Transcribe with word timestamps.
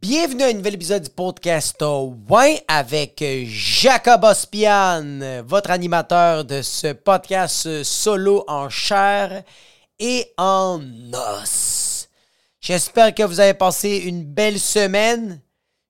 Bienvenue 0.00 0.44
à 0.44 0.46
un 0.46 0.52
nouvel 0.52 0.74
épisode 0.74 1.02
du 1.02 1.10
podcast 1.10 1.82
Ouais 2.30 2.62
avec 2.68 3.24
Jacob 3.46 4.22
Ospian, 4.22 5.42
votre 5.44 5.72
animateur 5.72 6.44
de 6.44 6.62
ce 6.62 6.92
podcast 6.92 7.82
solo 7.82 8.44
en 8.46 8.68
chair 8.70 9.42
et 9.98 10.32
en 10.38 10.80
os. 11.12 12.08
J'espère 12.60 13.12
que 13.12 13.24
vous 13.24 13.40
avez 13.40 13.54
passé 13.54 13.96
une 13.96 14.22
belle 14.22 14.60
semaine. 14.60 15.40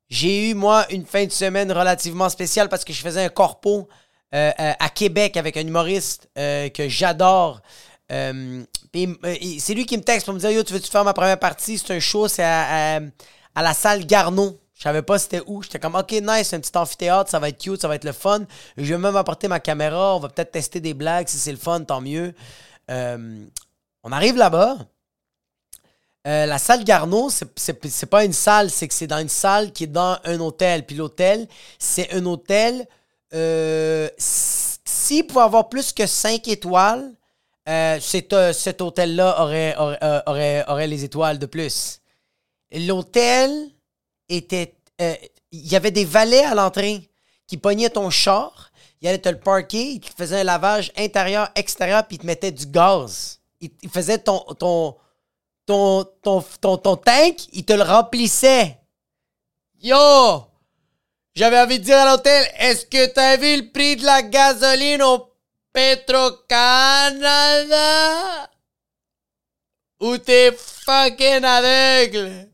J'ai 0.09 0.51
eu, 0.51 0.55
moi, 0.55 0.87
une 0.91 1.05
fin 1.05 1.27
de 1.27 1.31
semaine 1.31 1.71
relativement 1.71 2.31
spéciale 2.31 2.71
parce 2.71 2.85
que 2.87 2.95
je 2.95 3.03
faisais 3.03 3.27
un 3.27 3.29
corpo 3.29 3.91
euh, 4.35 4.51
euh, 4.59 4.73
à 4.79 4.89
Québec 4.89 5.37
avec 5.37 5.59
un 5.59 5.67
humoriste 5.67 6.31
euh, 6.39 6.71
que 6.71 6.89
j'adore. 6.89 7.61
c'est 8.09 9.75
lui 9.75 9.85
qui 9.85 9.99
me 9.99 10.03
texte 10.03 10.25
pour 10.25 10.33
me 10.33 10.39
dire 10.41 10.51
Yo, 10.51 10.63
tu 10.63 10.73
veux-tu 10.73 10.91
faire 10.91 11.05
ma 11.05 11.13
première 11.13 11.39
partie? 11.39 11.77
C'est 11.77 11.95
un 11.95 12.01
show, 12.01 12.27
c'est 12.27 12.43
à, 12.43 13.01
la 13.63 13.75
salle 13.75 14.07
Garneau. 14.07 14.59
Je 14.75 14.83
savais 14.83 15.03
pas 15.03 15.19
c'était 15.19 15.43
où. 15.47 15.63
J'étais 15.63 15.79
comme 15.79 15.97
OK, 15.97 16.13
nice, 16.13 16.53
un 16.53 16.61
petit 16.61 16.77
amphithéâtre, 16.77 17.31
ça 17.31 17.39
va 17.39 17.49
être 17.49 17.59
cute, 17.59 17.81
ça 17.81 17.89
va 17.89 17.97
être 17.97 18.05
le 18.05 18.13
fun. 18.13 18.45
Je 18.77 18.95
vais 18.95 18.99
même 18.99 19.17
apporter 19.17 19.49
ma 19.49 19.61
caméra, 19.61 20.15
on 20.17 20.21
va 20.21 20.29
peut-être 20.29 20.53
tester 20.53 20.81
des 20.81 20.95
blagues. 20.95 21.29
Si 21.29 21.39
c'est 21.39 21.53
le 21.53 21.59
fun, 21.59 21.83
tant 21.83 22.01
mieux. 22.01 22.33
on 22.89 24.13
arrive 24.13 24.37
là-bas. 24.37 24.77
la 26.25 26.59
salle 26.59 26.85
Garneau, 26.85 27.29
c'est 27.31 28.07
pas 28.07 28.25
une 28.25 28.33
salle, 28.33 28.71
c'est 28.71 28.87
que 28.87 28.95
c'est 28.95 29.09
dans 29.09 29.19
une 29.19 29.29
salle 29.29 29.73
qui 29.73 29.85
est 29.85 29.89
dans 29.89 30.19
un 30.25 30.39
hôtel. 30.39 30.87
Puis 30.87 30.95
l'hôtel, 30.95 31.49
c'est 31.79 32.13
un 32.13 32.25
hôtel 32.25 32.87
euh, 33.35 34.09
s'il 34.17 35.27
pouvait 35.27 35.43
avoir 35.43 35.69
plus 35.69 35.93
que 35.93 36.07
5 36.07 36.49
étoiles, 36.49 37.13
euh, 37.69 37.99
euh, 38.33 38.53
cet, 38.53 38.81
hôtel-là 38.81 39.43
aurait, 39.43 39.77
aurait, 40.67 40.87
les 40.87 41.05
étoiles 41.05 41.39
de 41.39 41.47
plus. 41.47 41.98
L'hôtel 42.73 43.71
était. 44.29 44.75
Il 45.51 45.67
y 45.67 45.77
avait 45.77 45.91
des 45.91 46.05
valets 46.05 46.45
à 46.45 46.55
l'entrée 46.55 47.09
qui 47.47 47.57
pognaient 47.57 47.91
ton 47.91 48.11
char, 48.11 48.71
ils 49.01 49.09
allaient 49.09 49.19
te 49.19 49.29
le 49.29 49.39
parker, 49.39 49.93
ils 49.93 50.01
faisaient 50.17 50.41
un 50.41 50.45
lavage 50.45 50.93
intérieur, 50.97 51.51
extérieur, 51.55 52.07
puis 52.07 52.17
ils 52.17 52.21
te 52.21 52.27
mettaient 52.27 52.53
du 52.53 52.67
gaz. 52.67 53.41
Ils, 53.61 53.71
faisaient 53.91 54.19
ton, 54.19 54.41
ton, 54.59 54.97
ton, 55.67 56.05
ton, 56.23 56.45
ton, 56.61 56.77
ton 56.77 56.97
tank, 56.97 57.49
ils 57.53 57.65
te 57.65 57.73
le 57.73 57.83
remplissaient. 57.83 58.79
Yo! 59.81 60.45
J'avais 61.35 61.61
envie 61.61 61.79
de 61.79 61.85
dire 61.85 61.99
à 61.99 62.11
l'hôtel, 62.11 62.47
est-ce 62.59 62.87
que 62.87 63.07
t'as 63.07 63.37
vu 63.37 63.57
le 63.57 63.71
prix 63.71 63.97
de 63.97 64.05
la 64.05 64.23
gasoline 64.23 65.03
au 65.03 65.33
Petro-Canada? 65.73 68.51
Ou 70.01 70.19
t'es 70.19 70.53
fucking 70.53 71.45
aveugle? 71.45 72.48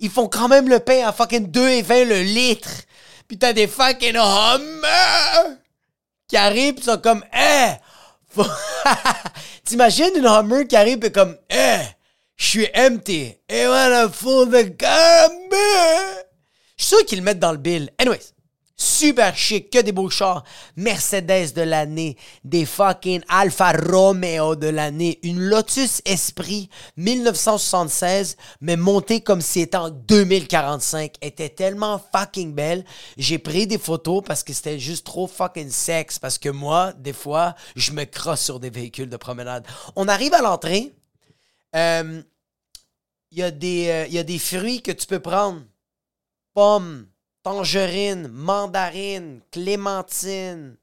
Ils 0.00 0.10
font 0.10 0.28
quand 0.28 0.48
même 0.48 0.68
le 0.68 0.80
pain 0.80 1.06
à 1.06 1.12
fucking 1.12 1.50
2,20 1.50 2.08
le 2.08 2.22
litre. 2.22 2.70
Puis 3.28 3.38
t'as 3.38 3.52
des 3.52 3.66
fucking 3.68 4.16
Hummer 4.16 5.56
qui 6.26 6.36
arrivent 6.36 6.74
pis 6.74 6.82
sont 6.82 6.98
comme, 6.98 7.24
eh! 7.32 7.72
T'imagines 9.64 10.10
une 10.16 10.26
Hummer 10.26 10.66
qui 10.66 10.76
arrive 10.76 11.04
et 11.04 11.12
comme, 11.12 11.36
eh! 11.50 11.80
Je 12.36 12.46
suis 12.46 12.68
empty. 12.74 13.34
Et 13.48 13.66
voilà, 13.66 14.08
full 14.08 14.50
de! 14.50 14.74
Je 16.76 16.84
suis 16.84 16.96
sûr 16.96 17.04
qu'ils 17.04 17.18
le 17.18 17.24
mettent 17.24 17.38
dans 17.38 17.52
le 17.52 17.58
bill. 17.58 17.90
Anyways, 17.98 18.32
super 18.80 19.36
chic, 19.36 19.70
que 19.70 19.80
des 19.80 19.92
beaux 19.92 20.10
chars. 20.10 20.44
Mercedes 20.76 21.52
de 21.54 21.62
l'année, 21.62 22.16
des 22.44 22.64
fucking 22.64 23.22
Alfa 23.28 23.72
Romeo 23.72 24.56
de 24.56 24.68
l'année, 24.68 25.18
une 25.22 25.40
Lotus 25.40 26.00
Esprit 26.04 26.70
1976, 26.96 28.36
mais 28.60 28.76
montée 28.76 29.20
comme 29.20 29.40
si 29.40 29.60
c'était 29.60 29.76
en 29.76 29.90
2045, 29.90 31.16
était 31.20 31.50
tellement 31.50 32.00
fucking 32.14 32.54
belle. 32.54 32.84
J'ai 33.16 33.38
pris 33.38 33.66
des 33.66 33.78
photos 33.78 34.22
parce 34.26 34.42
que 34.42 34.52
c'était 34.52 34.78
juste 34.78 35.04
trop 35.06 35.26
fucking 35.26 35.70
sexe, 35.70 36.18
parce 36.18 36.38
que 36.38 36.48
moi, 36.48 36.92
des 36.94 37.12
fois, 37.12 37.54
je 37.76 37.92
me 37.92 38.04
crosse 38.04 38.40
sur 38.40 38.60
des 38.60 38.70
véhicules 38.70 39.10
de 39.10 39.16
promenade. 39.16 39.66
On 39.96 40.08
arrive 40.08 40.34
à 40.34 40.42
l'entrée, 40.42 40.94
euh, 41.76 42.22
il 43.32 43.42
euh, 43.42 44.06
y, 44.08 44.18
a 44.18 44.22
des 44.24 44.38
fruits 44.38 44.82
que 44.82 44.90
tu 44.90 45.06
peux 45.06 45.20
prendre 45.20 45.62
pomme, 46.52 47.06
tangerine, 47.42 48.28
mandarine, 48.28 49.42
clémentine, 49.50 50.76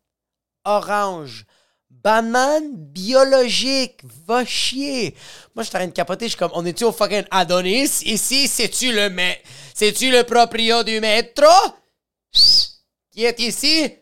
orange, 0.63 1.45
banane 1.89 2.75
biologique, 2.75 4.01
va 4.25 4.45
chier. 4.45 5.15
Moi, 5.55 5.63
je 5.63 5.69
suis 5.69 5.75
en 5.75 5.79
train 5.79 5.87
de 5.87 5.93
capoter, 5.93 6.25
je 6.25 6.29
suis 6.29 6.39
comme, 6.39 6.51
on 6.53 6.65
est-tu 6.65 6.83
au 6.83 6.91
fucking 6.91 7.25
Adonis? 7.31 8.01
Ici, 8.03 8.47
c'est-tu 8.47 8.91
le, 8.91 9.09
c'est-tu 9.73 10.11
le 10.11 10.23
proprio 10.23 10.83
du 10.83 10.99
métro? 10.99 11.45
Qui 13.11 13.25
est 13.25 13.39
ici? 13.39 13.93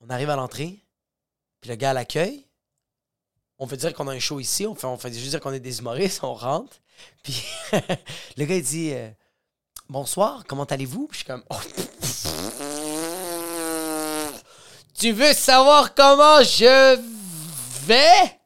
On 0.00 0.10
arrive 0.10 0.30
à 0.30 0.36
l'entrée, 0.36 0.84
puis 1.60 1.70
le 1.70 1.76
gars 1.76 1.90
à 1.90 1.94
l'accueil, 1.94 2.46
on 3.58 3.66
veut 3.66 3.76
dire 3.76 3.94
qu'on 3.94 4.08
a 4.08 4.12
un 4.12 4.18
show 4.18 4.40
ici, 4.40 4.66
on 4.66 4.74
fait, 4.74 4.86
on 4.86 4.98
fait 4.98 5.12
juste 5.12 5.30
dire 5.30 5.40
qu'on 5.40 5.52
est 5.52 5.60
des 5.60 5.78
humoristes, 5.78 6.22
on 6.22 6.34
rentre. 6.34 6.76
Puis 7.22 7.42
le 8.36 8.44
gars, 8.44 8.56
il 8.56 8.62
dit 8.62 8.92
euh, 8.92 9.08
Bonsoir, 9.90 10.44
comment 10.48 10.64
allez-vous? 10.64 11.08
Je 11.12 11.16
suis 11.18 11.26
comme 11.26 11.42
oh. 11.50 11.56
Tu 14.98 15.12
veux 15.12 15.34
savoir 15.34 15.94
comment 15.94 16.42
je 16.42 16.96
vais? 17.86 18.40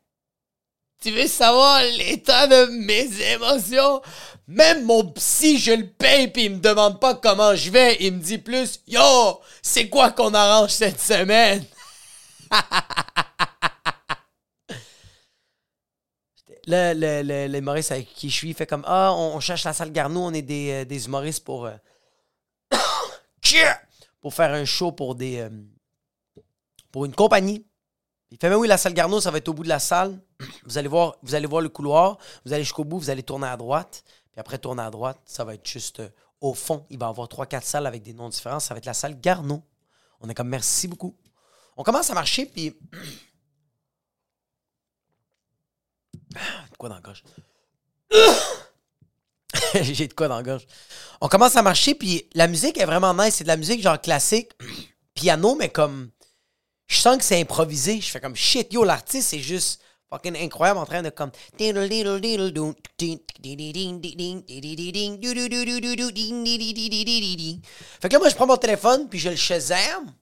Tu 1.00 1.12
veux 1.12 1.28
savoir 1.28 1.80
l'état 1.96 2.48
de 2.48 2.66
mes 2.70 3.08
émotions? 3.32 4.02
Même 4.48 4.84
mon 4.84 5.04
psy, 5.12 5.58
je 5.58 5.72
le 5.72 5.86
paye 5.86 6.26
puis 6.26 6.46
il 6.46 6.56
me 6.56 6.60
demande 6.60 6.98
pas 6.98 7.14
comment 7.14 7.54
je 7.54 7.70
vais. 7.70 7.96
Il 8.00 8.14
me 8.14 8.20
dit 8.20 8.38
plus 8.38 8.80
Yo, 8.88 9.40
c'est 9.62 9.88
quoi 9.88 10.10
qu'on 10.10 10.34
arrange 10.34 10.70
cette 10.70 11.00
semaine? 11.00 11.64
Là, 16.68 16.92
l'humoriste 17.48 17.92
avec 17.92 18.12
qui 18.12 18.28
je 18.28 18.34
suis 18.34 18.52
fait 18.52 18.66
comme 18.66 18.84
Ah, 18.86 19.14
on, 19.14 19.40
cherche 19.40 19.64
la 19.64 19.72
salle 19.72 19.90
Garneau, 19.90 20.20
on 20.20 20.34
est 20.34 20.42
des, 20.42 20.70
euh, 20.70 20.84
des 20.84 21.06
humoristes 21.06 21.42
pour. 21.42 21.64
Euh, 21.64 21.74
pour 24.20 24.34
faire 24.34 24.52
un 24.52 24.66
show 24.66 24.92
pour 24.92 25.14
des. 25.14 25.38
Euh, 25.38 25.48
pour 26.92 27.06
une 27.06 27.14
compagnie. 27.14 27.66
Il 28.30 28.36
fait 28.38 28.50
Mais 28.50 28.54
oui, 28.54 28.68
la 28.68 28.76
salle 28.76 28.92
Garneau, 28.92 29.18
ça 29.18 29.30
va 29.30 29.38
être 29.38 29.48
au 29.48 29.54
bout 29.54 29.62
de 29.62 29.68
la 29.70 29.78
salle. 29.78 30.20
Vous 30.66 30.76
allez 30.76 30.88
voir, 30.88 31.16
vous 31.22 31.34
allez 31.34 31.46
voir 31.46 31.62
le 31.62 31.70
couloir, 31.70 32.18
vous 32.44 32.52
allez 32.52 32.62
jusqu'au 32.62 32.84
bout, 32.84 32.98
vous 32.98 33.08
allez 33.08 33.22
tourner 33.22 33.46
à 33.46 33.56
droite. 33.56 34.04
Puis 34.30 34.38
après, 34.38 34.58
tourner 34.58 34.82
à 34.82 34.90
droite, 34.90 35.18
ça 35.24 35.44
va 35.44 35.54
être 35.54 35.66
juste 35.66 36.02
au 36.42 36.52
fond. 36.52 36.84
Il 36.90 36.98
va 36.98 37.06
y 37.06 37.08
avoir 37.08 37.28
trois, 37.28 37.46
quatre 37.46 37.64
salles 37.64 37.86
avec 37.86 38.02
des 38.02 38.12
noms 38.12 38.28
différents. 38.28 38.60
Ça 38.60 38.74
va 38.74 38.78
être 38.78 38.84
la 38.84 38.92
salle 38.92 39.18
Garneau. 39.18 39.62
On 40.20 40.28
est 40.28 40.34
comme 40.34 40.48
merci 40.48 40.86
beaucoup. 40.86 41.16
On 41.78 41.82
commence 41.82 42.10
à 42.10 42.14
marcher, 42.14 42.44
puis 42.44 42.76
de 46.30 46.36
quoi 46.78 46.88
dans? 46.88 47.00
J'ai 49.82 50.08
de 50.08 50.14
quoi 50.14 50.28
dans. 50.28 50.42
On 51.20 51.28
commence 51.28 51.56
à 51.56 51.62
marcher, 51.62 51.94
puis 51.94 52.26
la 52.34 52.46
musique 52.46 52.78
est 52.78 52.86
vraiment 52.86 53.14
nice. 53.14 53.36
C'est 53.36 53.44
de 53.44 53.48
la 53.48 53.56
musique 53.56 53.82
genre 53.82 54.00
classique, 54.00 54.50
piano, 55.14 55.56
mais 55.56 55.68
comme. 55.68 56.10
Je 56.86 56.96
sens 56.96 57.18
que 57.18 57.24
c'est 57.24 57.40
improvisé. 57.40 58.00
Je 58.00 58.08
fais 58.08 58.20
comme 58.20 58.36
shit, 58.36 58.72
yo, 58.72 58.82
l'artiste, 58.82 59.28
c'est 59.28 59.40
juste 59.40 59.82
fucking 60.10 60.38
incroyable 60.38 60.80
en 60.80 60.86
train 60.86 61.02
de 61.02 61.10
comme. 61.10 61.30
Fait 61.58 61.72
que 68.08 68.12
là, 68.12 68.18
moi, 68.18 68.28
je 68.30 68.34
prends 68.34 68.46
mon 68.46 68.56
téléphone, 68.56 69.08
puis 69.08 69.18
je 69.18 69.28
le 69.28 69.36
Shazam. 69.36 70.14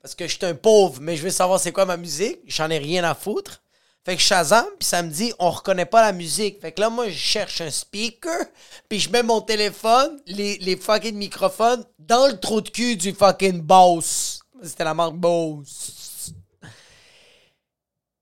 Parce 0.00 0.14
que 0.14 0.26
je 0.26 0.36
suis 0.36 0.46
un 0.46 0.54
pauvre, 0.54 1.02
mais 1.02 1.16
je 1.16 1.22
veux 1.22 1.30
savoir 1.30 1.60
c'est 1.60 1.72
quoi 1.72 1.84
ma 1.84 1.98
musique. 1.98 2.38
J'en 2.46 2.70
ai 2.70 2.78
rien 2.78 3.04
à 3.04 3.14
foutre. 3.14 3.62
Fait 4.04 4.16
que 4.16 4.22
Shazam, 4.22 4.64
puis 4.78 4.88
ça 4.88 5.02
me 5.02 5.10
dit, 5.10 5.32
on 5.38 5.50
reconnaît 5.50 5.84
pas 5.84 6.00
la 6.00 6.12
musique. 6.12 6.60
Fait 6.60 6.72
que 6.72 6.80
là, 6.80 6.88
moi, 6.88 7.08
je 7.10 7.16
cherche 7.16 7.60
un 7.60 7.70
speaker, 7.70 8.46
puis 8.88 8.98
je 8.98 9.10
mets 9.10 9.22
mon 9.22 9.42
téléphone, 9.42 10.18
les, 10.26 10.76
fucking 10.76 11.16
microphones, 11.16 11.84
dans 11.98 12.28
le 12.28 12.38
trou 12.38 12.62
de 12.62 12.70
cul 12.70 12.96
du 12.96 13.12
fucking 13.12 13.60
Boss. 13.60 14.40
C'était 14.62 14.84
la 14.84 14.94
marque 14.94 15.16
Boss. 15.16 16.32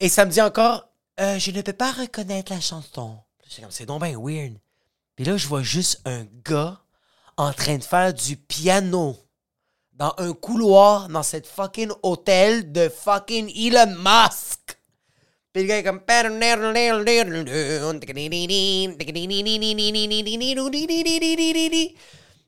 Et 0.00 0.08
ça 0.08 0.24
me 0.24 0.30
dit 0.30 0.40
encore, 0.40 0.88
euh, 1.20 1.38
je 1.38 1.50
ne 1.50 1.62
peux 1.62 1.72
pas 1.72 1.92
reconnaître 1.92 2.52
la 2.52 2.60
chanson. 2.60 3.18
C'est 3.48 3.62
comme, 3.62 3.70
c'est 3.70 3.86
donc 3.86 4.02
bien 4.02 4.18
weird. 4.18 4.58
Puis 5.14 5.24
là, 5.24 5.36
je 5.36 5.46
vois 5.46 5.62
juste 5.62 6.00
un 6.04 6.26
gars 6.44 6.80
en 7.36 7.52
train 7.52 7.78
de 7.78 7.84
faire 7.84 8.12
du 8.12 8.36
piano 8.36 9.16
dans 9.92 10.14
un 10.18 10.32
couloir 10.32 11.08
dans 11.08 11.22
cette 11.22 11.46
fucking 11.46 11.90
hôtel 12.02 12.72
de 12.72 12.88
fucking 12.88 13.50
Elon 13.56 13.96
Musk. 13.96 14.57
Puis 15.52 15.62
le 15.62 15.68
gars 15.68 15.78
est 15.78 15.82
comme. 15.82 16.00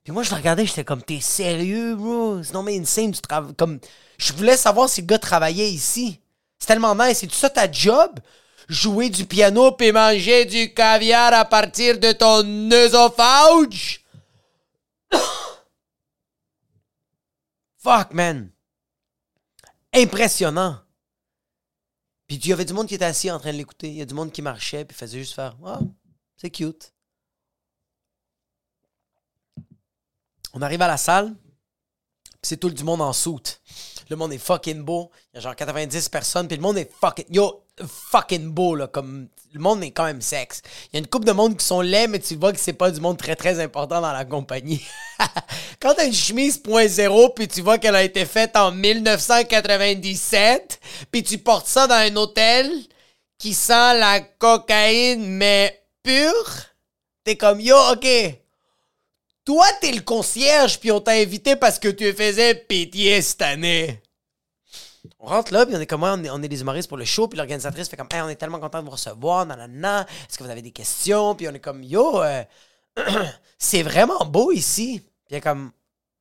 Puis 0.02 0.12
moi, 0.12 0.22
je 0.22 0.30
le 0.30 0.36
regardais, 0.36 0.66
j'étais 0.66 0.84
comme, 0.84 1.02
t'es 1.02 1.20
sérieux, 1.20 1.94
bro? 1.94 2.42
C'est 2.42 2.54
non, 2.54 2.62
mais 2.62 2.78
insane, 2.78 3.12
tu 3.12 3.20
Comme, 3.56 3.80
je 4.18 4.32
voulais 4.32 4.56
savoir 4.56 4.88
si 4.88 5.02
le 5.02 5.06
gars 5.06 5.18
travaillait 5.18 5.70
ici. 5.70 6.20
C'est 6.58 6.66
tellement 6.66 6.94
nice. 6.94 7.18
C'est 7.18 7.32
ça 7.32 7.50
ta 7.50 7.70
job? 7.70 8.20
jouer 8.70 9.10
du 9.10 9.26
piano 9.26 9.72
puis 9.72 9.90
manger 9.92 10.44
du 10.44 10.72
caviar 10.72 11.34
à 11.34 11.44
partir 11.44 11.98
de 11.98 12.12
ton 12.12 12.70
œsophage? 12.70 14.04
Fuck, 17.78 18.12
man. 18.12 18.50
Impressionnant. 19.92 20.78
Puis 22.30 22.36
il 22.36 22.46
y 22.46 22.52
avait 22.52 22.64
du 22.64 22.72
monde 22.72 22.86
qui 22.86 22.94
était 22.94 23.06
assis 23.06 23.28
en 23.28 23.40
train 23.40 23.50
de 23.50 23.56
l'écouter. 23.56 23.88
Il 23.88 23.96
y 23.96 24.02
a 24.02 24.06
du 24.06 24.14
monde 24.14 24.30
qui 24.30 24.40
marchait 24.40 24.84
puis 24.84 24.96
faisait 24.96 25.18
juste 25.18 25.34
faire 25.34 25.56
Ah, 25.66 25.80
c'est 26.36 26.48
cute. 26.48 26.94
On 30.52 30.62
arrive 30.62 30.80
à 30.80 30.86
la 30.86 30.96
salle, 30.96 31.34
puis 31.34 32.38
c'est 32.42 32.56
tout 32.56 32.70
du 32.70 32.84
monde 32.84 33.00
en 33.00 33.12
soute. 33.12 33.60
Le 34.10 34.16
monde 34.16 34.32
est 34.32 34.38
fucking 34.38 34.82
beau. 34.82 35.12
Il 35.32 35.36
y 35.36 35.38
a 35.38 35.42
genre 35.42 35.54
90 35.54 36.08
personnes, 36.08 36.48
puis 36.48 36.56
le 36.56 36.62
monde 36.62 36.78
est 36.78 36.90
fucking. 37.00 37.26
Yo, 37.30 37.62
fucking 37.86 38.50
beau, 38.50 38.74
là. 38.74 38.88
Comme. 38.88 39.28
Le 39.52 39.60
monde 39.60 39.82
est 39.82 39.90
quand 39.90 40.04
même 40.04 40.20
sexe. 40.20 40.62
Il 40.92 40.96
y 40.96 40.98
a 40.98 41.00
une 41.00 41.08
couple 41.08 41.26
de 41.26 41.32
monde 41.32 41.56
qui 41.56 41.64
sont 41.64 41.80
laids, 41.80 42.06
mais 42.06 42.20
tu 42.20 42.36
vois 42.36 42.52
que 42.52 42.60
c'est 42.60 42.72
pas 42.72 42.92
du 42.92 43.00
monde 43.00 43.18
très 43.18 43.34
très 43.34 43.58
important 43.58 44.00
dans 44.00 44.12
la 44.12 44.24
compagnie. 44.24 44.80
Quand 45.80 45.94
t'as 45.94 46.06
une 46.06 46.12
chemise 46.12 46.62
.0, 46.62 47.34
puis 47.34 47.48
tu 47.48 47.60
vois 47.60 47.78
qu'elle 47.78 47.96
a 47.96 48.04
été 48.04 48.24
faite 48.26 48.56
en 48.56 48.70
1997, 48.70 50.78
puis 51.10 51.24
tu 51.24 51.38
portes 51.38 51.66
ça 51.66 51.88
dans 51.88 51.96
un 51.96 52.14
hôtel 52.14 52.70
qui 53.38 53.54
sent 53.54 53.98
la 53.98 54.20
cocaïne, 54.20 55.26
mais 55.26 55.82
pure, 56.04 56.66
t'es 57.24 57.34
comme 57.36 57.60
yo, 57.60 57.76
ok. 57.92 58.39
Toi, 59.44 59.66
t'es 59.80 59.92
le 59.92 60.02
concierge, 60.02 60.78
puis 60.78 60.92
on 60.92 61.00
t'a 61.00 61.12
invité 61.12 61.56
parce 61.56 61.78
que 61.78 61.88
tu 61.88 62.12
faisais 62.12 62.54
pitié 62.54 63.22
cette 63.22 63.42
année. 63.42 64.02
On 65.18 65.26
rentre 65.26 65.52
là, 65.52 65.64
puis 65.64 65.74
on 65.74 65.80
est 65.80 65.86
comme, 65.86 66.02
on 66.02 66.22
on 66.30 66.42
est 66.42 66.48
des 66.48 66.60
humoristes 66.60 66.88
pour 66.88 66.98
le 66.98 67.04
show, 67.04 67.26
puis 67.26 67.38
l'organisatrice 67.38 67.88
fait 67.88 67.96
comme, 67.96 68.08
hey, 68.10 68.20
on 68.20 68.28
est 68.28 68.36
tellement 68.36 68.60
content 68.60 68.80
de 68.80 68.84
vous 68.84 68.90
recevoir, 68.90 69.46
nanana, 69.46 70.06
est-ce 70.28 70.36
que 70.36 70.44
vous 70.44 70.50
avez 70.50 70.62
des 70.62 70.72
questions? 70.72 71.34
Puis 71.34 71.48
on 71.48 71.54
est 71.54 71.60
comme, 71.60 71.82
yo, 71.82 72.22
euh, 72.22 72.44
c'est 73.58 73.82
vraiment 73.82 74.24
beau 74.26 74.52
ici. 74.52 75.02
Puis 75.26 75.36
elle 75.36 75.42
comme, 75.42 75.72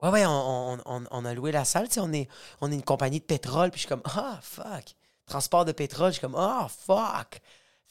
ouais, 0.02 0.10
ouais, 0.10 0.24
on, 0.26 1.26
a 1.26 1.34
loué 1.34 1.52
la 1.52 1.66
salle, 1.66 1.88
tu 1.88 1.96
sais, 1.96 2.00
on 2.00 2.14
est, 2.14 2.30
on 2.62 2.72
est 2.72 2.76
une 2.76 2.84
compagnie 2.84 3.20
de 3.20 3.26
pétrole, 3.26 3.70
puis 3.70 3.80
je 3.80 3.88
suis 3.88 3.90
comme, 3.90 4.04
ah, 4.06 4.40
fuck. 4.42 4.96
Transport 5.26 5.66
de 5.66 5.74
pétrole, 5.74 6.08
je 6.08 6.14
suis 6.14 6.22
comme, 6.22 6.36
ah, 6.38 6.68
fuck. 6.86 7.42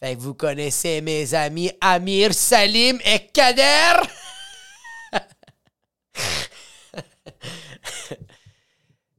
Fait 0.01 0.15
que 0.15 0.21
vous 0.21 0.35
connaissez 0.35 1.01
mes 1.01 1.35
amis 1.35 1.71
Amir, 1.81 2.33
Salim 2.33 2.99
et 3.05 3.27
Kader? 3.27 4.01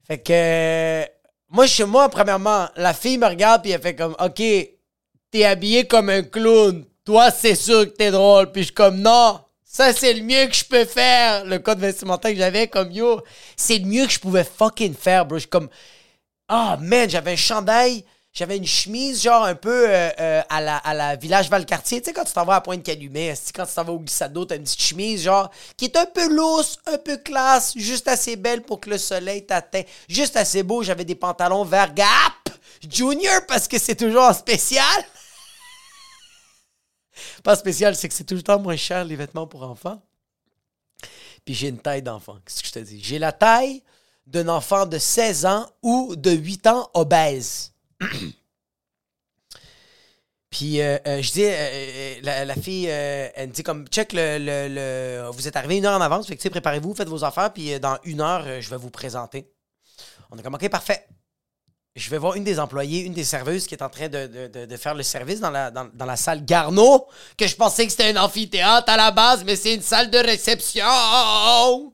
fait 0.09 0.17
que 0.17 1.05
moi, 1.49 1.67
chez 1.67 1.85
moi, 1.85 2.09
premièrement, 2.09 2.67
la 2.75 2.93
fille 2.93 3.19
me 3.19 3.27
regarde 3.27 3.61
puis 3.61 3.71
elle 3.71 3.81
fait 3.81 3.95
comme 3.95 4.15
OK, 4.19 4.41
t'es 5.31 5.45
habillé 5.45 5.85
comme 5.85 6.09
un 6.09 6.23
clown. 6.23 6.83
Toi, 7.05 7.29
c'est 7.29 7.55
sûr 7.55 7.85
que 7.85 7.95
t'es 7.95 8.09
drôle. 8.09 8.51
Puis 8.51 8.63
je 8.63 8.65
suis 8.67 8.73
comme 8.73 9.01
non, 9.01 9.39
ça 9.63 9.93
c'est 9.93 10.13
le 10.13 10.23
mieux 10.23 10.47
que 10.47 10.55
je 10.55 10.65
peux 10.65 10.85
faire. 10.85 11.45
Le 11.45 11.59
code 11.59 11.79
vestimentaire 11.79 12.31
que 12.31 12.37
j'avais, 12.37 12.67
comme 12.67 12.91
yo, 12.91 13.21
c'est 13.55 13.77
le 13.77 13.85
mieux 13.85 14.07
que 14.07 14.11
je 14.11 14.19
pouvais 14.19 14.43
fucking 14.43 14.95
faire, 14.95 15.25
bro. 15.27 15.37
Je 15.37 15.41
suis 15.41 15.49
comme 15.49 15.69
ah 16.47 16.75
oh, 16.75 16.83
man, 16.83 17.07
j'avais 17.07 17.33
un 17.33 17.35
chandail 17.35 18.03
j'avais 18.31 18.57
une 18.57 18.65
chemise, 18.65 19.23
genre, 19.23 19.43
un 19.43 19.55
peu 19.55 19.89
euh, 19.89 20.09
euh, 20.19 20.41
à, 20.49 20.61
la, 20.61 20.77
à 20.77 20.93
la 20.93 21.15
village 21.15 21.49
Valcartier. 21.49 21.99
Tu 21.99 22.05
sais, 22.05 22.13
quand 22.13 22.25
tu 22.25 22.33
t'en 22.33 22.45
vas 22.45 22.55
à 22.55 22.61
Pointe-Calumet, 22.61 23.33
quand 23.55 23.65
tu 23.65 23.73
t'en 23.73 23.83
vas 23.83 23.93
au 23.93 23.99
glissado, 23.99 24.45
t'as 24.45 24.55
une 24.55 24.63
petite 24.63 24.81
chemise, 24.81 25.23
genre, 25.23 25.49
qui 25.75 25.85
est 25.85 25.97
un 25.97 26.05
peu 26.05 26.31
lousse, 26.33 26.77
un 26.85 26.99
peu 26.99 27.17
classe, 27.17 27.73
juste 27.75 28.07
assez 28.07 28.35
belle 28.35 28.61
pour 28.61 28.79
que 28.79 28.91
le 28.91 28.97
soleil 28.97 29.45
t'atteigne. 29.45 29.85
Juste 30.07 30.37
assez 30.37 30.63
beau. 30.63 30.83
J'avais 30.83 31.05
des 31.05 31.15
pantalons 31.15 31.65
vert 31.65 31.93
Gap 31.93 32.33
Junior 32.87 33.45
parce 33.47 33.67
que 33.67 33.79
c'est 33.79 33.95
toujours 33.95 34.31
spécial. 34.33 34.85
Pas 37.43 37.55
spécial, 37.55 37.95
c'est 37.95 38.07
que 38.07 38.13
c'est 38.13 38.23
tout 38.23 38.35
le 38.35 38.43
temps 38.43 38.59
moins 38.59 38.77
cher 38.77 39.03
les 39.05 39.15
vêtements 39.15 39.47
pour 39.47 39.63
enfants. 39.63 40.01
Puis 41.43 41.55
j'ai 41.55 41.69
une 41.69 41.79
taille 41.79 42.03
d'enfant. 42.03 42.37
Qu'est-ce 42.45 42.61
que 42.61 42.67
je 42.67 42.73
te 42.73 42.79
dis? 42.79 43.01
J'ai 43.03 43.17
la 43.17 43.31
taille 43.31 43.81
d'un 44.27 44.47
enfant 44.49 44.85
de 44.85 44.99
16 44.99 45.47
ans 45.47 45.67
ou 45.81 46.15
de 46.15 46.31
8 46.31 46.67
ans 46.67 46.89
obèse. 46.93 47.68
Puis 50.49 50.81
euh, 50.81 50.97
euh, 51.05 51.21
je 51.21 51.31
dis, 51.31 51.45
euh, 51.45 52.45
la, 52.45 52.55
fille, 52.55 52.87
elle 52.87 53.49
me 53.49 53.53
dit 53.53 53.63
comme, 53.63 53.87
check 53.87 54.13
le, 54.13 55.29
Vous 55.31 55.47
êtes 55.47 55.55
arrivé 55.55 55.77
une 55.77 55.85
heure 55.85 55.97
en 55.97 56.01
avance, 56.01 56.27
fait 56.27 56.35
que 56.35 56.49
préparez-vous, 56.49 56.95
faites 56.95 57.07
vos 57.07 57.23
affaires, 57.23 57.53
puis 57.53 57.79
dans 57.79 57.97
une 58.03 58.21
heure, 58.21 58.43
je 58.59 58.69
vais 58.69 58.77
vous 58.77 58.89
présenter. 58.89 59.51
On 60.31 60.37
est 60.37 60.43
comme, 60.43 60.55
OK, 60.55 60.67
parfait. 60.69 61.07
Je 61.95 62.09
vais 62.09 62.17
voir 62.17 62.35
une 62.35 62.43
des 62.43 62.59
employées, 62.59 63.01
une 63.01 63.13
des 63.13 63.23
serveuses 63.23 63.67
qui 63.67 63.75
est 63.75 63.83
en 63.83 63.89
train 63.89 64.07
de, 64.09 64.77
faire 64.77 64.95
le 64.95 65.03
service 65.03 65.39
dans 65.39 65.49
la, 65.49 65.69
dans, 65.69 66.05
la 66.05 66.15
salle 66.15 66.45
Garneau, 66.45 67.07
que 67.37 67.47
je 67.47 67.55
pensais 67.55 67.85
que 67.85 67.91
c'était 67.91 68.15
un 68.15 68.17
amphithéâtre 68.17 68.91
à 68.91 68.97
la 68.97 69.11
base, 69.11 69.43
mais 69.43 69.55
c'est 69.55 69.75
une 69.75 69.81
salle 69.81 70.09
de 70.09 70.17
réception. 70.17 71.93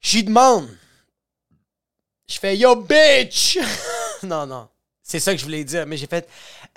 J'y 0.00 0.24
demande 0.24 0.68
je 2.32 2.38
fais 2.38 2.56
Yo, 2.56 2.74
bitch! 2.76 3.58
non, 4.22 4.46
non. 4.46 4.68
C'est 5.02 5.20
ça 5.20 5.32
que 5.32 5.38
je 5.38 5.44
voulais 5.44 5.64
dire. 5.64 5.86
Mais 5.86 5.96
j'ai 5.96 6.06
fait 6.06 6.28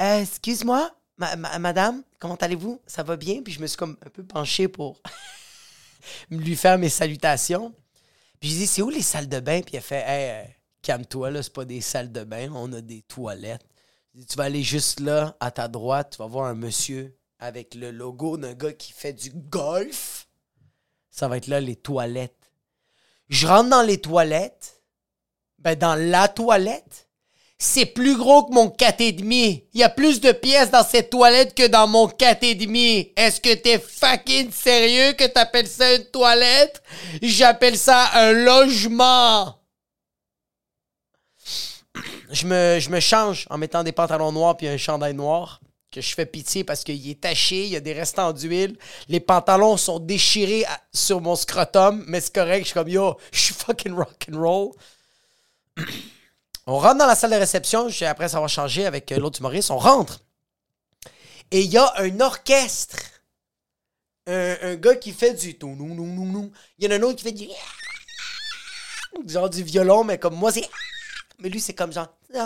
euh, 0.02 0.22
Excuse-moi, 0.22 0.92
madame, 1.18 2.04
comment 2.20 2.36
allez-vous? 2.36 2.82
Ça 2.86 3.04
va 3.04 3.16
bien? 3.16 3.42
Puis 3.42 3.54
je 3.54 3.62
me 3.62 3.68
suis 3.68 3.78
comme 3.78 3.98
un 4.06 4.10
peu 4.10 4.24
penché 4.24 4.68
pour 4.68 5.02
lui 6.30 6.56
faire 6.56 6.78
mes 6.78 6.90
salutations. 6.90 7.74
Puis 8.40 8.50
j'ai 8.50 8.58
dit 8.58 8.68
C'est 8.68 8.82
où 8.82 8.90
les 8.90 9.02
salles 9.02 9.30
de 9.30 9.40
bain? 9.40 9.62
Puis 9.62 9.78
elle 9.78 9.82
fait 9.82 10.04
Hey, 10.06 10.46
euh, 10.46 10.52
calme-toi, 10.82 11.32
là, 11.32 11.42
c'est 11.42 11.54
pas 11.54 11.66
des 11.66 11.82
salles 11.82 12.12
de 12.12 12.24
bain, 12.24 12.52
on 12.54 12.74
a 12.74 12.82
des 12.82 13.02
toilettes. 13.04 13.66
Dit, 14.14 14.26
tu 14.26 14.36
vas 14.36 14.46
aller 14.46 14.64
juste 14.64 15.00
là, 15.00 15.36
à 15.40 15.52
ta 15.52 15.68
droite, 15.68 16.12
tu 16.12 16.18
vas 16.18 16.28
voir 16.28 16.46
un 16.46 16.56
monsieur 16.56 17.18
avec 17.40 17.76
le 17.76 17.92
logo 17.92 18.38
d'un 18.38 18.54
gars 18.54 18.74
qui 18.74 18.92
fait 18.92 19.14
du 19.14 19.32
golf. 19.32 20.28
Ça 21.10 21.28
va 21.30 21.38
être 21.38 21.48
là, 21.48 21.62
les 21.62 21.76
toilettes. 21.76 22.52
Je 23.30 23.48
rentre 23.48 23.70
dans 23.70 23.82
les 23.82 24.00
toilettes 24.00 24.75
ben, 25.66 25.76
dans 25.76 25.96
la 25.96 26.28
toilette, 26.28 27.10
c'est 27.58 27.88
plus 27.88 28.16
gros 28.16 28.44
que 28.44 28.54
mon 28.54 28.68
4,5. 28.68 29.64
Il 29.74 29.80
y 29.80 29.84
a 29.84 29.90
plus 29.90 30.22
de 30.22 30.32
pièces 30.32 30.70
dans 30.70 30.84
cette 30.84 31.10
toilette 31.10 31.56
que 31.56 31.66
dans 31.66 31.88
mon 31.88 32.08
4,5. 32.08 33.14
Est-ce 33.18 33.42
que 33.42 33.56
t'es 33.56 33.80
fucking 33.80 34.52
sérieux 34.52 35.14
que 35.14 35.26
t'appelles 35.26 35.68
ça 35.68 35.96
une 35.96 36.06
toilette? 36.06 36.84
J'appelle 37.24 37.80
ça 37.80 38.12
un 38.14 38.32
logement. 38.32 39.60
Je 42.30 42.46
me, 42.46 43.00
change 43.00 43.48
en 43.50 43.58
mettant 43.58 43.84
des 43.84 43.92
pantalons 43.92 44.32
noirs 44.32 44.58
puis 44.58 44.68
un 44.68 44.78
chandail 44.78 45.16
noir 45.16 45.62
que 45.92 46.02
je 46.02 46.14
fais 46.14 46.28
pitié 46.28 46.64
parce 46.64 46.84
qu'il 46.84 47.10
est 47.10 47.22
taché, 47.22 47.64
il 47.64 47.70
y 47.72 47.76
a 47.76 47.80
des 47.80 47.94
restants 47.94 48.34
d'huile. 48.34 48.78
Les 49.08 49.20
pantalons 49.20 49.78
sont 49.78 49.98
déchirés 49.98 50.66
sur 50.94 51.22
mon 51.22 51.36
scrotum, 51.36 52.04
mais 52.08 52.22
c'est 52.22 52.36
correct. 52.36 52.60
Je 52.60 52.66
suis 52.66 52.74
comme 52.74 52.90
yo, 52.90 53.16
je 53.32 53.40
suis 53.40 53.54
fucking 53.56 53.94
rock 53.94 54.28
and 54.32 54.38
roll. 54.38 54.72
On 56.68 56.80
rentre 56.80 56.98
dans 56.98 57.06
la 57.06 57.16
salle 57.16 57.32
de 57.32 57.36
réception, 57.36 57.90
après 58.02 58.28
va 58.28 58.48
changer 58.48 58.86
avec 58.86 59.12
euh, 59.12 59.18
l'autre 59.18 59.40
humoriste, 59.40 59.72
on 59.72 59.78
rentre. 59.78 60.20
Et 61.52 61.62
il 61.62 61.72
y 61.72 61.78
a 61.78 61.94
un 61.98 62.20
orchestre. 62.20 62.98
Un, 64.28 64.76
gars 64.76 64.96
qui 64.96 65.12
fait 65.14 65.36
du 65.36 65.56
tout. 65.56 65.78
Il 66.80 66.86
y 66.86 66.88
en 66.88 66.92
a 66.92 66.96
un 66.96 67.02
autre 67.04 67.18
qui 67.18 67.24
fait 67.24 67.32
du. 67.32 67.48
Genre 69.28 69.50
du 69.50 69.64
violon, 69.64 70.04
mais 70.04 70.18
comme 70.18 70.36
moi, 70.36 70.52
c'est. 70.52 70.68
Mais 71.40 71.50
lui, 71.50 71.60
c'est 71.60 71.74
comme 71.74 71.92
genre. 71.92 72.08
Puis 72.30 72.38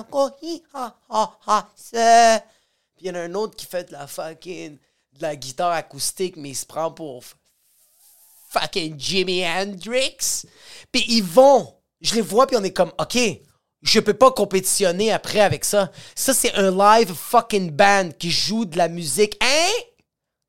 il 3.05 3.07
y 3.07 3.11
en 3.11 3.15
a 3.15 3.19
un 3.19 3.33
autre 3.35 3.55
qui 3.55 3.65
fait 3.67 3.85
de 3.85 3.93
la 3.93 4.07
fucking. 4.07 4.77
de 5.13 5.21
la 5.21 5.35
guitare 5.35 5.71
acoustique, 5.71 6.35
mais 6.35 6.49
il 6.49 6.55
se 6.55 6.65
prend 6.65 6.91
pour. 6.91 7.23
fucking 8.49 8.99
Jimi 8.99 9.45
Hendrix. 9.45 10.45
Puis 10.91 11.05
ils 11.07 11.23
vont 11.23 11.78
je 12.01 12.15
les 12.15 12.21
vois, 12.21 12.47
puis 12.47 12.57
on 12.57 12.63
est 12.63 12.73
comme, 12.73 12.91
OK, 12.99 13.17
je 13.81 13.99
peux 13.99 14.13
pas 14.13 14.31
compétitionner 14.31 15.11
après 15.11 15.39
avec 15.39 15.63
ça. 15.65 15.91
Ça, 16.15 16.33
c'est 16.33 16.53
un 16.55 16.71
live 16.71 17.13
fucking 17.13 17.71
band 17.71 18.09
qui 18.17 18.31
joue 18.31 18.65
de 18.65 18.77
la 18.77 18.87
musique 18.87 19.39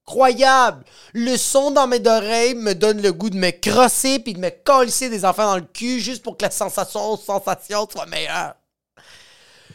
incroyable. 0.06 0.84
Le 1.12 1.36
son 1.36 1.70
dans 1.70 1.86
mes 1.86 2.04
oreilles 2.06 2.54
me 2.54 2.74
donne 2.74 3.00
le 3.02 3.12
goût 3.12 3.30
de 3.30 3.36
me 3.36 3.50
crosser 3.50 4.18
puis 4.18 4.34
de 4.34 4.40
me 4.40 4.50
coller 4.50 5.08
des 5.08 5.24
enfants 5.24 5.52
dans 5.52 5.56
le 5.56 5.66
cul 5.72 6.00
juste 6.00 6.22
pour 6.22 6.36
que 6.36 6.44
la 6.44 6.50
sensation, 6.50 7.16
sensation 7.16 7.88
soit 7.90 8.06
meilleure. 8.06 8.54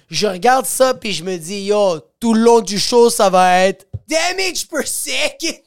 Je 0.09 0.27
regarde 0.27 0.65
ça 0.65 0.93
puis 0.93 1.13
je 1.13 1.23
me 1.23 1.37
dis, 1.37 1.65
yo, 1.65 1.99
tout 2.19 2.33
le 2.33 2.41
long 2.41 2.61
du 2.61 2.77
show, 2.77 3.09
ça 3.09 3.29
va 3.29 3.65
être 3.65 3.87
damage 4.07 4.67
per 4.67 4.85
second. 4.85 5.63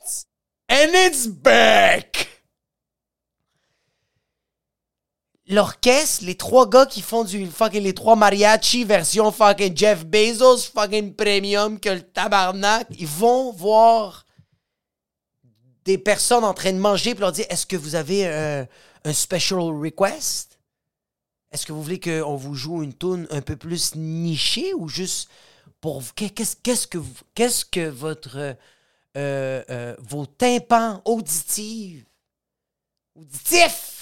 And 0.71 0.91
it's 0.95 1.27
back 1.27 2.38
l'orchestre, 5.49 6.25
les 6.25 6.37
trois 6.37 6.69
gars 6.69 6.87
qui 6.87 7.01
font 7.01 7.25
du 7.25 7.47
fucking 7.47 7.83
les 7.83 7.95
trois 7.95 8.17
mariachi 8.17 8.85
version 8.85 9.33
fucking 9.33 9.77
Jeff 9.77 10.05
Bezos, 10.05 10.71
fucking 10.75 11.15
premium 11.15 11.81
que 11.81 11.89
le 11.89 12.03
tabarnak, 12.03 12.87
ils 12.99 13.07
vont 13.07 13.53
voir 13.53 14.27
des 15.85 15.99
personnes 15.99 16.45
en 16.45 16.55
train 16.55 16.73
de 16.73 16.79
manger 16.79 17.15
puis 17.15 17.23
leur 17.23 17.33
dire 17.33 17.47
est-ce 17.49 17.67
que 17.67 17.77
vous 17.77 17.95
avez 17.95 18.27
un, 18.27 18.67
un 19.05 19.13
special 19.13 19.61
request? 19.61 20.59
Est-ce 21.51 21.65
que 21.65 21.73
vous 21.73 21.83
voulez 21.83 22.01
qu'on 22.01 22.37
vous 22.37 22.55
joue 22.55 22.83
une 22.83 22.93
tune 22.93 23.27
un 23.31 23.41
peu 23.41 23.57
plus 23.57 23.95
nichée 23.95 24.75
ou 24.75 24.89
juste 24.89 25.31
pour 25.81 26.01
vous? 26.01 26.13
Qu'est-ce 26.15 26.57
qu'est-ce 27.35 27.65
que 27.65 27.89
votre 27.89 28.37
euh, 29.17 29.65
euh, 29.71 29.97
vos 29.99 30.27
tympans 30.27 31.01
auditifs 31.07 32.05
auditifs 33.15 33.98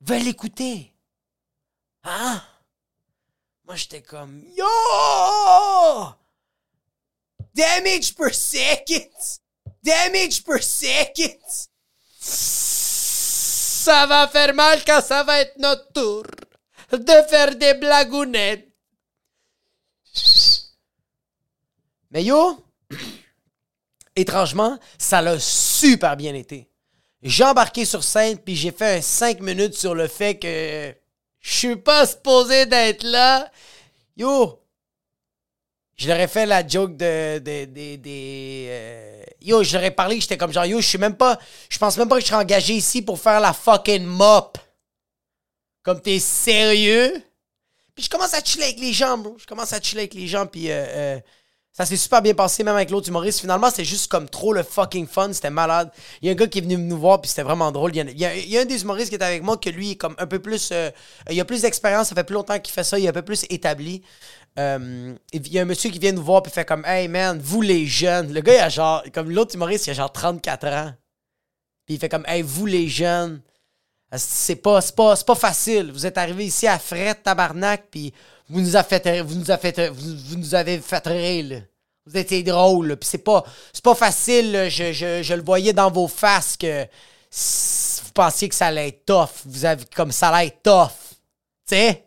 veulent 0.00 0.28
écouter? 0.28 0.94
Hein? 2.04 2.42
Moi, 3.64 3.76
j'étais 3.76 4.02
comme 4.02 4.44
Yo! 4.56 4.64
Damage 7.54 8.14
per 8.14 8.32
second! 8.32 9.10
Damage 9.82 10.42
per 10.44 10.62
second! 10.62 11.38
Ça 12.20 14.06
va 14.06 14.28
faire 14.28 14.54
mal 14.54 14.84
quand 14.84 15.00
ça 15.00 15.22
va 15.24 15.40
être 15.40 15.58
notre 15.58 15.92
tour 15.92 16.24
de 16.92 17.28
faire 17.28 17.54
des 17.56 17.74
blagounettes. 17.74 18.68
Mais 22.10 22.24
yo, 22.24 22.64
étrangement, 24.16 24.78
ça 24.98 25.20
l'a 25.20 25.38
super 25.38 26.16
bien 26.16 26.34
été. 26.34 26.70
J'ai 27.22 27.44
embarqué 27.44 27.84
sur 27.84 28.04
scène 28.04 28.38
puis 28.38 28.54
j'ai 28.54 28.70
fait 28.70 28.98
un 28.98 29.02
5 29.02 29.40
minutes 29.40 29.74
sur 29.74 29.94
le 29.94 30.06
fait 30.06 30.38
que 30.38 30.94
je 31.40 31.52
suis 31.52 31.76
pas 31.76 32.06
supposé 32.06 32.66
d'être 32.66 33.02
là. 33.02 33.50
Yo, 34.16 34.60
je 35.96 36.08
leur 36.08 36.18
ai 36.20 36.28
fait 36.28 36.46
la 36.46 36.66
joke 36.66 36.96
de. 36.96 37.38
de, 37.38 37.68
euh, 38.06 39.22
yo, 39.40 39.64
je 39.64 39.72
leur 39.72 39.84
ai 39.84 39.90
parlé, 39.90 40.20
j'étais 40.20 40.36
comme 40.36 40.52
genre, 40.52 40.64
yo, 40.64 40.80
je 40.80 40.86
suis 40.86 40.98
même 40.98 41.16
pas. 41.16 41.38
Je 41.68 41.78
pense 41.78 41.96
même 41.96 42.08
pas 42.08 42.16
que 42.16 42.22
je 42.22 42.26
serais 42.26 42.42
engagé 42.42 42.74
ici 42.74 43.02
pour 43.02 43.18
faire 43.18 43.40
la 43.40 43.52
fucking 43.52 44.04
mop. 44.04 44.58
Comme 45.82 46.00
t'es 46.00 46.20
sérieux? 46.20 47.22
Puis 47.94 48.04
je 48.04 48.10
commence 48.10 48.34
à 48.34 48.44
chiller 48.44 48.64
avec 48.64 48.78
les 48.78 48.92
gens, 48.92 49.18
bro. 49.18 49.36
Je 49.38 49.46
commence 49.46 49.72
à 49.72 49.80
chiller 49.80 50.02
avec 50.02 50.14
les 50.14 50.28
gens, 50.28 50.46
puis 50.46 50.70
euh, 50.70 50.86
euh, 50.86 51.20
ça 51.72 51.86
s'est 51.86 51.96
super 51.96 52.22
bien 52.22 52.34
passé, 52.34 52.64
même 52.64 52.74
avec 52.74 52.90
l'autre 52.90 53.08
humoriste. 53.08 53.40
Finalement, 53.40 53.70
c'était 53.70 53.84
juste 53.84 54.10
comme 54.10 54.28
trop 54.28 54.52
le 54.52 54.64
fucking 54.64 55.06
fun. 55.06 55.32
C'était 55.32 55.50
malade. 55.50 55.92
Il 56.20 56.26
y 56.26 56.28
a 56.28 56.32
un 56.32 56.34
gars 56.34 56.48
qui 56.48 56.58
est 56.58 56.62
venu 56.62 56.76
nous 56.76 56.98
voir, 56.98 57.20
puis 57.20 57.28
c'était 57.28 57.44
vraiment 57.44 57.70
drôle. 57.70 57.94
Il 57.94 58.18
y, 58.18 58.56
a, 58.56 58.60
un 58.60 58.64
des 58.64 58.82
humoristes 58.82 59.10
qui 59.10 59.14
est 59.14 59.22
avec 59.22 59.42
moi, 59.44 59.56
que 59.56 59.70
lui, 59.70 59.92
est 59.92 59.96
comme 59.96 60.16
un 60.18 60.26
peu 60.26 60.40
plus. 60.40 60.70
euh, 60.72 60.90
il 61.30 61.40
a 61.40 61.44
plus 61.44 61.62
d'expérience, 61.62 62.08
ça 62.08 62.16
fait 62.16 62.24
plus 62.24 62.34
longtemps 62.34 62.58
qu'il 62.58 62.74
fait 62.74 62.82
ça, 62.82 62.98
il 62.98 63.04
est 63.04 63.08
un 63.08 63.12
peu 63.12 63.22
plus 63.22 63.44
établi. 63.48 64.02
Euh, 64.58 65.14
il 65.32 65.52
y 65.52 65.58
a 65.58 65.62
un 65.62 65.66
monsieur 65.66 65.90
qui 65.90 66.00
vient 66.00 66.10
nous 66.10 66.22
voir, 66.22 66.42
puis 66.42 66.50
fait 66.50 66.64
comme, 66.64 66.84
hey 66.84 67.06
man, 67.06 67.38
vous 67.40 67.62
les 67.62 67.86
jeunes. 67.86 68.32
Le 68.32 68.40
gars, 68.40 68.54
il 68.54 68.60
a 68.60 68.68
genre. 68.68 69.04
Comme 69.14 69.30
l'autre 69.30 69.54
humoriste, 69.54 69.86
il 69.86 69.90
a 69.90 69.94
genre 69.94 70.12
34 70.12 70.66
ans. 70.66 70.92
Puis 71.86 71.94
il 71.94 71.98
fait 72.00 72.08
comme, 72.08 72.24
hey, 72.26 72.42
vous 72.42 72.66
les 72.66 72.88
jeunes. 72.88 73.40
C'est 74.16 74.56
pas, 74.56 74.80
pas, 74.96 75.16
pas 75.16 75.34
facile. 75.36 75.92
Vous 75.92 76.06
êtes 76.06 76.18
arrivés 76.18 76.46
ici 76.46 76.66
à 76.66 76.78
fret, 76.78 77.14
tabarnak, 77.14 77.84
puis 77.90 78.12
vous 78.48 78.60
nous, 78.60 78.76
a 78.76 78.82
fait, 78.82 79.20
vous, 79.20 79.34
nous 79.34 79.50
a 79.50 79.58
fait, 79.58 79.88
vous, 79.88 80.16
vous 80.16 80.36
nous 80.36 80.54
avez 80.54 80.78
fait 80.80 81.06
rire, 81.06 81.46
là. 81.48 81.56
Vous 82.06 82.16
étiez 82.16 82.42
drôle. 82.42 82.96
Puis 82.96 83.08
c'est 83.10 83.18
pas, 83.18 83.44
c'est 83.72 83.84
pas 83.84 83.94
facile, 83.94 84.52
là. 84.52 84.68
Je, 84.68 84.92
je, 84.92 85.22
je 85.22 85.34
le 85.34 85.42
voyais 85.42 85.72
dans 85.74 85.90
vos 85.90 86.08
faces 86.08 86.56
que 86.56 86.84
vous 86.84 88.12
pensiez 88.14 88.48
que 88.48 88.54
ça 88.54 88.68
allait 88.68 88.88
être 88.88 89.04
tough. 89.04 89.42
Vous 89.44 89.64
avez, 89.64 89.84
comme 89.94 90.12
ça 90.12 90.30
allait 90.30 90.48
être 90.48 90.62
tough. 90.62 90.96
Tu 91.68 91.74
sais? 91.74 92.06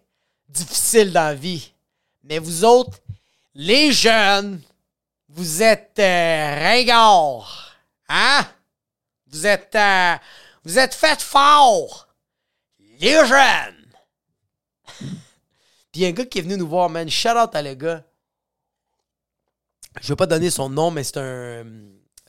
Difficile 0.50 1.12
dans 1.14 1.26
la 1.26 1.36
vie. 1.36 1.72
Mais 2.24 2.40
vous 2.40 2.66
autres, 2.66 2.98
les 3.54 3.92
jeunes, 3.92 4.62
vous 5.30 5.62
êtes 5.62 6.00
euh, 6.00 6.56
ringards. 6.60 7.76
Hein? 8.10 8.46
Vous 9.28 9.46
êtes. 9.46 9.76
euh, 9.76 10.16
vous 10.64 10.78
êtes 10.78 10.94
fait 10.94 11.22
fort. 11.22 12.08
Les 13.00 13.26
jeunes. 13.26 13.81
Puis 15.92 16.02
il 16.02 16.04
y 16.04 16.06
a 16.06 16.10
un 16.10 16.14
gars 16.14 16.26
qui 16.26 16.40
est 16.40 16.42
venu 16.42 16.58
nous 16.58 16.68
voir, 16.68 16.90
man. 16.90 17.10
Shout 17.10 17.30
out 17.30 17.54
à 17.54 17.62
le 17.62 17.74
gars. 17.74 18.04
Je 20.02 20.08
vais 20.08 20.16
pas 20.16 20.26
donner 20.26 20.50
son 20.50 20.70
nom, 20.70 20.90
mais 20.90 21.04
c'est 21.04 21.18
un. 21.18 21.66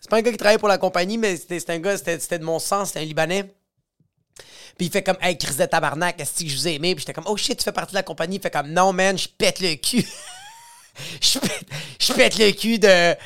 C'est 0.01 0.11
pas 0.11 0.17
un 0.17 0.23
gars 0.23 0.33
qui 0.33 0.37
travaille 0.37 0.59
pour 0.59 0.69
la 0.69 0.79
compagnie, 0.79 1.17
mais 1.17 1.37
c'était 1.37 1.71
un 1.71 1.79
gars, 1.79 1.97
c'était 1.97 2.39
de 2.39 2.45
mon 2.45 2.59
sens, 2.59 2.89
c'était 2.89 3.01
un 3.01 3.05
Libanais. 3.05 3.55
Puis 4.77 4.87
il 4.87 4.91
fait 4.91 5.03
comme, 5.03 5.19
hey, 5.21 5.39
Chris 5.39 5.55
de 5.55 5.65
tabarnak, 5.65 6.21
est-ce 6.21 6.43
que 6.43 6.49
je 6.49 6.57
vous 6.57 6.67
ai 6.67 6.75
aimé? 6.75 6.95
Puis 6.95 7.03
j'étais 7.03 7.13
comme, 7.13 7.27
oh 7.29 7.37
shit, 7.37 7.57
tu 7.57 7.63
fais 7.63 7.73
partie 7.73 7.93
de 7.93 7.99
la 7.99 8.03
compagnie. 8.03 8.37
Il 8.37 8.43
fait 8.43 8.51
comme, 8.51 8.71
non, 8.71 8.93
man, 8.93 9.17
je 9.17 9.29
pète 9.29 9.61
le 9.61 9.77
cul. 9.77 10.05
je, 11.23 11.39
pète, 12.13 12.37
je 12.37 12.43
le 12.45 12.53
cul 12.53 12.79
de 12.79 13.17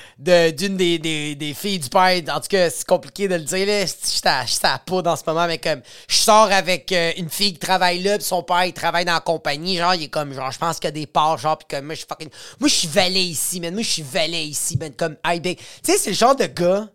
d'une 0.51 0.77
des, 0.77 0.99
des, 1.35 1.55
filles 1.55 1.81
du 1.81 1.89
père. 1.89 2.23
En 2.29 2.41
tout 2.41 2.49
cas, 2.49 2.71
c'est 2.71 2.87
compliqué 2.87 3.27
de 3.27 3.35
le 3.35 3.41
dire, 3.41 3.67
là. 3.67 3.83
À, 3.83 4.47
j'étais 4.47 4.67
à 4.69 4.79
poudre 4.79 5.11
en 5.11 5.17
ce 5.17 5.23
moment, 5.27 5.47
mais 5.47 5.59
comme, 5.59 5.83
je 6.09 6.17
sors 6.17 6.51
avec 6.53 6.93
euh, 6.93 7.13
une 7.17 7.29
fille 7.29 7.55
qui 7.55 7.59
travaille 7.59 8.03
là, 8.03 8.19
puis 8.19 8.27
son 8.27 8.43
père, 8.43 8.65
il 8.65 8.73
travaille 8.73 9.05
dans 9.05 9.15
la 9.15 9.21
compagnie. 9.21 9.77
Genre, 9.79 9.95
il 9.95 10.05
est 10.05 10.09
comme, 10.09 10.33
genre, 10.33 10.53
je 10.53 10.59
pense 10.59 10.77
qu'il 10.77 10.87
y 10.87 10.89
a 10.89 10.93
des 10.93 11.07
parts, 11.07 11.39
genre, 11.39 11.59
puis 11.59 11.67
comme, 11.69 11.87
moi, 11.87 11.95
je 11.95 12.01
suis 12.01 12.09
fucking. 12.09 12.31
Moi, 12.61 12.69
je 12.69 12.75
suis 12.75 12.89
valet 12.89 13.25
ici, 13.25 13.61
man. 13.61 13.75
Moi, 13.75 13.83
je 13.83 13.91
suis 13.91 14.03
valet 14.03 14.47
ici, 14.47 14.77
man. 14.77 14.93
Comme. 14.95 15.17
Tu 15.43 15.57
sais, 15.83 15.99
c'est 15.99 16.11
le 16.11 16.17
genre 16.17 16.37
de 16.37 16.47
gars 16.47 16.89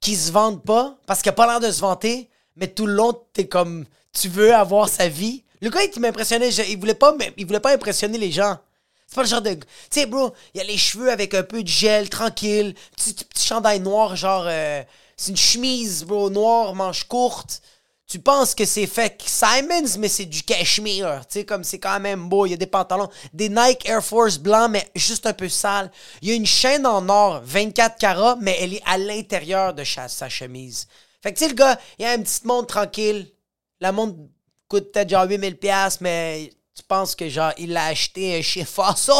qui 0.00 0.16
se 0.16 0.30
vendent 0.30 0.62
pas 0.62 0.96
parce 1.06 1.22
qu'il 1.22 1.30
a 1.30 1.32
pas 1.32 1.46
l'air 1.46 1.60
de 1.60 1.72
se 1.72 1.80
vanter, 1.80 2.28
mais 2.56 2.68
tout 2.68 2.86
le 2.86 2.92
long, 2.92 3.18
t'es 3.32 3.48
comme, 3.48 3.86
tu 4.12 4.28
veux 4.28 4.54
avoir 4.54 4.88
sa 4.88 5.08
vie. 5.08 5.44
Le 5.62 5.70
gars, 5.70 5.80
il 5.82 6.00
m'impressionnait. 6.00 6.50
je- 6.50 6.62
Il 6.68 6.78
voulait 6.78 6.94
pas, 6.94 7.16
il 7.38 7.46
voulait 7.46 7.60
pas 7.60 7.72
impressionner 7.72 8.18
les 8.18 8.30
gens. 8.30 8.58
C'est 9.16 9.20
pas 9.20 9.22
le 9.22 9.28
genre 9.28 9.42
de. 9.42 9.54
Tu 9.54 9.60
sais, 9.90 10.06
bro, 10.06 10.34
il 10.52 10.60
a 10.60 10.64
les 10.64 10.76
cheveux 10.76 11.10
avec 11.10 11.32
un 11.32 11.42
peu 11.42 11.62
de 11.62 11.68
gel, 11.68 12.10
tranquille. 12.10 12.74
Petit, 12.96 13.14
petit 13.14 13.46
chandail 13.46 13.80
noir, 13.80 14.14
genre. 14.14 14.44
euh, 14.46 14.82
c'est 15.16 15.30
une 15.30 15.38
chemise, 15.38 16.04
bro, 16.04 16.28
noire, 16.28 16.74
manche 16.74 17.04
courte. 17.04 17.62
Tu 18.06 18.18
penses 18.18 18.54
que 18.54 18.66
c'est 18.66 18.86
fait 18.86 19.20
Simons, 19.24 19.96
mais 19.98 20.08
c'est 20.08 20.26
du 20.26 20.42
cachemire. 20.42 21.22
Tu 21.26 21.40
sais, 21.40 21.44
comme 21.46 21.64
c'est 21.64 21.78
quand 21.78 21.98
même 21.98 22.28
beau. 22.28 22.44
Il 22.44 22.50
y 22.50 22.54
a 22.54 22.58
des 22.58 22.66
pantalons, 22.66 23.08
des 23.32 23.48
Nike 23.48 23.88
Air 23.88 24.04
Force 24.04 24.36
blancs, 24.38 24.70
mais 24.70 24.86
juste 24.94 25.24
un 25.26 25.32
peu 25.32 25.48
sales. 25.48 25.90
Il 26.20 26.28
y 26.28 26.32
a 26.32 26.34
une 26.34 26.46
chaîne 26.46 26.86
en 26.86 27.08
or, 27.08 27.40
24 27.42 27.98
carats, 27.98 28.36
mais 28.40 28.58
elle 28.60 28.74
est 28.74 28.82
à 28.84 28.98
l'intérieur 28.98 29.72
de 29.72 29.82
sa 29.84 30.28
chemise. 30.28 30.86
Fait 31.22 31.32
que, 31.32 31.38
tu 31.38 31.44
sais, 31.44 31.48
le 31.48 31.56
gars, 31.56 31.80
il 31.98 32.02
y 32.02 32.04
a 32.06 32.14
une 32.14 32.22
petite 32.22 32.44
montre 32.44 32.66
tranquille. 32.68 33.32
La 33.80 33.92
montre 33.92 34.16
coûte 34.68 34.92
peut-être 34.92 35.08
genre 35.08 35.24
8000$, 35.26 35.54
piastres, 35.54 36.02
mais 36.02 36.50
tu 36.76 36.82
penses 36.82 37.14
que, 37.14 37.28
genre, 37.28 37.52
il 37.58 37.72
l'a 37.72 37.86
acheté 37.86 38.42
chez 38.42 38.64
Faso? 38.64 39.14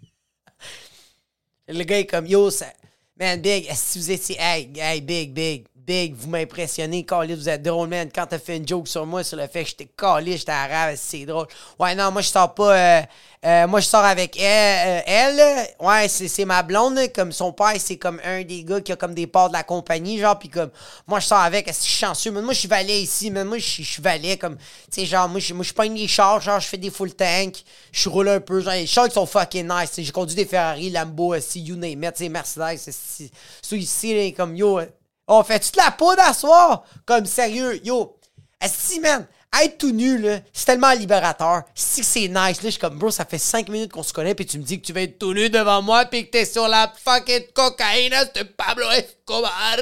Le 1.68 1.84
gars 1.84 2.00
est 2.00 2.06
comme, 2.06 2.26
yo, 2.26 2.50
ça... 2.50 2.72
Man, 3.18 3.40
Big, 3.40 3.70
si 3.74 3.98
vous 3.98 4.10
étiez... 4.10 4.36
Hey, 4.38 4.70
hey, 4.76 5.00
Big, 5.00 5.32
Big, 5.32 5.66
Big, 5.86 6.14
vous 6.16 6.28
m'impressionnez. 6.28 7.04
Calé, 7.06 7.36
vous 7.36 7.48
êtes 7.48 7.62
drôle, 7.62 7.88
man. 7.88 8.08
Quand 8.12 8.26
t'as 8.26 8.40
fait 8.40 8.56
une 8.56 8.66
joke 8.66 8.88
sur 8.88 9.06
moi, 9.06 9.22
sur 9.22 9.36
le 9.36 9.46
fait 9.46 9.62
que 9.62 9.68
j'étais 9.70 9.88
calé, 9.96 10.36
j'étais 10.36 10.50
arabe, 10.50 10.96
c'est 10.96 11.24
drôle. 11.24 11.46
Ouais, 11.78 11.94
non, 11.94 12.10
moi, 12.10 12.22
je 12.22 12.28
sors 12.28 12.52
pas... 12.54 12.76
euh, 12.76 13.02
euh, 13.44 13.68
moi, 13.68 13.78
je 13.78 13.86
sors 13.86 14.04
avec 14.04 14.36
elle. 14.40 15.38
euh, 15.38 15.86
ouais, 15.86 16.08
c'est 16.08 16.44
ma 16.44 16.64
blonde. 16.64 16.98
Comme 17.14 17.30
son 17.30 17.52
père, 17.52 17.74
c'est 17.78 17.98
comme 17.98 18.20
un 18.24 18.42
des 18.42 18.64
gars 18.64 18.80
qui 18.80 18.90
a 18.90 18.96
comme 18.96 19.14
des 19.14 19.28
parts 19.28 19.48
de 19.48 19.52
la 19.52 19.62
compagnie, 19.62 20.18
genre. 20.18 20.36
Puis 20.36 20.48
comme, 20.48 20.70
moi, 21.06 21.20
je 21.20 21.26
sors 21.26 21.38
avec. 21.38 21.68
Est-ce 21.68 21.82
suis 21.84 21.94
chanceux? 21.94 22.32
Man, 22.32 22.42
moi, 22.42 22.52
je 22.52 22.58
suis 22.58 22.68
valet 22.68 23.02
ici. 23.02 23.30
Man, 23.30 23.46
moi, 23.46 23.58
je 23.58 23.64
suis 23.64 23.84
suis 23.84 24.02
valet. 24.02 24.36
Comme, 24.36 24.56
tu 24.56 24.64
sais, 24.90 25.06
genre, 25.06 25.28
moi, 25.28 25.38
je 25.38 25.54
moi, 25.54 25.62
je 25.62 25.72
pogne 25.72 25.94
les 25.94 26.08
chars. 26.08 26.40
Genre, 26.40 26.58
je 26.58 26.66
fais 26.66 26.78
des 26.78 26.90
full 26.90 27.14
tank. 27.14 27.62
Je 27.92 28.08
roule 28.08 28.28
un 28.28 28.40
peu. 28.40 28.60
Genre, 28.60 28.72
les 28.72 28.88
chars, 28.88 29.12
sont 29.12 29.24
fucking 29.26 29.68
nice. 29.68 29.92
J'ai 29.96 30.10
conduit 30.10 30.34
des 30.34 30.46
Ferrari, 30.46 30.90
Lambo, 30.90 31.38
si 31.38 31.60
you 31.60 31.76
name 31.76 32.02
it, 32.02 32.18
Mercedes. 32.28 32.78
c'est- 32.90 33.76
ici, 33.76 34.34
comme, 34.36 34.56
yo, 34.56 34.80
on 35.28 35.42
fait-tu 35.42 35.72
de 35.72 35.78
la 35.78 35.90
poudre 35.90 36.22
à 36.22 36.32
soir? 36.34 36.84
Comme, 37.04 37.26
sérieux, 37.26 37.80
yo. 37.84 38.18
Esti, 38.60 39.00
man, 39.00 39.26
être 39.62 39.78
tout 39.78 39.92
nu, 39.92 40.18
là, 40.18 40.40
c'est 40.52 40.66
tellement 40.66 40.92
libérateur. 40.92 41.62
Si 41.74 42.04
c'est 42.04 42.28
nice, 42.28 42.36
là, 42.36 42.64
je 42.64 42.70
suis 42.70 42.80
comme, 42.80 42.98
bro, 42.98 43.10
ça 43.10 43.24
fait 43.24 43.38
5 43.38 43.68
minutes 43.68 43.92
qu'on 43.92 44.02
se 44.02 44.12
connaît, 44.12 44.34
puis 44.34 44.46
tu 44.46 44.58
me 44.58 44.62
dis 44.62 44.80
que 44.80 44.86
tu 44.86 44.92
vas 44.92 45.02
être 45.02 45.18
tout 45.18 45.34
nu 45.34 45.50
devant 45.50 45.82
moi, 45.82 46.04
puis 46.06 46.26
que 46.26 46.30
t'es 46.30 46.44
sur 46.44 46.68
la 46.68 46.92
fucking 47.04 47.46
cocaïne, 47.52 48.14
c'est 48.34 48.56
Pablo 48.56 48.88
Escobar. 48.90 49.78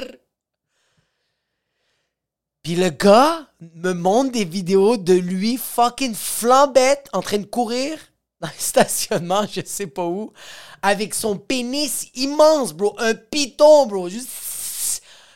Puis 2.63 2.75
le 2.75 2.89
gars 2.89 3.47
me 3.75 3.93
montre 3.93 4.31
des 4.31 4.45
vidéos 4.45 4.97
de 4.97 5.13
lui 5.13 5.57
fucking 5.57 6.15
flambette 6.15 7.07
en 7.13 7.21
train 7.21 7.37
de 7.37 7.45
courir 7.45 7.99
dans 8.41 8.47
le 8.47 8.53
stationnement, 8.57 9.45
je 9.49 9.61
sais 9.63 9.87
pas 9.87 10.05
où, 10.05 10.33
avec 10.81 11.13
son 11.13 11.37
pénis 11.37 12.07
immense, 12.15 12.73
bro. 12.73 12.95
Un 12.97 13.13
piton, 13.13 13.85
bro. 13.85 14.09
Juste 14.09 14.29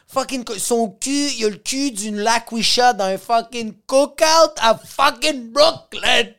fucking 0.10 0.44
son 0.58 0.89
cul, 1.00 1.30
il 1.38 1.46
a 1.46 1.50
le 1.50 1.58
cul 1.58 1.92
d'une 1.92 2.18
Laquisha 2.18 2.94
dans 2.94 3.06
un 3.06 3.18
fucking 3.18 3.74
cookout 3.86 4.54
à 4.58 4.78
fucking 4.78 5.51
Brooklyn. 5.51 6.34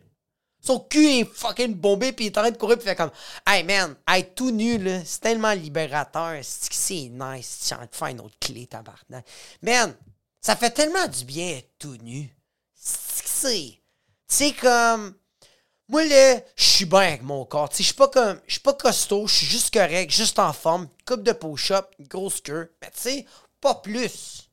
Son 0.61 0.81
cul 0.81 1.21
est 1.21 1.25
fucking 1.25 1.75
bombé 1.75 2.12
puis 2.12 2.27
il 2.27 2.29
est 2.29 2.39
en 2.39 2.43
train 2.43 2.50
de 2.50 2.57
courir 2.59 2.77
puis 2.77 2.87
fait 2.87 2.97
comme 2.97 3.12
Hey 3.47 3.62
man, 3.62 3.95
être 4.12 4.35
tout 4.35 4.50
nu 4.50 4.77
là, 4.77 5.00
c'est 5.05 5.21
tellement 5.21 5.53
libérateur, 5.53 6.39
c'est 6.43 7.11
nice, 7.11 7.67
tu 7.67 7.75
as 7.75 7.87
de 7.87 7.95
faire 7.95 8.09
une 8.09 8.21
autre 8.21 8.37
clé 8.41 8.67
tabarnak. 8.67 9.25
Man, 9.62 9.95
ça 10.41 10.57
fait 10.57 10.71
tellement 10.71 11.07
du 11.07 11.25
bien 11.25 11.59
être 11.59 11.71
tout 11.79 11.97
nu. 12.03 12.29
C'est 12.75 13.81
c'est 14.27 14.53
comme 14.53 15.15
moi 15.89 16.05
là, 16.05 16.41
je 16.57 16.62
suis 16.62 16.85
bien 16.85 17.00
avec 17.00 17.23
mon 17.23 17.45
corps, 17.45 17.71
je 17.73 17.83
suis 17.83 17.95
pas 17.95 18.09
comme 18.09 18.39
je 18.47 18.53
suis 18.53 18.61
pas 18.61 18.75
costaud, 18.75 19.27
je 19.27 19.35
suis 19.35 19.47
juste 19.47 19.73
correct, 19.73 20.11
juste 20.11 20.39
en 20.39 20.53
forme, 20.53 20.89
coupe 21.07 21.23
de 21.23 21.33
push-up, 21.33 21.87
grosse 22.00 22.41
queue, 22.41 22.71
mais 22.83 22.91
tu 22.91 23.00
sais, 23.00 23.27
pas 23.61 23.75
plus. 23.76 24.49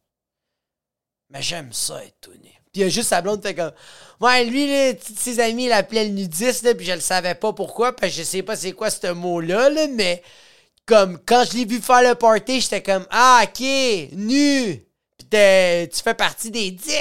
Mais 1.29 1.41
j'aime 1.41 1.73
ça 1.73 2.03
être 2.03 2.19
tout 2.21 2.31
nu. 2.31 2.49
Puis 2.71 2.75
il 2.75 2.81
y 2.81 2.83
a 2.85 2.89
juste 2.89 3.09
sa 3.09 3.21
blonde 3.21 3.41
fait 3.41 3.55
comme. 3.55 3.73
Ouais, 4.19 4.45
lui, 4.45 4.97
ses 5.17 5.39
amis, 5.39 5.65
il 5.65 5.69
l'appelait 5.69 6.05
le 6.05 6.11
nudiste, 6.11 6.63
là, 6.63 6.73
puis 6.73 6.85
je 6.85 6.93
le 6.93 6.99
savais 6.99 7.35
pas 7.35 7.53
pourquoi, 7.53 7.95
parce 7.95 8.13
je 8.13 8.23
sais 8.23 8.43
pas 8.43 8.55
c'est 8.55 8.71
quoi 8.73 8.89
ce 8.89 9.07
mot-là, 9.11 9.69
là, 9.69 9.87
mais 9.87 10.23
comme 10.85 11.19
quand 11.25 11.43
je 11.45 11.57
l'ai 11.57 11.65
vu 11.65 11.81
faire 11.81 12.01
le 12.01 12.15
party, 12.15 12.61
j'étais 12.61 12.83
comme 12.83 13.05
Ah, 13.09 13.41
ok, 13.43 13.59
nu. 14.13 14.83
Puis 15.17 15.27
tu 15.29 16.01
fais 16.03 16.13
partie 16.13 16.51
des 16.51 16.71
10 16.71 16.93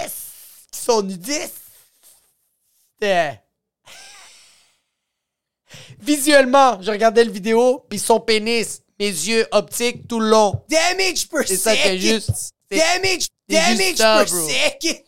qui 0.73 0.81
sont 0.81 1.03
nudistes. 1.03 1.61
T'es- 2.99 3.41
Visuellement, 6.01 6.81
je 6.81 6.91
regardais 6.91 7.25
le 7.25 7.33
vidéo, 7.33 7.85
puis 7.89 7.99
son 7.99 8.21
pénis, 8.21 8.83
mes 8.99 9.07
yeux 9.09 9.47
optiques 9.53 10.09
tout 10.09 10.21
le 10.21 10.29
long. 10.31 10.65
Damage 10.69 11.29
per 11.29 11.47
C'est 11.47 11.57
ça 11.57 11.77
que 11.77 11.97
juste. 11.99 12.53
Damage, 12.71 13.29
juste 13.29 13.33
damage 13.49 13.97
ça, 13.97 14.25
per 14.25 14.31
bro. 14.31 14.49
second. 14.49 15.05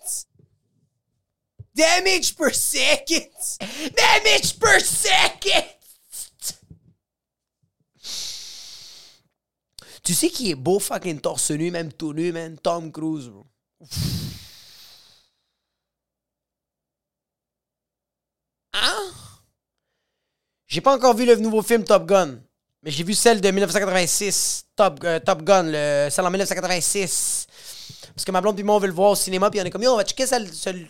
Damage 1.75 2.35
per 2.35 2.54
second. 2.54 3.30
Damage 3.97 4.59
per 4.59 4.80
second. 4.80 5.64
Tu 10.02 10.14
sais 10.14 10.30
qui 10.30 10.50
est 10.50 10.54
beau 10.54 10.78
fucking 10.78 11.21
torse 11.21 11.50
nu, 11.50 11.71
même 11.71 11.92
tout 11.92 12.14
nu, 12.14 12.33
man? 12.33 12.57
Tom 12.59 12.90
Cruise, 12.90 13.28
bro. 13.28 13.45
Hein? 18.73 19.12
J'ai 20.66 20.80
pas 20.80 20.95
encore 20.97 21.14
vu 21.14 21.26
le 21.26 21.37
nouveau 21.37 21.62
film 21.62 21.85
Top 21.85 22.07
Gun. 22.07 22.40
Mais 22.83 22.91
j'ai 22.91 23.03
vu 23.05 23.15
celle 23.15 23.41
de 23.41 23.51
1986. 23.51 24.67
Top, 24.77 25.01
euh, 25.05 25.19
Top 25.19 25.43
Gun, 25.43 25.65
le, 25.65 26.09
celle 26.11 26.25
en 26.25 26.31
1986. 26.31 27.47
Parce 28.15 28.25
que 28.25 28.31
ma 28.31 28.41
blonde 28.41 28.59
et 28.59 28.63
moi, 28.63 28.77
on 28.77 28.79
veut 28.79 28.87
le 28.87 28.93
voir 28.93 29.11
au 29.13 29.17
cinéma. 29.17 29.51
Puis 29.51 29.61
on 29.61 29.65
est 29.65 29.71
comme, 29.71 29.85
on 29.87 29.97
va 29.97 30.05
checker 30.05 30.27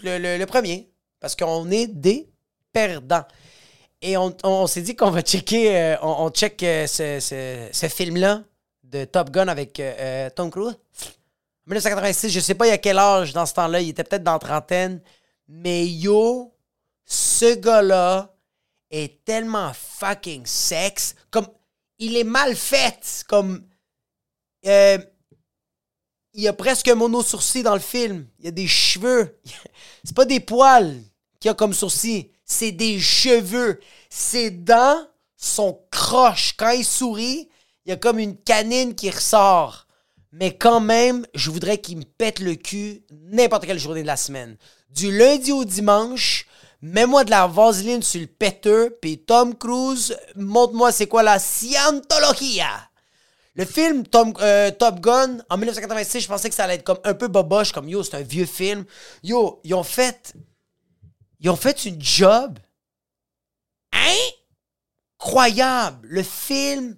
le, 0.02 0.44
premier. 0.44 0.90
Parce 1.20 1.34
qu'on 1.34 1.70
est 1.70 1.86
des 1.86 2.28
perdants. 2.72 3.24
Et 4.00 4.16
on, 4.16 4.34
on- 4.44 4.66
s'est 4.66 4.82
dit 4.82 4.94
qu'on 4.94 5.10
va 5.10 5.22
checker, 5.22 5.76
euh, 5.76 5.96
on, 6.02 6.30
check 6.30 6.62
euh, 6.62 6.86
ce, 6.86 7.18
ce- 7.72 7.88
film-là 7.88 8.42
de 8.84 9.04
Top 9.04 9.30
Gun 9.30 9.48
avec 9.48 9.82
Tom 10.36 10.50
Cruise. 10.50 10.76
1986, 11.66 12.30
je 12.30 12.40
sais 12.40 12.54
pas 12.54 12.66
il 12.66 12.70
y 12.70 12.72
a 12.72 12.78
quel 12.78 12.98
âge 12.98 13.34
dans 13.34 13.44
ce 13.44 13.52
temps-là, 13.54 13.80
il 13.80 13.90
était 13.90 14.04
peut-être 14.04 14.22
dans 14.22 14.34
la 14.34 14.38
trentaine. 14.38 15.02
Mais 15.48 15.86
yo, 15.86 16.54
ce 17.04 17.54
gars-là 17.56 18.34
est 18.90 19.22
tellement 19.24 19.72
fucking 19.74 20.46
sexe. 20.46 21.14
Comme, 21.30 21.46
il 21.98 22.16
est 22.16 22.24
mal 22.24 22.56
fait. 22.56 23.24
Comme, 23.28 23.66
euh, 24.66 24.98
il 26.34 26.42
y 26.42 26.48
a 26.48 26.52
presque 26.52 26.88
un 26.88 26.94
mono-sourcil 26.94 27.62
dans 27.62 27.74
le 27.74 27.80
film. 27.80 28.26
Il 28.38 28.46
y 28.46 28.48
a 28.48 28.52
des 28.52 28.68
cheveux. 28.68 29.38
C'est 30.04 30.16
pas 30.16 30.24
des 30.24 30.40
poils 30.40 31.02
qu'il 31.40 31.48
y 31.48 31.52
a 31.52 31.54
comme 31.54 31.74
sourcil. 31.74 32.30
C'est 32.44 32.72
des 32.72 32.98
cheveux. 33.00 33.80
Ses 34.10 34.50
dents 34.50 35.06
sont 35.36 35.80
croches. 35.90 36.54
Quand 36.56 36.70
il 36.70 36.84
sourit, 36.84 37.48
il 37.84 37.90
y 37.90 37.92
a 37.92 37.96
comme 37.96 38.18
une 38.18 38.36
canine 38.36 38.94
qui 38.94 39.10
ressort. 39.10 39.86
Mais 40.32 40.56
quand 40.56 40.80
même, 40.80 41.26
je 41.34 41.50
voudrais 41.50 41.78
qu'il 41.78 41.98
me 41.98 42.04
pète 42.04 42.38
le 42.38 42.54
cul 42.54 43.02
n'importe 43.10 43.64
quelle 43.64 43.78
journée 43.78 44.02
de 44.02 44.06
la 44.06 44.16
semaine. 44.16 44.56
Du 44.90 45.16
lundi 45.16 45.52
au 45.52 45.64
dimanche, 45.64 46.46
mets-moi 46.82 47.24
de 47.24 47.30
la 47.30 47.46
vaseline 47.46 48.02
sur 48.02 48.20
le 48.20 48.26
péteux, 48.26 48.96
puis 49.00 49.18
Tom 49.18 49.56
Cruise, 49.56 50.16
montre-moi 50.36 50.92
c'est 50.92 51.06
quoi 51.06 51.22
la 51.22 51.38
scientologia. 51.38 52.88
Le 53.58 53.64
film 53.64 54.04
euh, 54.40 54.70
Top 54.70 55.00
Gun, 55.00 55.38
en 55.50 55.56
1986, 55.56 56.20
je 56.20 56.28
pensais 56.28 56.48
que 56.48 56.54
ça 56.54 56.62
allait 56.62 56.76
être 56.76 56.84
comme 56.84 57.00
un 57.02 57.14
peu 57.14 57.26
boboche, 57.26 57.72
comme 57.72 57.88
yo, 57.88 58.04
c'est 58.04 58.16
un 58.16 58.22
vieux 58.22 58.46
film. 58.46 58.84
Yo, 59.24 59.60
ils 59.64 59.74
ont 59.74 59.82
fait. 59.82 60.32
Ils 61.40 61.50
ont 61.50 61.56
fait 61.56 61.84
une 61.84 62.00
job 62.00 62.56
incroyable. 65.20 66.06
Le 66.08 66.22
film. 66.22 66.96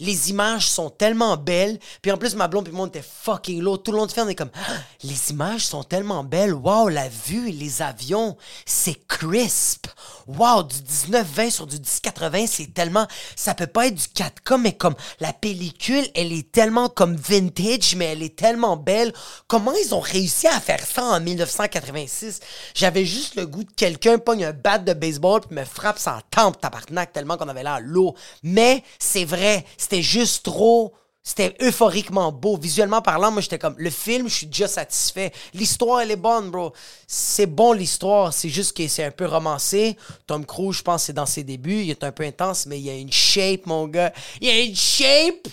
Les 0.00 0.30
images 0.30 0.68
sont 0.68 0.90
tellement 0.90 1.36
belles. 1.36 1.78
Puis 2.02 2.10
en 2.10 2.16
plus, 2.16 2.34
ma 2.34 2.48
blonde 2.48 2.68
et 2.68 2.70
moi, 2.72 2.84
on 2.84 2.88
était 2.88 3.02
fucking 3.02 3.60
low. 3.60 3.76
Tout 3.76 3.92
le 3.92 3.98
long 3.98 4.06
du 4.06 4.14
film, 4.14 4.26
on 4.26 4.30
est 4.30 4.34
comme, 4.34 4.50
Ah, 4.54 4.72
les 5.04 5.30
images 5.30 5.66
sont 5.66 5.84
tellement 5.84 6.24
belles. 6.24 6.54
Wow, 6.54 6.88
la 6.88 7.08
vue, 7.08 7.50
les 7.50 7.82
avions, 7.82 8.36
c'est 8.66 9.06
crisp. 9.06 9.86
Wow, 10.26 10.64
du 10.64 10.76
19-20 10.76 11.50
sur 11.50 11.66
du 11.66 11.76
10-80, 11.76 12.46
c'est 12.46 12.72
tellement, 12.72 13.06
ça 13.36 13.54
peut 13.54 13.66
pas 13.66 13.86
être 13.86 13.94
du 13.94 14.06
4K, 14.14 14.60
mais 14.60 14.72
comme 14.72 14.94
la 15.18 15.32
pellicule, 15.32 16.06
elle 16.14 16.32
est 16.32 16.50
tellement 16.50 16.88
comme 16.88 17.16
vintage, 17.16 17.96
mais 17.96 18.06
elle 18.06 18.22
est 18.22 18.36
tellement 18.36 18.76
belle. 18.76 19.12
Comment 19.48 19.72
ils 19.72 19.94
ont 19.94 20.00
réussi 20.00 20.46
à 20.46 20.60
faire 20.60 20.84
ça 20.86 21.04
en 21.04 21.20
1986? 21.20 22.40
J'avais 22.74 23.04
juste 23.04 23.34
le 23.34 23.46
goût 23.46 23.64
de 23.64 23.72
quelqu'un 23.72 24.18
pogne 24.18 24.44
un 24.44 24.52
bat 24.52 24.78
de 24.78 24.92
baseball 24.92 25.40
puis 25.40 25.56
me 25.56 25.64
frappe 25.64 25.98
sans 25.98 26.20
tempe, 26.30 26.60
tabarnak, 26.60 27.12
tellement 27.12 27.36
qu'on 27.36 27.48
avait 27.48 27.62
l'air 27.62 27.80
lourd. 27.80 28.14
Mais 28.42 28.82
c'est 28.98 29.24
vrai, 29.24 29.64
c'était 29.90 30.02
juste 30.02 30.44
trop... 30.44 30.94
C'était 31.22 31.54
euphoriquement 31.60 32.32
beau. 32.32 32.56
Visuellement 32.56 33.02
parlant, 33.02 33.30
moi, 33.30 33.42
j'étais 33.42 33.58
comme, 33.58 33.74
le 33.76 33.90
film, 33.90 34.26
je 34.26 34.34
suis 34.34 34.46
déjà 34.46 34.66
satisfait. 34.66 35.32
L'histoire, 35.52 36.00
elle 36.00 36.10
est 36.10 36.16
bonne, 36.16 36.50
bro. 36.50 36.72
C'est 37.06 37.44
bon, 37.44 37.74
l'histoire. 37.74 38.32
C'est 38.32 38.48
juste 38.48 38.74
que 38.74 38.88
c'est 38.88 39.04
un 39.04 39.10
peu 39.10 39.26
romancé. 39.26 39.98
Tom 40.26 40.46
Cruise, 40.46 40.78
je 40.78 40.82
pense, 40.82 41.04
c'est 41.04 41.12
dans 41.12 41.26
ses 41.26 41.44
débuts. 41.44 41.82
Il 41.82 41.90
est 41.90 42.04
un 42.04 42.10
peu 42.10 42.24
intense, 42.24 42.64
mais 42.64 42.78
il 42.78 42.86
y 42.86 42.90
a 42.90 42.94
une 42.94 43.12
shape, 43.12 43.66
mon 43.66 43.86
gars. 43.86 44.14
Il 44.40 44.48
y 44.48 44.50
a 44.50 44.60
une 44.60 44.74
shape 44.74 45.46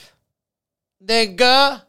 d'un 1.01 1.25
gars 1.25 1.85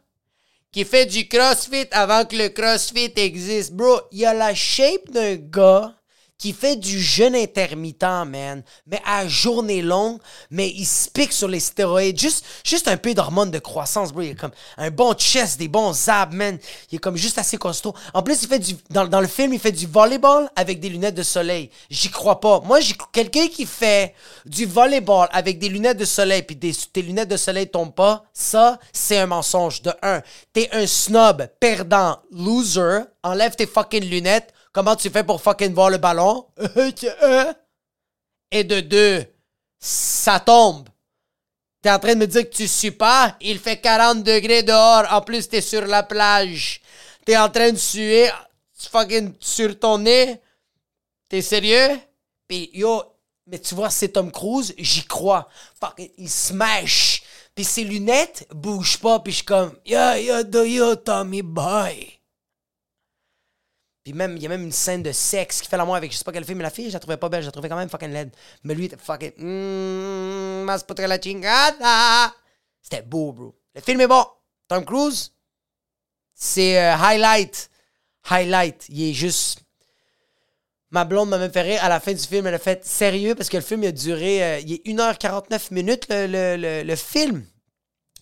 qui 0.73 0.83
fait 0.83 1.05
du 1.05 1.29
crossfit 1.29 1.87
avant 1.91 2.25
que 2.25 2.35
le 2.35 2.49
crossfit 2.49 3.13
existe. 3.15 3.71
Bro, 3.71 4.01
il 4.11 4.19
y 4.19 4.25
a 4.25 4.33
la 4.33 4.53
shape 4.53 5.09
d'un 5.09 5.35
gars 5.35 5.95
qui 6.39 6.53
fait 6.53 6.77
du 6.77 6.99
jeûne 6.99 7.35
intermittent, 7.35 8.01
man. 8.01 8.63
Mais 8.87 9.01
à 9.05 9.27
journée 9.27 9.81
longue, 9.81 10.19
mais 10.49 10.69
il 10.69 10.85
se 10.85 11.09
sur 11.29 11.49
les 11.49 11.59
stéroïdes. 11.59 12.17
Juste, 12.17 12.45
juste 12.63 12.87
un 12.87 12.95
peu 12.95 13.13
d'hormones 13.13 13.51
de 13.51 13.59
croissance, 13.59 14.13
bro. 14.13 14.21
Il 14.21 14.31
a 14.31 14.35
comme 14.35 14.51
un 14.77 14.89
bon 14.89 15.13
chest, 15.13 15.59
des 15.59 15.67
bons 15.67 16.07
abs, 16.07 16.33
man. 16.33 16.57
Il 16.91 16.95
est 16.95 16.99
comme 16.99 17.17
juste 17.17 17.37
assez 17.37 17.57
costaud. 17.57 17.93
En 18.13 18.23
plus, 18.23 18.41
il 18.41 18.47
fait 18.47 18.59
du, 18.59 18.75
dans, 18.89 19.05
dans 19.05 19.19
le 19.19 19.27
film, 19.27 19.53
il 19.53 19.59
fait 19.59 19.73
du 19.73 19.85
volleyball 19.85 20.49
avec 20.55 20.79
des 20.79 20.87
lunettes 20.87 21.15
de 21.15 21.23
soleil. 21.23 21.69
J'y 21.89 22.09
crois 22.09 22.39
pas. 22.39 22.61
Moi, 22.61 22.79
quelqu'un 23.11 23.47
qui 23.49 23.65
fait 23.65 24.15
du 24.45 24.65
volleyball 24.65 25.27
avec 25.33 25.59
des 25.59 25.67
lunettes 25.67 25.97
de 25.97 26.05
soleil 26.05 26.43
puis 26.43 26.55
des, 26.55 26.71
tes 26.73 27.01
lunettes 27.01 27.29
de 27.29 27.37
soleil 27.37 27.69
tombent 27.69 27.93
pas, 27.93 28.23
ça, 28.33 28.79
c'est 28.93 29.17
un 29.17 29.27
mensonge. 29.27 29.81
De 29.81 29.91
un, 30.01 30.21
t'es 30.53 30.69
un 30.71 30.87
snob, 30.87 31.49
perdant, 31.59 32.19
loser. 32.31 33.01
Enlève 33.23 33.55
tes 33.55 33.67
fucking 33.67 34.05
lunettes. 34.05 34.53
Comment 34.71 34.95
tu 34.95 35.09
fais 35.09 35.23
pour 35.23 35.41
fucking 35.41 35.73
voir 35.73 35.89
le 35.89 35.97
ballon? 35.97 36.47
Et 38.51 38.63
de 38.63 38.79
deux, 38.79 39.25
ça 39.79 40.39
tombe. 40.39 40.89
T'es 41.81 41.91
en 41.91 41.99
train 41.99 42.13
de 42.13 42.19
me 42.19 42.27
dire 42.27 42.49
que 42.49 42.55
tu 42.55 42.67
suis 42.67 42.91
pas? 42.91 43.37
Il 43.39 43.57
fait 43.59 43.79
40 43.79 44.23
degrés 44.23 44.63
dehors. 44.63 45.05
En 45.11 45.21
plus, 45.21 45.47
t'es 45.47 45.61
sur 45.61 45.85
la 45.85 46.03
plage. 46.03 46.81
T'es 47.25 47.37
en 47.37 47.49
train 47.49 47.71
de 47.71 47.77
suer 47.77 48.29
fucking 48.73 49.33
sur 49.39 49.79
ton 49.79 49.97
nez. 49.99 50.41
T'es 51.29 51.41
sérieux? 51.41 51.97
Puis 52.47 52.69
yo, 52.73 53.03
mais 53.47 53.59
tu 53.59 53.75
vois, 53.75 53.89
c'est 53.89 54.09
Tom 54.09 54.31
Cruise, 54.31 54.73
j'y 54.77 55.05
crois. 55.05 55.47
Fucking, 55.79 56.11
il 56.17 56.29
smash. 56.29 57.23
Puis 57.55 57.63
ses 57.63 57.83
lunettes 57.83 58.47
bougent 58.53 58.97
pas. 58.97 59.19
Puis 59.19 59.31
je 59.31 59.37
suis 59.37 59.45
comme, 59.45 59.77
yo, 59.85 60.13
yo, 60.15 60.43
do 60.43 60.63
yo, 60.63 60.95
Tommy 60.95 61.41
Boy? 61.41 62.18
Même, 64.13 64.35
il 64.37 64.43
y 64.43 64.45
a 64.45 64.49
même 64.49 64.63
une 64.63 64.71
scène 64.71 65.03
de 65.03 65.11
sexe 65.11 65.61
qui 65.61 65.67
fait 65.67 65.77
l'amour 65.77 65.95
avec 65.95 66.11
je 66.11 66.17
sais 66.17 66.23
pas 66.23 66.31
quel 66.31 66.45
film, 66.45 66.57
mais 66.57 66.63
la 66.63 66.69
fille, 66.69 66.89
je 66.89 66.93
la 66.93 66.99
trouvais 66.99 67.17
pas 67.17 67.29
belle, 67.29 67.41
je 67.41 67.47
la 67.47 67.51
trouvais 67.51 67.69
quand 67.69 67.75
même 67.77 67.89
fucking 67.89 68.11
laide. 68.11 68.31
Mais 68.63 68.73
lui, 68.75 68.85
était 68.85 68.97
fucking. 68.97 69.33
Mmm, 69.37 70.65
la 70.65 71.21
chingada. 71.21 72.33
C'était 72.81 73.01
beau, 73.01 73.31
bro. 73.33 73.55
Le 73.75 73.81
film 73.81 74.01
est 74.01 74.07
bon. 74.07 74.25
Tom 74.67 74.85
Cruise, 74.85 75.33
c'est 76.33 76.77
euh, 76.77 76.95
highlight. 76.95 77.69
Highlight. 78.29 78.85
Il 78.89 79.09
est 79.09 79.13
juste. 79.13 79.61
Ma 80.91 81.05
blonde 81.05 81.29
m'a 81.29 81.37
même 81.37 81.51
fait 81.51 81.61
rire. 81.61 81.83
À 81.83 81.89
la 81.89 81.99
fin 81.99 82.13
du 82.13 82.23
film, 82.23 82.47
elle 82.47 82.53
a 82.55 82.59
fait 82.59 82.83
sérieux 82.85 83.35
parce 83.35 83.49
que 83.49 83.57
le 83.57 83.63
film 83.63 83.83
il 83.83 83.87
a 83.87 83.91
duré. 83.91 84.43
euh, 84.43 84.59
il 84.59 84.73
est 84.73 84.85
1h49 84.87 85.73
minutes, 85.73 86.07
le, 86.09 86.55
le, 86.57 86.83
le, 86.83 86.95
film. 86.95 87.45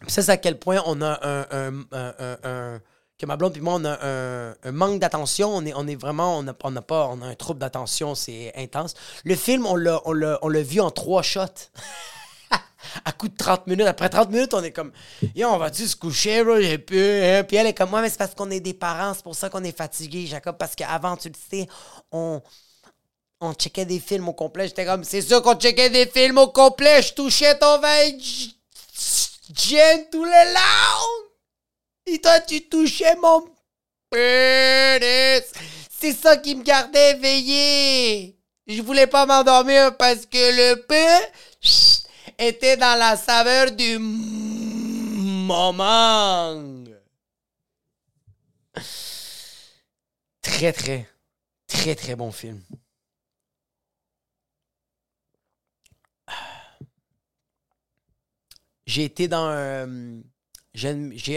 Puis 0.02 0.12
ça, 0.12 0.21
c'est 0.21 0.32
à 0.32 0.38
quel 0.38 0.60
point 0.60 0.82
on 0.86 1.02
a 1.02 1.19
un- 1.23 2.82
que 3.17 3.25
ma 3.25 3.36
blonde 3.36 3.58
et 3.58 3.60
moi, 3.62 3.75
on 3.75 3.86
a 3.86 3.97
un, 4.06 4.71
manque 4.71 4.99
d'attention. 4.99 5.49
On 5.56 5.65
est, 5.65 5.73
on 5.75 5.88
est 5.88 5.95
vraiment. 5.95 6.38
On 6.38 6.47
a, 6.47 6.53
on 6.63 6.75
a 6.75 6.82
pas. 6.82 7.08
On 7.12 7.21
a 7.21 7.25
un 7.27 7.36
trouble 7.36 7.60
d'attention. 7.60 8.15
C'est 8.15 8.53
intense. 8.56 8.93
Le 9.23 9.36
film, 9.36 9.65
on 9.65 9.75
l'a, 9.75 10.01
on 10.06 10.13
l'a, 10.13 10.38
on 10.41 10.49
l'a 10.49 10.62
vu 10.62 10.80
en 10.80 10.91
trois 10.91 11.23
shots. 11.23 11.69
à 13.06 13.12
coup 13.12 13.27
de 13.27 13.36
30 13.36 13.67
minutes. 13.67 13.88
Après 13.88 14.10
30 14.10 14.30
minutes, 14.30 14.53
on 14.53 14.63
est 14.63 14.71
comme, 14.71 14.91
yo, 15.36 15.47
on 15.49 15.58
va-tu 15.58 15.88
se 15.88 15.95
coucher, 15.95 16.43
bro? 16.43 16.60
J'ai 16.62 16.77
pu. 16.77 16.99
hein? 16.99 17.43
Puis 17.43 17.58
elle 17.58 17.67
est 17.67 17.73
comme, 17.73 17.89
moi, 17.89 18.01
mais 18.01 18.10
c'est 18.10 18.17
parce 18.17 18.36
qu'on 18.36 18.51
est 18.51 18.60
des 18.60 18.73
parents, 18.73 19.13
c'est 19.13 19.23
pour 19.23 19.36
ça 19.36 19.49
qu'on 19.49 19.63
est 19.63 19.75
fatigué, 19.75 20.25
Jacob, 20.27 20.58
parce 20.58 20.75
qu'avant, 20.75 21.17
tu 21.17 21.30
le 21.30 21.36
sais, 21.51 21.67
on. 22.12 22.41
On 23.39 23.53
checkait 23.53 23.86
des 23.86 23.99
films 23.99 24.30
au 24.30 24.34
complet. 24.34 24.67
J'étais 24.67 24.84
comme, 24.84 25.03
c'est 25.03 25.21
sûr 25.21 25.43
qu'on 25.43 25.53
checkait 25.53 25.91
des 25.91 26.08
films 26.08 26.39
au 26.39 26.47
complet. 26.47 27.03
Je 27.03 27.13
touchais 27.13 27.56
ton 27.60 27.80
vin 27.80 28.17
j- 28.17 28.58
gin 29.53 30.06
tout 30.12 30.25
le 30.25 30.53
long. 30.56 31.26
Et 32.08 32.20
toi, 32.20 32.39
tu 32.39 32.62
touchais 32.67 33.15
mon 33.17 33.41
Penis. 34.10 35.52
C'est 35.89 36.13
ça 36.13 36.38
qui 36.38 36.56
me 36.56 36.63
gardait 36.63 37.12
éveillé. 37.12 38.38
Je 38.65 38.82
voulais 38.82 39.08
pas 39.08 39.26
m'endormir 39.26 39.98
parce 39.98 40.26
que 40.26 40.38
le 40.38 40.86
chut, 41.62 42.08
était 42.38 42.78
dans 42.78 42.98
la 42.98 43.17
saveur 43.17 43.72
du 43.72 43.98
moment. 43.98 44.48
Très, 50.41 50.72
très, 50.72 51.10
très, 51.67 51.96
très 51.96 52.15
bon 52.15 52.32
film. 52.32 52.62
J'ai 58.86 59.04
été 59.04 59.28
dans 59.28 59.48
un. 59.48 60.22
J'ai 60.77 60.89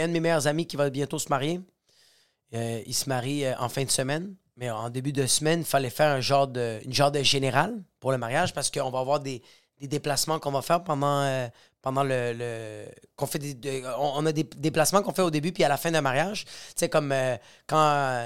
un, 0.02 0.08
de 0.08 0.12
mes 0.12 0.20
meilleurs 0.20 0.46
amis 0.46 0.66
qui 0.66 0.76
va 0.76 0.90
bientôt 0.90 1.18
se 1.18 1.28
marier. 1.30 1.60
Euh, 2.54 2.82
il 2.86 2.94
se 2.94 3.08
marie 3.08 3.44
euh, 3.44 3.54
en 3.58 3.68
fin 3.68 3.84
de 3.84 3.90
semaine. 3.90 4.34
Mais 4.56 4.70
en 4.70 4.90
début 4.90 5.12
de 5.12 5.26
semaine, 5.26 5.60
il 5.60 5.66
fallait 5.66 5.90
faire 5.90 6.10
un 6.14 6.20
genre 6.20 6.46
de, 6.48 6.80
une 6.84 6.92
genre 6.92 7.10
de 7.10 7.22
général 7.22 7.82
pour 8.00 8.12
le 8.12 8.18
mariage 8.18 8.52
parce 8.52 8.70
qu'on 8.70 8.90
va 8.90 8.98
avoir 9.00 9.20
des, 9.20 9.42
des 9.78 9.88
déplacements 9.88 10.38
qu'on 10.38 10.50
va 10.52 10.62
faire 10.62 10.84
pendant, 10.84 11.22
euh, 11.22 11.48
pendant 11.82 12.04
le. 12.04 12.32
le- 12.34 12.86
qu'on 13.16 13.26
fait 13.26 13.38
des, 13.38 13.54
de- 13.54 13.82
on, 13.98 14.26
a 14.26 14.32
des 14.32 14.44
déplacements 14.44 15.02
qu'on 15.02 15.14
fait 15.14 15.22
au 15.22 15.30
début 15.30 15.52
puis 15.52 15.64
à 15.64 15.68
la 15.68 15.78
fin 15.78 15.90
d'un 15.90 16.02
mariage. 16.02 16.44
Tu 16.44 16.52
sais, 16.76 16.88
comme 16.90 17.14
quand, 17.66 18.22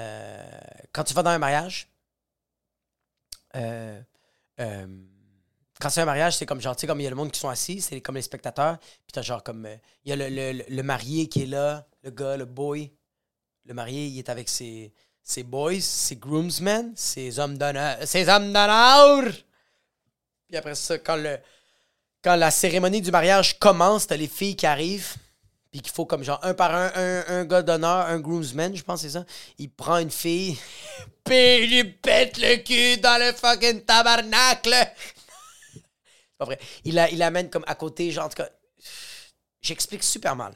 quand 0.91 1.03
tu 1.05 1.13
vas 1.13 1.23
dans 1.23 1.29
un 1.31 1.37
mariage. 1.39 1.87
euh, 3.55 4.01
quand 5.79 5.89
c'est 5.89 6.01
un 6.01 6.05
mariage, 6.05 6.37
c'est 6.37 6.45
comme 6.45 6.61
genre, 6.61 6.75
tu 6.75 6.81
sais, 6.81 6.87
comme 6.87 6.99
il 7.01 7.03
y 7.03 7.07
a 7.07 7.09
le 7.09 7.15
monde 7.15 7.31
qui 7.31 7.39
sont 7.39 7.49
assis, 7.49 7.81
c'est 7.81 7.99
comme 8.01 8.15
les 8.15 8.21
spectateurs. 8.21 8.77
Puis 8.79 9.11
t'as 9.13 9.21
genre 9.21 9.43
comme. 9.43 9.65
euh, 9.65 9.75
Il 10.05 10.09
y 10.09 10.13
a 10.13 10.15
le, 10.15 10.29
le- 10.29 10.63
le 10.67 10.83
marié 10.83 11.27
qui 11.27 11.43
est 11.43 11.47
là, 11.47 11.85
le 12.03 12.11
gars, 12.11 12.37
le 12.37 12.45
boy. 12.45 12.91
Le 13.65 13.73
marié, 13.73 14.05
il 14.07 14.19
est 14.19 14.29
avec 14.29 14.47
ses, 14.47 14.93
ses 15.23 15.43
boys, 15.43 15.81
ses 15.81 16.15
groomsmen, 16.17 16.93
ses 16.95 17.39
hommes 17.39 17.57
d'honneur. 17.57 17.97
Ses 18.05 18.29
hommes 18.29 18.53
d'honneur! 18.53 19.23
Puis 20.47 20.55
après 20.57 20.75
ça, 20.75 20.97
quand, 20.99 21.15
le, 21.15 21.39
quand 22.23 22.35
la 22.35 22.51
cérémonie 22.51 23.01
du 23.01 23.11
mariage 23.11 23.57
commence, 23.57 24.05
t'as 24.07 24.17
les 24.17 24.27
filles 24.27 24.55
qui 24.55 24.67
arrivent. 24.67 25.15
Puis 25.71 25.81
qu'il 25.81 25.91
faut 25.91 26.05
comme 26.05 26.23
genre 26.23 26.39
un 26.43 26.53
par 26.53 26.73
un, 26.73 26.91
un, 26.95 27.23
un 27.39 27.43
gars 27.45 27.61
d'honneur, 27.63 28.05
un 28.05 28.19
groomsman, 28.19 28.75
je 28.75 28.83
pense 28.83 29.01
c'est 29.01 29.09
ça. 29.09 29.25
Il 29.57 29.69
prend 29.71 29.97
une 29.97 30.11
fille, 30.11 30.57
puis 31.25 31.63
il 31.63 31.69
lui 31.71 31.83
pète 31.83 32.37
le 32.37 32.57
cul 32.57 33.01
dans 33.01 33.19
le 33.19 33.33
fucking 33.33 33.81
tabernacle. 33.81 34.73
Vrai. 36.43 36.59
Il, 36.83 36.95
la, 36.95 37.09
il 37.09 37.19
l'amène 37.19 37.49
comme 37.49 37.63
à 37.67 37.75
côté, 37.75 38.11
genre, 38.11 38.29
j'explique 39.61 40.03
super 40.03 40.35
mal. 40.35 40.53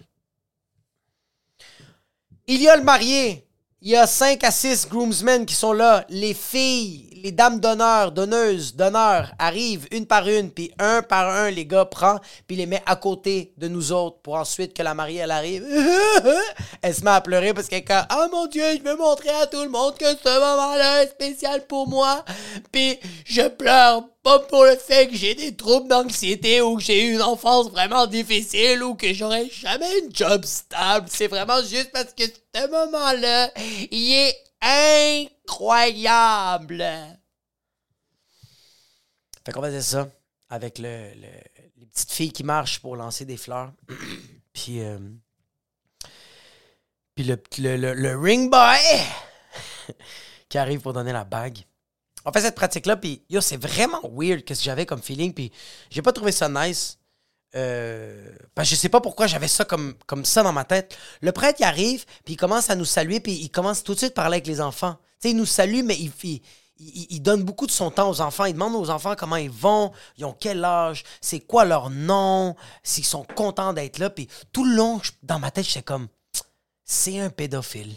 Il 2.48 2.62
y 2.62 2.68
a 2.68 2.76
le 2.76 2.84
marié. 2.84 3.46
Il 3.82 3.90
y 3.90 3.96
a 3.96 4.06
5 4.06 4.44
à 4.44 4.52
6 4.52 4.90
groomsmen 4.90 5.46
qui 5.46 5.56
sont 5.56 5.72
là. 5.72 6.06
Les 6.10 6.34
filles, 6.34 7.19
les 7.24 7.32
dames 7.32 7.60
d'honneur, 7.60 8.12
donneuses, 8.12 8.76
d'honneur 8.76 9.32
arrivent 9.40 9.88
une 9.92 10.06
par 10.06 10.28
une, 10.28 10.52
puis 10.52 10.72
un 10.80 11.02
par 11.02 11.30
un, 11.30 11.50
les 11.50 11.66
gars 11.66 11.86
prend, 11.86 12.20
puis 12.48 12.58
les 12.58 12.66
met 12.66 12.82
à 12.86 12.96
côté 12.96 13.54
de 13.58 13.68
nous 13.68 13.92
autres 13.92 14.18
pour 14.22 14.36
ensuite 14.36 14.74
que 14.74 14.84
la 14.84 14.94
mariée, 14.94 15.20
elle 15.20 15.32
arrive. 15.32 15.66
elle 16.82 16.96
se 16.96 17.04
met 17.04 17.12
à 17.12 17.22
pleurer 17.22 17.54
parce 17.54 17.68
qu'elle 17.68 17.80
est 17.80 17.84
comme 17.84 18.06
Oh 18.12 18.26
mon 18.32 18.48
Dieu, 18.48 18.64
je 18.78 18.90
veux 18.90 18.98
montrer 18.98 19.30
à 19.30 19.48
tout 19.48 19.62
le 19.62 19.70
monde 19.70 19.98
que 19.98 20.06
ce 20.06 20.40
moment-là 20.40 21.04
est 21.04 21.10
spécial 21.10 21.66
pour 21.68 21.88
moi. 21.88 22.24
Puis 22.72 23.00
je 23.26 23.48
pleure 23.48 24.04
pas 24.24 24.40
pour 24.40 24.66
le 24.66 24.76
fait 24.76 25.08
que 25.08 25.16
j'ai 25.16 25.36
des 25.36 25.56
troubles 25.56 25.88
d'anxiété 25.88 26.62
ou 26.62 26.78
que 26.78 26.84
j'ai 26.84 27.06
eu 27.06 27.14
une 27.14 27.22
enfance 27.22 27.70
vraiment 27.70 28.06
difficile 28.06 28.84
ou 28.84 28.96
que 28.96 29.14
j'aurais 29.14 29.50
jamais 29.50 30.00
une 30.04 30.14
job 30.14 30.44
stable. 30.46 31.08
C'est 31.10 31.28
vraiment 31.28 31.62
juste 31.62 31.92
parce 31.92 32.14
que 32.14 32.24
ce 32.26 32.68
moment-là, 32.68 33.52
il 33.92 34.14
est 34.14 34.49
incroyable. 34.62 36.84
Fait 39.46 39.52
qu'on 39.52 39.62
faisait 39.64 39.82
ça 39.82 40.10
avec 40.50 40.78
le, 40.80 41.12
le- 41.16 41.28
les 41.78 41.86
petites 41.86 42.12
filles 42.12 42.32
qui 42.34 42.44
marchent 42.44 42.80
pour 42.80 42.96
lancer 42.96 43.26
des 43.26 43.38
fleurs. 43.38 43.72
puis 44.54 44.82
euh, 44.82 45.00
puis 47.16 47.24
le- 47.24 47.94
le 47.94 48.18
ring 48.18 48.52
boy 48.52 48.80
qui 50.50 50.58
arrive 50.58 50.82
pour 50.82 50.94
donner 50.94 51.14
la 51.14 51.24
bague. 51.24 51.60
On 52.26 52.32
fait 52.34 52.42
cette 52.42 52.56
pratique-là, 52.56 52.98
puis 52.98 53.24
yo, 53.30 53.40
c'est 53.42 53.58
vraiment 53.58 54.02
weird 54.12 54.44
que 54.44 54.54
j'avais 54.54 54.86
comme 54.86 55.02
feeling, 55.02 55.34
puis 55.34 55.52
j'ai 55.90 56.02
pas 56.02 56.12
trouvé 56.14 56.32
ça 56.34 56.50
nice. 56.50 56.99
Euh, 57.56 58.32
parce 58.54 58.70
que 58.70 58.76
je 58.76 58.80
sais 58.80 58.90
pas 58.90 59.02
pourquoi 59.02 59.26
j'avais 59.28 59.48
ça 59.48 59.66
comme, 59.66 59.96
ça 60.24 60.44
dans 60.44 60.54
ma 60.54 60.66
tête. 60.66 60.96
Le 61.22 61.32
prêtre, 61.32 61.60
il 61.60 61.66
arrive, 61.66 62.06
puis 62.24 62.34
il 62.36 62.38
commence 62.38 62.70
à 62.70 62.76
nous 62.76 62.86
saluer, 62.86 63.20
puis 63.20 63.34
il 63.34 63.50
commence 63.50 63.84
tout 63.84 63.94
de 63.94 64.00
suite 64.00 64.12
à 64.12 64.22
parler 64.22 64.36
avec 64.36 64.48
les 64.48 64.62
enfants. 64.62 64.98
Il 65.24 65.36
nous 65.36 65.46
salue, 65.46 65.82
mais 65.84 65.96
il, 65.98 66.12
il, 66.24 66.42
il- 67.10 67.22
donne 67.22 67.44
beaucoup 67.44 67.66
de 67.66 67.72
son 67.72 67.92
temps 67.92 68.10
aux 68.10 68.22
enfants. 68.22 68.46
Il 68.46 68.54
demande 68.54 68.76
aux 68.76 68.90
enfants 68.90 69.16
comment 69.18 69.36
ils 69.36 69.50
vont, 69.50 69.92
ils 70.18 70.26
ont 70.26 70.36
quel 70.40 70.64
âge, 70.64 71.04
c'est 71.22 71.40
quoi 71.42 71.66
leur 71.66 71.90
nom, 71.90 72.56
s'ils 72.84 73.04
sont 73.06 73.26
contents 73.36 73.74
d'être 73.74 73.98
là. 73.98 74.10
Puis 74.10 74.30
tout 74.54 74.64
le 74.64 74.76
long, 74.76 75.02
dans 75.24 75.40
ma 75.40 75.52
tête, 75.52 75.66
j'étais 75.66 75.82
comme, 75.82 76.08
c'est 76.86 77.20
un 77.20 77.30
pédophile. 77.30 77.96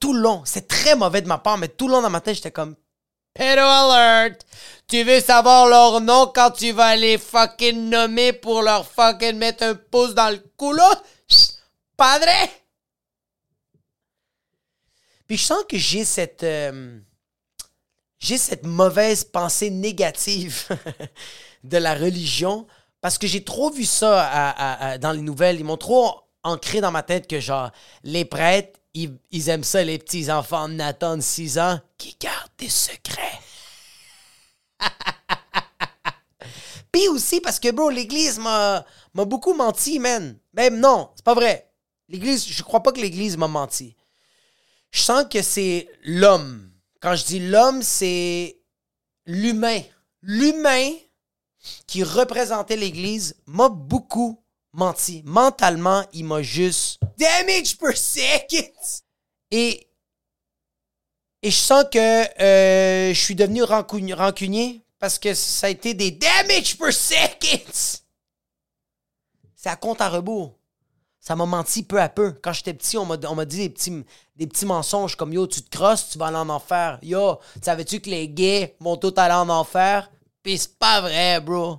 Tout 0.00 0.12
le 0.14 0.20
long, 0.20 0.42
c'est 0.44 0.66
très 0.66 0.96
mauvais 0.96 1.22
de 1.22 1.28
ma 1.28 1.38
part, 1.38 1.56
mais 1.56 1.68
tout 1.68 1.86
le 1.86 1.94
long 1.94 2.02
dans 2.02 2.10
ma 2.10 2.20
tête, 2.20 2.34
j'étais 2.34 2.50
comme, 2.50 2.74
Pedo 3.34 3.62
alert! 3.62 4.44
Tu 4.86 5.04
veux 5.04 5.20
savoir 5.20 5.66
leur 5.66 6.00
nom 6.02 6.30
quand 6.34 6.50
tu 6.50 6.72
vas 6.72 6.96
les 6.96 7.16
fucking 7.16 7.88
nommer 7.88 8.32
pour 8.34 8.60
leur 8.60 8.86
fucking 8.86 9.36
mettre 9.36 9.64
un 9.64 9.74
pouce 9.74 10.14
dans 10.14 10.30
le? 10.30 10.42
Chut, 11.28 11.54
Padre! 11.96 12.26
Puis 15.26 15.38
je 15.38 15.44
sens 15.44 15.64
que 15.66 15.78
j'ai 15.78 16.04
cette... 16.04 16.42
euh, 16.42 17.00
j'ai 18.18 18.36
cette 18.36 18.66
mauvaise 18.66 19.24
pensée 19.24 19.70
négative 19.70 20.68
de 21.64 21.78
la 21.78 21.94
religion 21.94 22.66
parce 23.00 23.18
que 23.18 23.26
j'ai 23.26 23.42
trop 23.42 23.70
vu 23.70 23.84
ça 23.84 24.98
dans 25.00 25.12
les 25.12 25.22
nouvelles. 25.22 25.58
Ils 25.58 25.64
m'ont 25.64 25.76
trop 25.76 26.20
ancré 26.44 26.80
dans 26.80 26.92
ma 26.92 27.02
tête 27.02 27.26
que, 27.26 27.40
genre, 27.40 27.70
les 28.04 28.24
prêtres, 28.24 28.78
ils, 28.94 29.16
ils 29.30 29.48
aiment 29.48 29.64
ça, 29.64 29.82
les 29.82 29.98
petits 29.98 30.30
enfants 30.30 30.68
de 30.68 30.74
Nathan 30.74 31.16
de 31.16 31.22
6 31.22 31.58
ans 31.58 31.80
qui 32.02 32.16
gardent 32.18 32.50
des 32.58 32.68
secrets. 32.68 33.40
Puis 36.92 37.06
aussi 37.08 37.40
parce 37.40 37.60
que, 37.60 37.70
bro, 37.70 37.90
l'Église 37.90 38.40
m'a 38.40 38.84
beaucoup 39.14 39.54
menti, 39.54 40.00
man. 40.00 40.36
Même 40.52 40.80
non, 40.80 41.10
c'est 41.14 41.24
pas 41.24 41.34
vrai. 41.34 41.70
L'Église, 42.08 42.44
je 42.44 42.62
crois 42.64 42.82
pas 42.82 42.90
que 42.90 43.00
l'Église 43.00 43.36
m'a 43.36 43.46
menti. 43.46 43.96
Je 44.90 45.00
sens 45.00 45.26
que 45.30 45.42
c'est 45.42 45.88
l'homme. 46.02 46.72
Quand 47.00 47.14
je 47.14 47.24
dis 47.24 47.38
l'homme, 47.38 47.82
c'est 47.82 48.60
l'humain. 49.24 49.80
L'humain 50.22 50.90
qui 51.86 52.02
représentait 52.02 52.76
l'Église 52.76 53.36
m'a 53.46 53.68
beaucoup 53.68 54.42
menti. 54.72 55.22
Mentalement, 55.24 56.04
il 56.12 56.24
m'a 56.24 56.42
juste 56.42 57.00
damage 57.16 57.78
per 57.78 57.96
second. 57.96 58.72
Et, 59.52 59.88
et 61.42 61.50
je 61.50 61.56
sens 61.56 61.84
que 61.90 61.98
euh, 62.42 63.12
je 63.12 63.18
suis 63.20 63.34
devenu 63.34 63.62
rancuni- 63.62 64.14
rancunier 64.14 64.82
parce 64.98 65.18
que 65.18 65.34
ça 65.34 65.66
a 65.66 65.70
été 65.70 65.94
des 65.94 66.10
damage 66.12 66.76
per 66.78 66.92
second. 66.92 67.72
C'est 69.56 69.68
à 69.68 69.76
compte 69.76 70.00
à 70.00 70.08
rebours. 70.08 70.58
Ça 71.20 71.36
m'a 71.36 71.46
menti 71.46 71.84
peu 71.84 72.00
à 72.00 72.08
peu. 72.08 72.32
Quand 72.42 72.52
j'étais 72.52 72.74
petit, 72.74 72.96
on 72.98 73.04
m'a 73.06 73.44
dit 73.44 73.56
des 73.58 73.68
petits, 73.70 74.04
des 74.34 74.46
petits 74.48 74.66
mensonges 74.66 75.14
comme 75.14 75.32
Yo, 75.32 75.46
tu 75.46 75.62
te 75.62 75.70
crosses, 75.76 76.08
tu 76.10 76.18
vas 76.18 76.26
aller 76.26 76.36
en 76.36 76.48
enfer. 76.48 76.98
Yo, 77.02 77.38
savais-tu 77.62 78.00
que 78.00 78.10
les 78.10 78.28
gays 78.28 78.74
vont 78.80 78.96
tous 78.96 79.14
aller 79.16 79.34
en 79.34 79.48
enfer? 79.48 80.10
Pis 80.42 80.58
c'est 80.58 80.76
pas 80.78 81.00
vrai, 81.00 81.40
bro. 81.40 81.78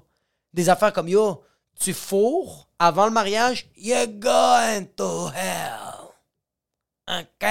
Des 0.54 0.70
affaires 0.70 0.94
comme 0.94 1.10
Yo, 1.10 1.44
tu 1.78 1.94
fourres 1.94 2.70
avant 2.80 3.06
le 3.06 3.12
mariage, 3.12 3.68
you're 3.76 4.08
going 4.08 4.86
to 4.96 5.28
hell. 5.36 6.10
OK? 7.10 7.46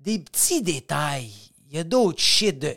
Des 0.00 0.18
petits 0.18 0.62
détails. 0.62 1.32
Il 1.68 1.76
y 1.76 1.78
a 1.78 1.84
d'autres 1.84 2.20
shit 2.20 2.58
de. 2.58 2.76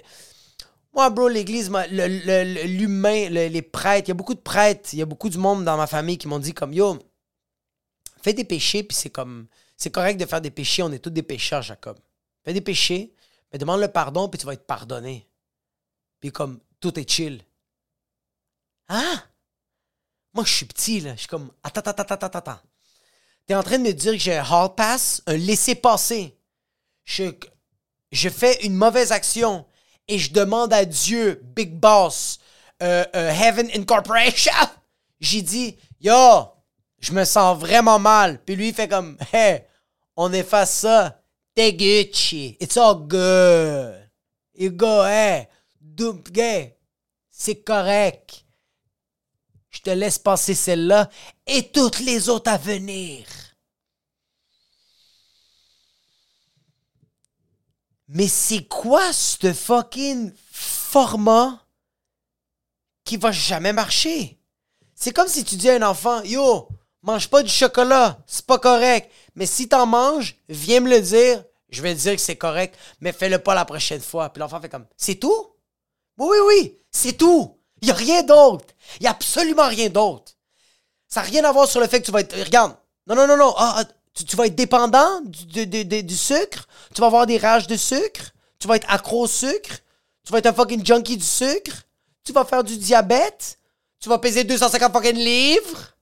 Moi, 0.94 1.10
bro, 1.10 1.28
l'église, 1.28 1.72
l'humain, 1.72 3.30
le- 3.30 3.48
les 3.48 3.62
prêtres, 3.64 4.08
il 4.08 4.10
y 4.10 4.12
a 4.12 4.16
beaucoup 4.16 4.36
de 4.36 4.40
prêtres, 4.40 4.90
il 4.94 5.00
y 5.00 5.02
a 5.02 5.06
beaucoup 5.06 5.30
du 5.30 5.40
monde 5.40 5.66
dans 5.66 5.76
ma 5.78 5.88
famille 5.88 6.20
qui 6.20 6.28
m'ont 6.28 6.38
dit 6.38 6.54
comme 6.54 6.72
yo, 6.74 7.00
fais 8.22 8.34
des 8.34 8.44
péchés, 8.44 8.84
puis 8.84 8.96
c'est 8.96 9.10
comme. 9.10 9.48
C'est 9.76 9.90
correct 9.90 10.20
de 10.20 10.26
faire 10.26 10.40
des 10.42 10.52
péchés, 10.52 10.84
on 10.84 10.92
est 10.92 11.00
tous 11.00 11.10
des 11.10 11.24
pécheurs, 11.24 11.64
Jacob. 11.64 11.98
Fais 12.44 12.54
des 12.54 12.62
péchés, 12.62 13.14
mais 13.52 13.58
demande 13.58 13.82
le 13.82 13.88
pardon, 13.88 14.30
puis 14.30 14.38
tu 14.38 14.46
vas 14.46 14.54
être 14.54 14.68
pardonné. 14.68 15.28
Puis 16.20 16.32
comme, 16.32 16.60
tout 16.80 16.98
est 17.00 17.10
chill. 17.10 17.44
Hein? 18.88 19.24
Moi, 20.34 20.44
je 20.46 20.52
suis 20.54 20.66
petit, 20.66 21.00
là. 21.00 21.14
Je 21.16 21.20
suis 21.22 21.28
comme, 21.28 21.52
attends, 21.64 21.82
attends, 21.82 22.04
attends, 22.04 22.26
attends, 22.26 22.38
attends. 22.38 22.60
T'es 23.46 23.56
en 23.56 23.64
train 23.64 23.78
de 23.80 23.84
me 23.84 23.92
dire 23.92 24.12
que 24.14 24.20
j'ai 24.20 24.38
un 24.38 24.44
hall 24.44 24.74
pass, 24.76 25.22
un 25.26 25.36
laisser-passer. 25.36 26.38
Je, 27.04 28.30
fais 28.30 28.64
une 28.66 28.76
mauvaise 28.76 29.12
action 29.12 29.66
et 30.08 30.18
je 30.18 30.32
demande 30.32 30.74
à 30.74 30.86
Dieu, 30.86 31.42
Big 31.56 31.74
Boss, 31.74 32.40
euh, 32.82 33.06
euh, 33.16 33.32
Heaven 33.32 33.70
Incorporation. 33.76 34.52
J'ai 35.20 35.42
dit, 35.42 35.78
yo, 36.02 36.48
je 37.00 37.12
me 37.14 37.24
sens 37.26 37.58
vraiment 37.58 38.00
mal. 38.00 38.42
Puis 38.44 38.56
lui, 38.56 38.70
il 38.70 38.74
fait 38.74 38.88
comme, 38.88 39.18
hey, 39.32 39.64
on 40.16 40.32
efface 40.34 40.80
ça. 40.80 41.20
T'es 41.56 41.74
Gucci. 41.74 42.58
It's 42.60 42.78
all 42.78 42.96
good. 43.08 44.10
You 44.56 44.72
go, 44.72 45.04
hey, 45.06 45.48
gay. 46.32 46.78
C'est 47.30 47.64
correct. 47.64 48.46
Je 49.70 49.80
te 49.82 49.90
laisse 49.90 50.20
passer 50.20 50.54
celle-là 50.54 51.10
et 51.48 51.70
toutes 51.72 52.00
les 52.00 52.30
autres 52.30 52.52
à 52.52 52.58
venir. 52.58 53.26
Mais 58.14 58.28
c'est 58.28 58.66
quoi 58.66 59.12
ce 59.12 59.52
fucking 59.52 60.32
format 60.52 61.66
qui 63.04 63.18
va 63.18 63.32
jamais 63.32 63.74
marcher? 63.74 64.40
C'est 64.94 65.12
comme 65.12 65.28
si 65.28 65.44
tu 65.44 65.56
dis 65.56 65.68
à 65.72 65.76
un 65.76 65.82
enfant, 65.82 66.22
yo, 66.22 66.70
mange 67.02 67.28
pas 67.28 67.42
du 67.42 67.50
chocolat, 67.50 68.20
c'est 68.28 68.46
pas 68.46 68.60
correct. 68.60 69.12
Mais 69.34 69.48
si 69.48 69.68
t'en 69.68 69.88
manges, 69.88 70.36
viens 70.48 70.80
me 70.80 70.92
le 70.92 71.02
dire, 71.02 71.44
je 71.70 71.82
vais 71.82 71.96
te 71.96 72.02
dire 72.02 72.16
que 72.16 72.22
c'est 72.22 72.36
correct, 72.36 72.78
mais 73.02 73.12
fais-le 73.14 73.40
pas 73.40 73.56
la 73.56 73.66
prochaine 73.66 74.00
fois. 74.00 74.30
Puis 74.30 74.42
l'enfant 74.42 74.62
fait 74.62 74.70
comme, 74.70 74.86
c'est 74.96 75.16
tout? 75.16 75.56
Oui, 76.20 76.28
oui, 76.30 76.38
oui, 76.48 76.78
c'est 76.92 77.18
tout. 77.18 77.58
Il 77.82 77.90
a 77.90 77.96
rien 77.96 78.22
d'autre. 78.22 78.76
Il 79.00 79.08
a 79.08 79.10
absolument 79.10 79.68
rien 79.68 79.90
d'autre. 79.90 80.34
Ça 81.08 81.22
n'a 81.22 81.28
rien 81.28 81.44
à 81.46 81.52
voir 81.52 81.68
sur 81.68 81.80
le 81.80 81.88
fait 81.88 82.00
que 82.00 82.06
tu 82.06 82.12
vas 82.12 82.22
être. 82.22 82.38
Regarde. 82.38 82.78
Non, 83.08 83.16
non, 83.16 83.26
non, 83.26 83.38
non. 83.38 83.56
Ah, 83.58 83.78
ah, 83.80 83.84
tu, 84.14 84.36
vas 84.36 84.48
être 84.48 84.56
dépendant 84.56 85.22
du, 85.22 85.66
du, 85.66 86.16
sucre? 86.16 86.68
Tu 86.94 87.02
vas 87.02 87.08
avoir 87.08 87.26
des 87.26 87.38
rages 87.38 87.68
de 87.68 87.76
sucre? 87.76 88.32
Tu 88.60 88.68
vas 88.68 88.76
être 88.76 88.90
accro 88.90 89.24
au 89.24 89.28
sucre? 89.28 89.80
Tu 90.26 90.32
vas 90.32 90.40
être 90.40 90.48
un 90.48 90.54
fucking 90.54 90.86
junkie 90.86 91.18
du 91.18 91.26
sucre? 91.26 91.84
Tu 92.24 92.32
vas 92.32 92.46
faire 92.46 92.64
du 92.64 92.78
diabète? 92.78 93.58
Tu 94.00 94.10
vas 94.10 94.20
peser 94.20 94.44
250 94.44 94.94
fucking 94.94 95.16
livres? 95.16 95.96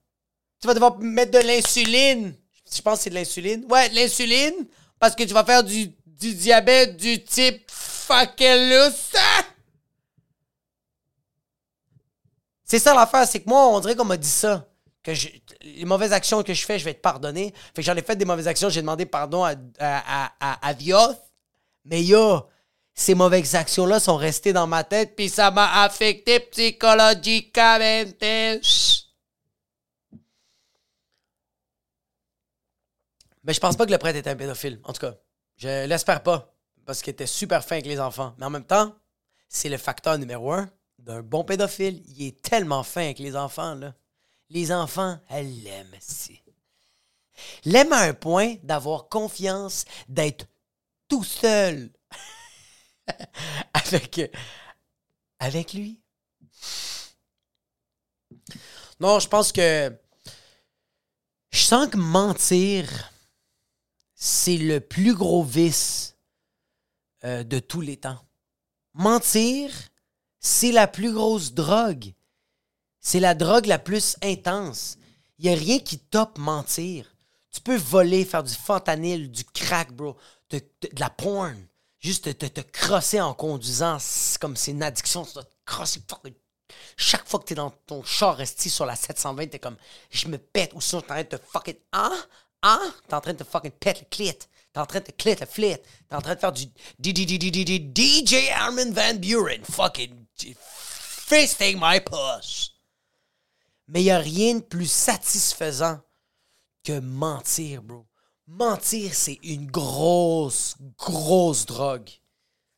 Tu 0.60 0.66
vas 0.66 0.74
devoir 0.74 0.98
mettre 0.98 1.32
de 1.32 1.38
l'insuline. 1.38 2.34
Je 2.72 2.80
pense 2.82 2.98
que 2.98 3.04
c'est 3.04 3.10
de 3.10 3.14
l'insuline. 3.14 3.64
Ouais, 3.68 3.88
de 3.88 3.94
l'insuline. 3.94 4.66
Parce 4.98 5.16
que 5.16 5.24
tu 5.24 5.34
vas 5.34 5.44
faire 5.44 5.64
du, 5.64 5.90
du 6.06 6.34
diabète 6.34 6.96
du 6.96 7.22
type 7.24 7.68
fucking 7.68 8.92
C'est 12.64 12.78
ça 12.78 12.94
l'affaire, 12.94 13.26
c'est 13.26 13.40
que 13.40 13.48
moi, 13.48 13.68
on 13.68 13.80
dirait 13.80 13.94
qu'on 13.94 14.04
m'a 14.04 14.16
dit 14.16 14.28
ça. 14.28 14.66
Que 15.02 15.12
les 15.62 15.84
mauvaises 15.84 16.12
actions 16.12 16.42
que 16.42 16.54
je 16.54 16.64
fais, 16.64 16.78
je 16.78 16.84
vais 16.84 16.92
être 16.92 17.02
pardonné. 17.02 17.52
Fait 17.74 17.82
que 17.82 17.82
j'en 17.82 17.96
ai 17.96 18.02
fait 18.02 18.16
des 18.16 18.24
mauvaises 18.24 18.46
actions, 18.46 18.68
j'ai 18.68 18.82
demandé 18.82 19.04
pardon 19.04 19.44
à, 19.44 19.54
à, 19.78 20.32
à, 20.40 20.70
à 20.70 20.74
Mais 21.84 22.02
yo, 22.02 22.48
ces 22.94 23.14
mauvaises 23.14 23.54
actions-là 23.54 23.98
sont 24.00 24.16
restées 24.16 24.52
dans 24.52 24.66
ma 24.66 24.84
tête, 24.84 25.16
puis 25.16 25.28
ça 25.28 25.50
m'a 25.50 25.82
affecté 25.82 26.40
psychologiquement. 26.40 27.78
Mais 33.44 33.54
je 33.54 33.60
pense 33.60 33.76
pas 33.76 33.86
que 33.86 33.90
le 33.90 33.98
prêtre 33.98 34.18
était 34.18 34.30
un 34.30 34.36
pédophile. 34.36 34.80
En 34.84 34.92
tout 34.92 35.00
cas, 35.00 35.14
je 35.56 35.86
l'espère 35.86 36.22
pas. 36.22 36.54
Parce 36.84 37.00
qu'il 37.02 37.12
était 37.12 37.26
super 37.26 37.64
fin 37.64 37.76
avec 37.76 37.86
les 37.86 38.00
enfants. 38.00 38.34
Mais 38.38 38.46
en 38.46 38.50
même 38.50 38.64
temps, 38.64 38.94
c'est 39.48 39.68
le 39.68 39.76
facteur 39.78 40.18
numéro 40.18 40.52
un 40.52 40.68
d'un 40.98 41.22
bon 41.22 41.44
pédophile. 41.44 42.02
Il 42.08 42.26
est 42.26 42.42
tellement 42.42 42.82
fin 42.82 43.02
avec 43.02 43.18
les 43.18 43.36
enfants, 43.36 43.74
là. 43.74 43.94
Les 44.52 44.70
enfants, 44.70 45.18
elles 45.30 45.62
l'aiment, 45.62 45.96
si. 45.98 46.42
L'aiment 47.64 47.94
à 47.94 48.02
un 48.02 48.12
point 48.12 48.56
d'avoir 48.62 49.08
confiance 49.08 49.86
d'être 50.08 50.46
tout 51.08 51.24
seul 51.24 51.90
avec, 53.72 55.72
lui. 55.72 56.02
Non, 59.00 59.20
je 59.20 59.28
pense 59.28 59.52
que 59.52 59.98
je 61.50 61.58
sens 61.58 61.88
que 61.88 61.96
mentir, 61.96 63.10
c'est 64.14 64.58
le 64.58 64.80
plus 64.80 65.14
gros 65.14 65.42
vice 65.42 66.14
euh, 67.24 67.42
de 67.42 67.58
tous 67.58 67.80
les 67.80 67.96
temps. 67.96 68.22
Mentir, 68.92 69.72
c'est 70.40 70.72
la 70.72 70.86
plus 70.86 71.14
grosse 71.14 71.54
drogue. 71.54 72.12
C'est 73.02 73.20
la 73.20 73.34
drogue 73.34 73.66
la 73.66 73.78
plus 73.78 74.16
intense. 74.22 74.96
Il 75.38 75.46
n'y 75.46 75.54
a 75.54 75.58
rien 75.58 75.78
qui 75.80 75.98
top 75.98 76.38
mentir. 76.38 77.14
Tu 77.50 77.60
peux 77.60 77.76
voler, 77.76 78.24
faire 78.24 78.44
du 78.44 78.54
fentanyl, 78.54 79.30
du 79.30 79.44
crack, 79.44 79.92
bro, 79.92 80.16
de, 80.50 80.62
la 80.98 81.10
porn. 81.10 81.66
Juste 81.98 82.38
te, 82.38 82.60
crosser 82.60 83.20
en 83.20 83.34
conduisant, 83.34 83.98
comme 84.40 84.56
c'est 84.56 84.70
une 84.70 84.82
addiction. 84.82 85.24
Tu 85.24 85.34
dois 85.34 85.44
te 85.44 85.54
crosser 85.66 86.00
chaque 86.96 87.28
fois 87.28 87.40
que 87.40 87.46
tu 87.46 87.52
es 87.52 87.56
dans 87.56 87.70
ton 87.86 88.02
char 88.02 88.36
resté 88.36 88.68
sur 88.68 88.86
la 88.86 88.96
720, 88.96 89.46
t'es 89.48 89.58
comme, 89.58 89.76
je 90.10 90.28
me 90.28 90.38
pète, 90.38 90.72
ou 90.74 90.80
sinon 90.80 91.02
t'es 91.02 91.10
en 91.10 91.14
train 91.14 91.22
de 91.22 91.28
te 91.28 91.36
fucking, 91.36 91.76
hein? 91.92 92.24
Hein? 92.62 92.94
T'es 93.08 93.14
en 93.14 93.20
train 93.20 93.32
de 93.32 93.38
te 93.38 93.44
fucking 93.44 93.72
pète 93.72 94.00
le 94.00 94.06
clit. 94.10 94.38
T'es 94.72 94.80
en 94.80 94.86
train 94.86 95.00
de 95.00 95.04
te 95.04 95.10
clit 95.10 95.34
le 95.38 95.46
flit. 95.46 95.76
T'es 96.08 96.16
en 96.16 96.20
train 96.20 96.34
de 96.34 96.40
faire 96.40 96.52
du 96.52 96.64
DJ 96.64 98.50
Armin 98.54 98.92
Van 98.92 99.14
Buren. 99.14 99.64
Fucking 99.64 100.26
fisting 100.36 101.78
my 101.80 102.00
puss. 102.00 102.71
Mais 103.88 104.02
il 104.02 104.10
a 104.10 104.18
rien 104.18 104.56
de 104.56 104.62
plus 104.62 104.90
satisfaisant 104.90 106.00
que 106.84 106.98
mentir, 107.00 107.82
bro. 107.82 108.06
Mentir, 108.46 109.14
c'est 109.14 109.38
une 109.42 109.70
grosse, 109.70 110.76
grosse 110.98 111.66
drogue. 111.66 112.10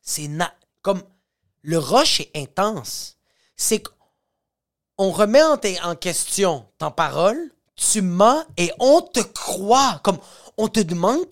C'est 0.01 0.29
comme 0.81 1.03
le 1.61 1.79
rush 1.79 2.21
est 2.21 2.37
intense. 2.37 3.17
C'est 3.55 3.81
qu'on 3.81 5.11
remet 5.11 5.41
en, 5.43 5.95
question 5.95 6.67
ta 6.77 6.91
parole, 6.91 7.51
tu 7.75 8.01
mens 8.01 8.45
et 8.57 8.71
on 8.79 9.01
te 9.01 9.19
croit. 9.19 9.99
Comme 10.03 10.19
on 10.57 10.67
te 10.67 10.79
demande. 10.79 11.25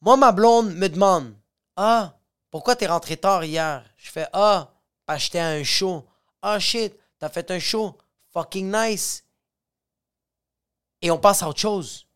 Moi, 0.00 0.16
ma 0.16 0.32
blonde 0.32 0.74
me 0.74 0.88
demande 0.88 1.34
Ah, 1.76 2.18
pourquoi 2.50 2.76
t'es 2.76 2.86
rentré 2.86 3.16
tard 3.16 3.44
hier 3.44 3.84
Je 3.96 4.10
fais 4.10 4.26
Ah, 4.32 4.72
j'étais 5.16 5.38
à 5.38 5.48
un 5.50 5.64
show. 5.64 6.06
Ah, 6.40 6.58
shit, 6.58 6.94
t'as 7.18 7.28
fait 7.28 7.50
un 7.50 7.58
show. 7.58 7.96
Fucking 8.38 8.70
nice. 8.70 9.24
Et 11.02 11.10
on 11.10 11.18
passe 11.18 11.42
à 11.42 11.48
autre 11.48 11.58
chose. 11.58 12.06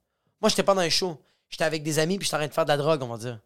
Moi, 0.41 0.51
j'étais 0.51 0.63
pas 0.63 0.73
dans 0.73 0.81
un 0.81 0.89
show. 0.89 1.21
J'étais 1.49 1.65
avec 1.65 1.83
des 1.83 1.99
amis 1.99 2.17
puis 2.17 2.27
j'étais 2.27 2.37
en 2.37 2.39
train 2.39 2.47
de 2.47 2.53
faire 2.53 2.65
de 2.65 2.69
la 2.69 2.77
drogue, 2.77 3.03
on 3.03 3.09
va 3.09 3.17
dire. 3.17 3.41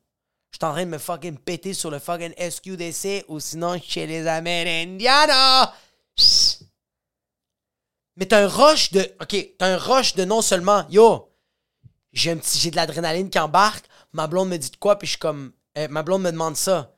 J'étais 0.52 0.66
en 0.66 0.72
train 0.72 0.84
de 0.84 0.90
me 0.90 0.98
fucking 0.98 1.38
péter 1.38 1.72
sur 1.72 1.90
le 1.90 1.98
fucking 1.98 2.34
SQDC 2.38 3.24
ou 3.28 3.40
sinon 3.40 3.80
chez 3.80 4.06
les 4.06 4.26
Amérindianos. 4.26 5.72
Mais 8.16 8.26
t'as 8.26 8.44
un 8.44 8.48
rush 8.48 8.92
de. 8.92 9.10
OK, 9.22 9.54
t'as 9.56 9.72
un 9.74 9.78
rush 9.78 10.14
de 10.14 10.26
non 10.26 10.42
seulement. 10.42 10.84
Yo, 10.90 11.32
j'ai 12.12 12.32
un 12.32 12.36
petit. 12.36 12.58
J'ai 12.58 12.70
de 12.70 12.76
l'adrénaline 12.76 13.30
qui 13.30 13.38
embarque. 13.38 13.86
Ma 14.12 14.26
blonde 14.26 14.50
me 14.50 14.58
dit 14.58 14.70
de 14.70 14.76
quoi, 14.76 14.98
puis 14.98 15.06
je 15.06 15.12
suis 15.12 15.18
comme. 15.18 15.52
Eh, 15.74 15.88
ma 15.88 16.02
blonde 16.02 16.22
me 16.22 16.30
demande 16.30 16.56
ça. 16.56 16.94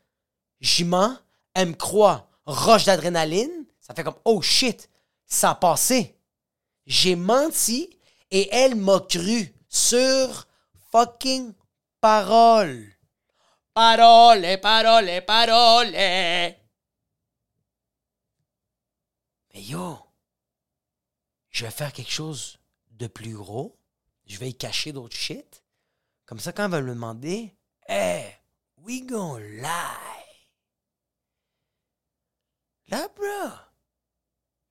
J'y 0.61 0.83
mens. 0.83 1.17
Elle 1.55 1.69
me 1.69 1.75
croit. 1.75 2.29
Rush 2.47 2.85
d'adrénaline. 2.85 3.65
Ça 3.81 3.95
fait 3.95 4.03
comme. 4.03 4.19
Oh 4.25 4.43
shit. 4.43 4.89
Ça 5.29 5.59
a. 5.63 5.75
J'ai 6.87 7.17
menti 7.17 7.97
et 8.31 8.49
elle 8.51 8.75
m'a 8.75 8.99
cru 9.01 9.55
sur 9.69 10.49
fucking 10.91 11.55
parole. 12.01 12.97
Parole, 13.75 14.59
parole, 14.61 15.25
parole. 15.25 15.93
Mais 15.93 16.57
yo 19.55 20.09
je 21.59 21.65
vais 21.65 21.73
faire 21.73 21.93
quelque 21.93 22.13
chose 22.13 22.61
de 22.93 23.09
plus 23.09 23.35
gros, 23.35 23.77
je 24.27 24.39
vais 24.39 24.51
y 24.51 24.55
cacher 24.55 24.93
d'autres 24.93 25.17
shit. 25.17 25.65
Comme 26.25 26.39
ça, 26.39 26.53
quand 26.53 26.67
elle 26.67 26.71
va 26.71 26.81
me 26.83 26.91
demander, 26.91 27.53
hey, 27.89 28.37
we 28.77 29.05
gon' 29.05 29.39
lie. 29.39 29.65
Là, 32.87 33.09
bro, 33.09 33.57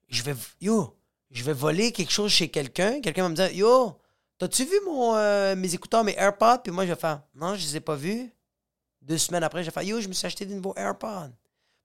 je 0.08 0.24
vais, 0.24 0.36
yo, 0.62 0.96
je 1.32 1.44
vais 1.44 1.54
voler 1.54 1.92
quelque 1.92 2.12
chose 2.12 2.32
chez 2.32 2.50
quelqu'un. 2.50 3.02
Quelqu'un 3.02 3.24
va 3.24 3.30
me 3.30 3.36
dire, 3.36 3.52
yo, 3.52 4.00
t'as-tu 4.38 4.66
vu 4.66 4.80
mon, 4.86 5.16
euh, 5.16 5.56
mes 5.56 5.74
écouteurs, 5.74 6.04
mes 6.04 6.16
AirPods? 6.18 6.60
Puis 6.64 6.72
moi, 6.72 6.86
je 6.86 6.94
vais 6.94 7.00
faire, 7.00 7.22
non, 7.36 7.56
je 7.56 7.62
les 7.66 7.78
ai 7.78 7.80
pas 7.80 7.96
vus. 7.96 8.32
Deux 9.02 9.18
semaines 9.18 9.44
après, 9.44 9.64
je 9.64 9.70
vais 9.70 9.74
faire, 9.74 9.84
yo, 9.84 10.02
je 10.02 10.08
me 10.08 10.14
suis 10.14 10.26
acheté 10.26 10.46
des 10.46 10.56
nouveaux 10.56 10.76
AirPods. 10.76 11.32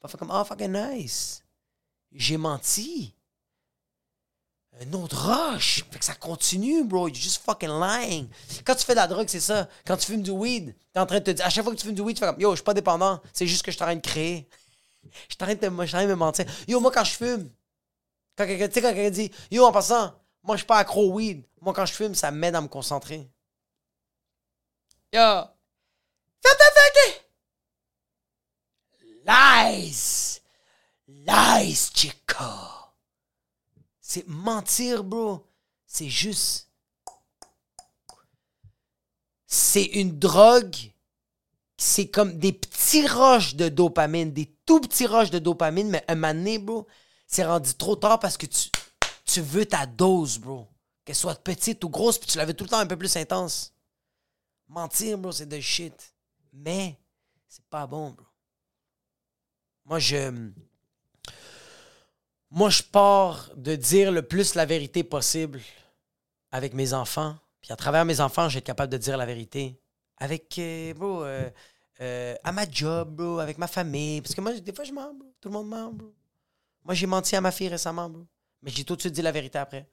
Va 0.03 0.09
faire 0.09 0.19
comme, 0.19 0.33
oh, 0.33 0.45
fucking 0.45 0.73
nice. 0.73 1.43
J'ai 2.13 2.37
menti 2.37 3.15
un 4.81 4.93
autre 4.95 5.17
rush. 5.17 5.85
Fait 5.91 5.99
que 5.99 6.05
ça 6.05 6.15
continue, 6.15 6.85
bro. 6.85 7.09
You're 7.09 7.17
just 7.17 7.43
fucking 7.45 7.69
lying. 7.69 8.29
Quand 8.65 8.75
tu 8.75 8.85
fais 8.85 8.95
de 8.95 8.97
la 8.97 9.07
drogue, 9.07 9.29
c'est 9.29 9.41
ça. 9.41 9.69
Quand 9.87 9.97
tu 9.97 10.07
fumes 10.07 10.23
du 10.23 10.31
weed, 10.31 10.75
t'es 10.93 11.01
en 11.01 11.07
train 11.07 11.19
de 11.19 11.25
te 11.25 11.31
dire. 11.31 11.45
À 11.45 11.51
chaque 11.51 11.65
fois 11.65 11.73
que 11.73 11.79
tu 11.79 11.87
fumes 11.87 11.95
du 11.95 12.03
weed, 12.03 12.17
tu 12.17 12.21
fais 12.21 12.27
comme 12.27 12.41
Yo, 12.41 12.51
je 12.51 12.57
suis 12.57 12.65
pas 12.65 12.75
dépendant. 12.75 13.21
C'est 13.33 13.47
juste 13.47 13.65
que 13.65 13.71
je 13.71 13.77
suis 13.77 13.83
en 13.83 13.87
train 13.87 13.97
de 13.97 14.01
créer. 14.01 14.49
Je 15.29 15.35
suis 15.35 15.43
en 15.43 15.47
train 15.47 16.05
de, 16.05 16.07
me 16.07 16.15
mentir. 16.15 16.47
Yo, 16.69 16.79
moi, 16.79 16.93
quand 16.93 17.03
je 17.03 17.11
fume, 17.11 17.51
quand 18.37 18.47
quelqu'un, 18.47 18.69
quelqu'un 18.69 19.11
dit 19.11 19.31
Yo, 19.51 19.65
en 19.65 19.73
passant, 19.73 20.15
moi, 20.43 20.57
je 20.57 20.61
suis 20.61 20.67
pas 20.67 20.79
accro 20.79 21.13
weed. 21.13 21.45
Moi, 21.61 21.73
quand 21.73 21.87
je 21.87 21.93
fume, 21.93 22.15
ça 22.15 22.31
m'aide 22.31 22.55
à 22.55 22.61
me 22.61 22.69
concentrer. 22.69 23.31
Yo. 25.13 25.45
Lies. 29.25 30.41
Lies, 31.07 31.91
chico. 31.95 32.45
C'est 34.01 34.27
mentir, 34.27 35.05
bro. 35.05 35.47
C'est 35.87 36.09
juste. 36.09 36.73
c'est 39.53 39.85
une 39.85 40.19
drogue. 40.19 40.77
C'est 41.77 42.09
comme 42.09 42.39
des 42.39 42.53
petits 42.53 43.07
roches 43.07 43.55
de 43.55 43.69
dopamine, 43.69 44.33
des 44.33 44.47
tout 44.65 44.81
petits 44.81 45.07
roches 45.07 45.31
de 45.31 45.39
dopamine, 45.39 45.91
mais 45.91 46.05
un 46.09 46.17
donné, 46.17 46.59
bro, 46.59 46.87
c'est 47.33 47.45
rendu 47.45 47.75
trop 47.75 47.97
tard 47.97 48.19
parce 48.19 48.37
que 48.37 48.45
tu, 48.45 48.69
tu 49.25 49.41
veux 49.41 49.65
ta 49.65 49.87
dose, 49.87 50.39
bro. 50.39 50.69
Qu'elle 51.05 51.17
soit 51.17 51.43
petite 51.43 51.83
ou 51.83 51.89
grosse, 51.89 52.19
puis 52.19 52.29
tu 52.29 52.37
la 52.37 52.45
veux 52.45 52.55
tout 52.55 52.65
le 52.65 52.71
temps 52.71 52.79
un 52.79 52.87
peu 52.87 52.97
plus 52.97 53.17
intense. 53.17 53.75
Mentir, 54.69 55.17
bro, 55.17 55.33
c'est 55.33 55.47
de 55.47 55.59
shit. 55.59 56.15
Mais, 56.53 56.99
c'est 57.49 57.65
pas 57.65 57.87
bon, 57.87 58.11
bro. 58.11 58.27
Moi, 59.87 59.99
je. 59.99 60.51
Moi, 62.51 62.69
je 62.69 62.83
pars 62.83 63.51
de 63.57 63.77
dire 63.77 64.13
le 64.13 64.23
plus 64.23 64.55
la 64.55 64.67
vérité 64.67 65.03
possible 65.03 65.61
avec 66.51 66.75
mes 66.75 66.93
enfants. 66.93 67.35
Puis 67.63 67.73
à 67.73 67.77
travers 67.77 68.05
mes 68.05 68.21
enfants, 68.21 68.51
j'ai 68.51 68.59
être 68.59 68.67
capable 68.67 68.93
de 68.93 68.99
dire 68.99 69.17
la 69.17 69.25
vérité. 69.25 69.81
Avec, 70.19 70.59
euh, 70.59 70.93
bro, 70.93 71.25
euh, 71.25 71.49
euh, 72.03 72.35
à 72.45 72.53
ma 72.53 72.71
job, 72.71 73.17
bro, 73.17 73.39
avec 73.39 73.57
ma 73.57 73.69
famille. 73.69 74.21
Parce 74.21 74.35
que 74.35 74.43
moi, 74.43 74.53
des 74.53 74.73
fois, 74.75 74.85
je 74.85 74.93
mens, 74.93 75.15
bro. 75.15 75.35
Tout 75.41 75.49
le 75.49 75.55
monde 75.55 75.69
ment, 75.69 75.93
bro. 75.93 76.13
Moi, 76.85 76.95
j'ai 76.95 77.07
menti 77.07 77.37
à 77.37 77.41
ma 77.41 77.53
fille 77.53 77.69
récemment, 77.69 78.09
bro. 78.09 78.27
Mais 78.63 78.71
j'ai 78.71 78.85
tout 78.85 78.97
de 78.97 79.01
suite 79.01 79.13
dit 79.13 79.23
la 79.23 79.33
vérité 79.33 79.59
après. 79.59 79.89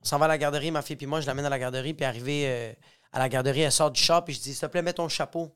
On 0.00 0.04
s'en 0.04 0.18
va 0.18 0.24
à 0.24 0.28
la 0.28 0.38
garderie, 0.38 0.70
ma 0.70 0.82
fille 0.82 0.96
puis 0.96 1.06
moi, 1.06 1.20
je 1.20 1.26
l'amène 1.26 1.44
à 1.44 1.50
la 1.50 1.58
garderie. 1.58 1.94
Puis 1.94 2.04
arrivé 2.04 2.76
à 3.12 3.18
la 3.18 3.28
garderie, 3.28 3.60
elle 3.60 3.72
sort 3.72 3.90
du 3.90 4.00
shop, 4.00 4.22
puis 4.22 4.34
je 4.34 4.40
dis, 4.40 4.54
s'il 4.54 4.60
te 4.60 4.66
plaît, 4.66 4.82
mets 4.82 4.92
ton 4.92 5.08
chapeau. 5.08 5.54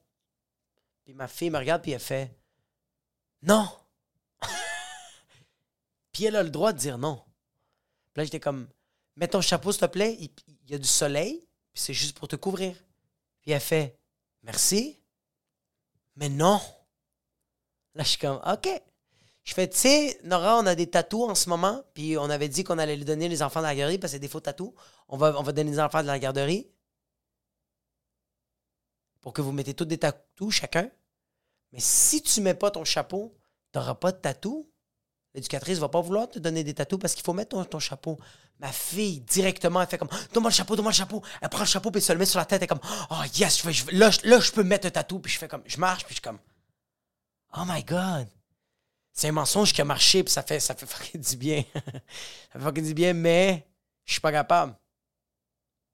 Puis 1.05 1.14
ma 1.14 1.27
fille 1.27 1.51
me 1.51 1.59
regarde, 1.59 1.83
puis 1.83 1.92
elle 1.92 2.01
fait, 2.01 2.37
non. 3.42 3.68
puis 6.12 6.25
elle 6.25 6.37
a 6.37 6.42
le 6.42 6.51
droit 6.51 6.72
de 6.72 6.79
dire 6.79 6.99
non. 6.99 7.22
Puis 8.12 8.20
là, 8.20 8.25
j'étais 8.25 8.40
comme, 8.40 8.68
mets 9.16 9.29
ton 9.29 9.40
chapeau, 9.40 9.72
s'il 9.72 9.81
te 9.81 9.87
plaît. 9.87 10.16
Il, 10.18 10.31
il 10.64 10.72
y 10.72 10.75
a 10.75 10.79
du 10.79 10.88
soleil, 10.88 11.46
puis 11.72 11.83
c'est 11.83 11.94
juste 11.94 12.18
pour 12.18 12.29
te 12.29 12.37
couvrir. 12.37 12.77
Puis 13.40 13.53
elle 13.53 13.61
fait, 13.61 13.99
merci, 14.42 15.01
mais 16.16 16.29
non. 16.29 16.61
Là, 17.94 18.03
je 18.03 18.09
suis 18.09 18.18
comme, 18.18 18.40
OK. 18.46 18.68
Je 19.46 19.54
fais, 19.54 19.70
tu 19.70 19.78
sais, 19.78 20.18
Nora, 20.24 20.59
on 20.59 20.66
a 20.66 20.74
des 20.74 20.88
tatous 20.88 21.30
en 21.30 21.37
ce 21.37 21.48
moment, 21.48 21.85
puis 21.94 22.18
on 22.18 22.28
avait 22.28 22.48
dit 22.48 22.64
qu'on 22.64 22.78
allait 22.78 22.96
lui 22.96 23.04
donner 23.04 23.28
les 23.28 23.44
enfants 23.44 23.61
de 23.61 23.66
la 23.66 23.76
garderie 23.76 23.96
parce 23.96 24.11
que 24.11 24.16
c'est 24.16 24.20
des 24.20 24.28
faux 24.28 24.40
tatous. 24.40 24.72
On 25.09 25.16
va, 25.16 25.38
on 25.38 25.42
va 25.44 25.52
donner 25.52 25.70
les 25.70 25.78
enfants 25.78 26.02
de 26.02 26.09
la 26.09 26.18
garderie 26.18 26.68
pour 29.20 29.32
que 29.32 29.40
vous 29.40 29.52
mettez 29.52 29.72
tous 29.72 29.85
des 29.85 29.98
tatous 29.98 30.52
chacun. 30.52 30.90
Mais 31.72 31.78
si 31.78 32.22
tu 32.22 32.40
mets 32.40 32.54
pas 32.54 32.72
ton 32.72 32.85
chapeau, 32.85 33.38
tu 33.72 33.78
n'auras 33.78 33.94
pas 33.94 34.11
de 34.11 34.16
tatou. 34.16 34.68
L'éducatrice 35.32 35.78
va 35.78 35.88
pas 35.88 36.00
vouloir 36.00 36.28
te 36.28 36.40
donner 36.40 36.64
des 36.64 36.74
tatous 36.74 36.98
parce 36.98 37.14
qu'il 37.14 37.24
faut 37.24 37.32
mettre 37.32 37.64
ton, 37.66 37.78
chapeau. 37.78 38.18
Ma 38.59 38.72
fille, 38.72 39.20
directement, 39.20 39.80
elle 39.80 39.87
fait 39.87 39.98
comme 39.98 40.09
Donne-moi 40.32 40.50
le 40.50 40.56
chapeau, 40.56 40.74
donne-moi 40.74 40.90
le 40.90 40.96
chapeau. 40.96 41.22
Elle 41.40 41.48
prend 41.50 41.61
le 41.61 41.66
chapeau 41.66 41.92
puis 41.92 42.00
elle 42.00 42.04
se 42.04 42.12
le 42.12 42.18
met 42.18 42.26
sur 42.26 42.40
la 42.40 42.46
tête. 42.46 42.62
Elle 42.62 42.64
est 42.64 42.66
comme 42.66 42.80
Oh 43.11 43.22
yes, 43.37 43.62
je 43.62 43.96
là, 43.96 44.11
je 44.11 44.50
peux 44.50 44.64
mettre 44.64 44.88
un 44.88 44.90
tatou. 44.90 45.20
Puis 45.20 45.32
je 45.32 45.38
fais 45.38 45.46
comme 45.46 45.62
Je 45.66 45.78
marche, 45.78 46.04
puis 46.04 46.16
je 46.16 46.20
suis 46.20 46.22
comme 46.22 46.40
Oh 47.56 47.62
my 47.64 47.85
God. 47.85 48.26
C'est 49.16 49.29
un 49.29 49.33
mensonge 49.33 49.72
qui 49.72 49.81
a 49.81 49.85
marché, 49.85 50.22
puis 50.22 50.33
ça 50.33 50.42
fait, 50.42 50.61
ça 50.61 50.74
fait 50.74 50.85
fucking 50.87 51.22
du 51.22 51.37
bien. 51.37 51.64
ça 51.74 51.81
fait 52.52 52.61
fucking 52.61 52.85
du 52.85 52.94
bien, 52.94 53.14
mais 53.14 53.66
je 54.05 54.12
suis 54.12 54.20
pas 54.20 54.31
capable 54.31 54.76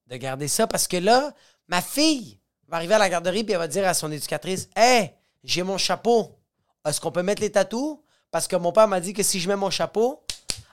de 0.09 0.17
garder 0.17 0.49
ça 0.49 0.67
parce 0.67 0.89
que 0.89 0.97
là, 0.97 1.33
ma 1.69 1.81
fille 1.81 2.41
va 2.67 2.79
arriver 2.79 2.95
à 2.95 2.99
la 2.99 3.09
garderie 3.09 3.45
puis 3.45 3.53
elle 3.53 3.61
va 3.61 3.69
dire 3.69 3.87
à 3.87 3.95
son 3.95 4.11
éducatrice 4.11 4.69
Hey, 4.75 5.13
j'ai 5.45 5.63
mon 5.63 5.79
chapeau. 5.79 6.37
Est-ce 6.85 7.01
qu'on 7.01 7.13
peut 7.13 7.23
mettre 7.23 7.41
les 7.41 7.53
tatous? 7.53 8.01
Parce 8.33 8.49
que 8.49 8.57
mon 8.57 8.73
père 8.73 8.89
m'a 8.89 9.01
dit 9.01 9.13
que 9.13 9.23
si 9.23 9.39
je 9.39 9.49
mets 9.49 9.57
mon 9.57 9.71
chapeau, 9.71 10.25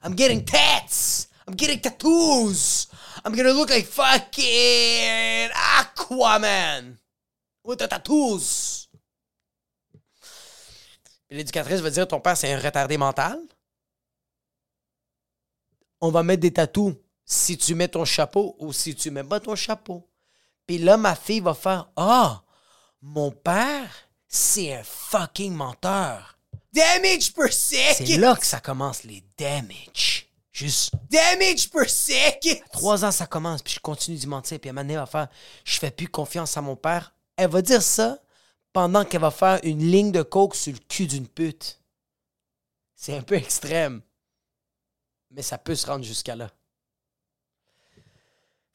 I'm 0.03 0.17
getting 0.17 0.43
tats! 0.43 1.27
I'm 1.47 1.55
getting 1.55 1.79
tattoos! 1.79 2.87
I'm 3.23 3.35
gonna 3.35 3.53
look 3.53 3.69
like 3.69 3.85
fucking 3.85 5.49
Aquaman! 5.77 6.97
With 7.63 7.77
the 7.77 7.87
tattoos! 7.87 8.88
L'éducatrice 11.29 11.81
va 11.81 11.89
dire 11.89 12.07
ton 12.07 12.19
père 12.19 12.35
c'est 12.35 12.51
un 12.51 12.59
retardé 12.59 12.97
mental? 12.97 13.39
On 16.01 16.11
va 16.11 16.23
mettre 16.23 16.41
des 16.41 16.53
tatous 16.53 16.95
si 17.25 17.57
tu 17.57 17.75
mets 17.75 17.87
ton 17.87 18.05
chapeau 18.05 18.55
ou 18.59 18.73
si 18.73 18.95
tu 18.95 19.11
mets 19.11 19.23
pas 19.23 19.39
ton 19.39 19.55
chapeau. 19.55 20.09
Puis 20.65 20.77
là, 20.77 20.97
ma 20.97 21.15
fille 21.15 21.39
va 21.41 21.53
faire 21.53 21.89
Ah, 21.95 22.43
mon 23.01 23.31
père, 23.31 23.89
c'est 24.27 24.73
un 24.73 24.83
fucking 24.83 25.53
menteur. 25.53 26.37
Damage 26.71 27.33
per 27.33 27.51
second! 27.51 28.05
C'est 28.05 28.17
là 28.17 28.35
que 28.35 28.45
ça 28.45 28.59
commence, 28.59 29.03
les 29.03 29.23
damage. 29.37 30.27
Juste. 30.51 30.93
Damage 31.09 31.69
per 31.69 31.87
second! 31.87 32.61
Trois 32.71 33.03
ans, 33.05 33.11
ça 33.11 33.25
commence, 33.25 33.61
puis 33.61 33.73
je 33.73 33.79
continue 33.79 34.17
d'y 34.17 34.27
mentir. 34.27 34.59
Puis 34.59 34.69
à 34.69 34.73
un 34.73 34.75
moment 34.75 34.93
va 34.93 35.05
faire 35.05 35.27
Je 35.63 35.79
fais 35.79 35.91
plus 35.91 36.07
confiance 36.07 36.55
à 36.57 36.61
mon 36.61 36.75
père. 36.75 37.13
Elle 37.35 37.49
va 37.49 37.61
dire 37.61 37.81
ça 37.81 38.19
pendant 38.73 39.05
qu'elle 39.05 39.21
va 39.21 39.31
faire 39.31 39.59
une 39.63 39.79
ligne 39.79 40.11
de 40.11 40.21
coke 40.21 40.55
sur 40.55 40.73
le 40.73 40.79
cul 40.79 41.07
d'une 41.07 41.27
pute. 41.27 41.79
C'est 42.95 43.17
un 43.17 43.21
peu 43.21 43.35
extrême. 43.35 44.01
Mais 45.31 45.41
ça 45.41 45.57
peut 45.57 45.75
se 45.75 45.87
rendre 45.87 46.03
jusqu'à 46.03 46.35
là. 46.35 46.51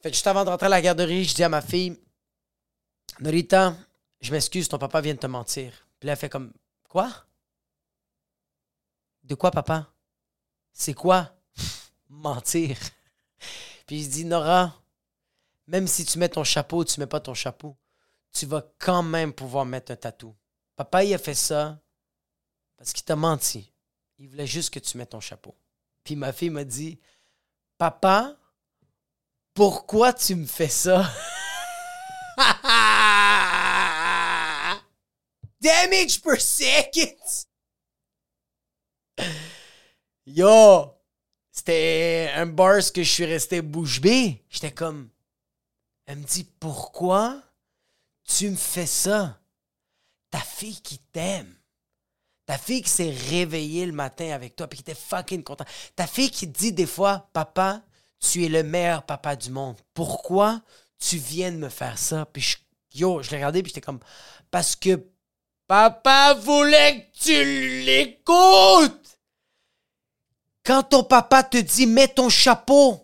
Fait 0.01 0.13
juste 0.13 0.27
avant 0.27 0.45
de 0.45 0.51
rentrer 0.51 0.67
à 0.67 0.71
la 0.71 0.83
garderie, 0.83 1.25
je 1.25 1.35
dis 1.35 1.43
à 1.43 1.49
ma 1.49 1.63
fille 1.63 1.99
Norita, 3.21 3.77
je 4.21 4.33
m'excuse, 4.33 4.69
ton 4.69 4.79
papa 4.79 5.01
vient 5.01 5.15
de 5.15 5.19
te 5.19 5.27
mentir. 5.27 5.87
Puis 5.99 6.09
elle 6.09 6.17
fait 6.17 6.29
comme 6.29 6.53
Quoi? 6.89 7.11
De 9.23 9.35
quoi, 9.35 9.51
papa? 9.51 9.91
C'est 10.73 10.95
quoi? 10.95 11.37
Mentir. 12.09 12.77
Puis 13.87 14.05
je 14.05 14.09
dis 14.09 14.25
Nora, 14.25 14.75
même 15.67 15.87
si 15.87 16.05
tu 16.05 16.19
mets 16.19 16.29
ton 16.29 16.45
chapeau, 16.45 16.85
tu 16.85 17.01
mets 17.01 17.07
pas 17.07 17.21
ton 17.21 17.35
chapeau, 17.35 17.77
tu 18.35 18.45
vas 18.47 18.63
quand 18.79 19.03
même 19.03 19.33
pouvoir 19.33 19.65
mettre 19.65 19.93
un 19.93 19.97
tatou. 19.97 20.37
Papa, 20.77 21.05
il 21.05 21.15
a 21.15 21.19
fait 21.19 21.35
ça 21.35 21.81
parce 22.77 22.93
qu'il 22.93 23.05
t'a 23.05 23.17
menti. 23.17 23.73
Il 24.19 24.29
voulait 24.29 24.47
juste 24.47 24.75
que 24.75 24.81
tu 24.81 24.99
mettes 24.99 25.11
ton 25.11 25.21
chapeau. 25.21 25.57
Puis 26.03 26.17
ma 26.17 26.33
fille 26.33 26.51
m'a 26.51 26.65
dit 26.65 27.01
Papa, 27.79 28.37
pourquoi 29.55 30.13
tu 30.13 30.35
me 30.35 30.47
fais 30.47 30.69
ça? 30.69 31.11
Damage 35.61 36.21
per 36.21 36.41
second! 36.41 37.47
Yo! 40.27 40.91
C'était 41.53 42.33
un 42.35 42.47
bars 42.47 42.93
que 42.93 43.05
je 43.05 43.11
suis 43.11 43.25
resté 43.25 43.63
bouche 43.63 44.01
bée. 44.01 44.45
J'étais 44.51 44.73
comme. 44.73 45.09
Elle 46.07 46.19
me 46.19 46.25
dit 46.25 46.45
pourquoi 46.59 47.41
tu 48.27 48.51
me 48.51 48.57
fais 48.57 48.87
ça? 48.87 49.41
Ta 50.31 50.41
fille 50.41 50.81
qui 50.81 50.99
t'aime. 50.99 51.55
Ta 52.47 52.59
fille 52.59 52.83
qui 52.83 52.91
s'est 52.91 53.15
réveillée 53.31 53.87
le 53.87 53.93
matin 53.93 54.31
avec 54.33 54.57
toi 54.57 54.67
puis 54.67 54.79
qui 54.79 54.83
était 54.83 54.99
fucking 54.99 55.43
contente. 55.43 55.69
Ta 55.97 56.07
fille 56.07 56.31
qui 56.31 56.47
dit 56.47 56.73
des 56.73 56.87
fois, 56.87 57.29
papa, 57.33 57.83
tu 58.19 58.45
es 58.45 58.49
le 58.49 58.63
meilleur 58.63 59.05
papa 59.05 59.37
du 59.37 59.51
monde. 59.51 59.77
Pourquoi 59.95 60.61
tu 60.99 61.17
viens 61.17 61.53
de 61.53 61.57
me 61.57 61.69
faire 61.69 61.99
ça? 61.99 62.27
Puis 62.27 62.57
yo, 62.93 63.23
je 63.23 63.31
l'ai 63.31 63.37
regardé, 63.37 63.63
puis 63.63 63.71
j'étais 63.71 63.81
comme, 63.81 64.01
parce 64.51 64.77
que 64.77 65.07
papa 65.67 66.35
voulait 66.35 67.11
que 67.11 67.19
tu 67.19 67.85
l'écoutes. 67.85 69.19
Quand 70.65 70.83
ton 70.83 71.05
papa 71.05 71.43
te 71.43 71.59
dit, 71.59 71.87
mets 71.87 72.09
ton 72.09 72.29
chapeau, 72.29 73.04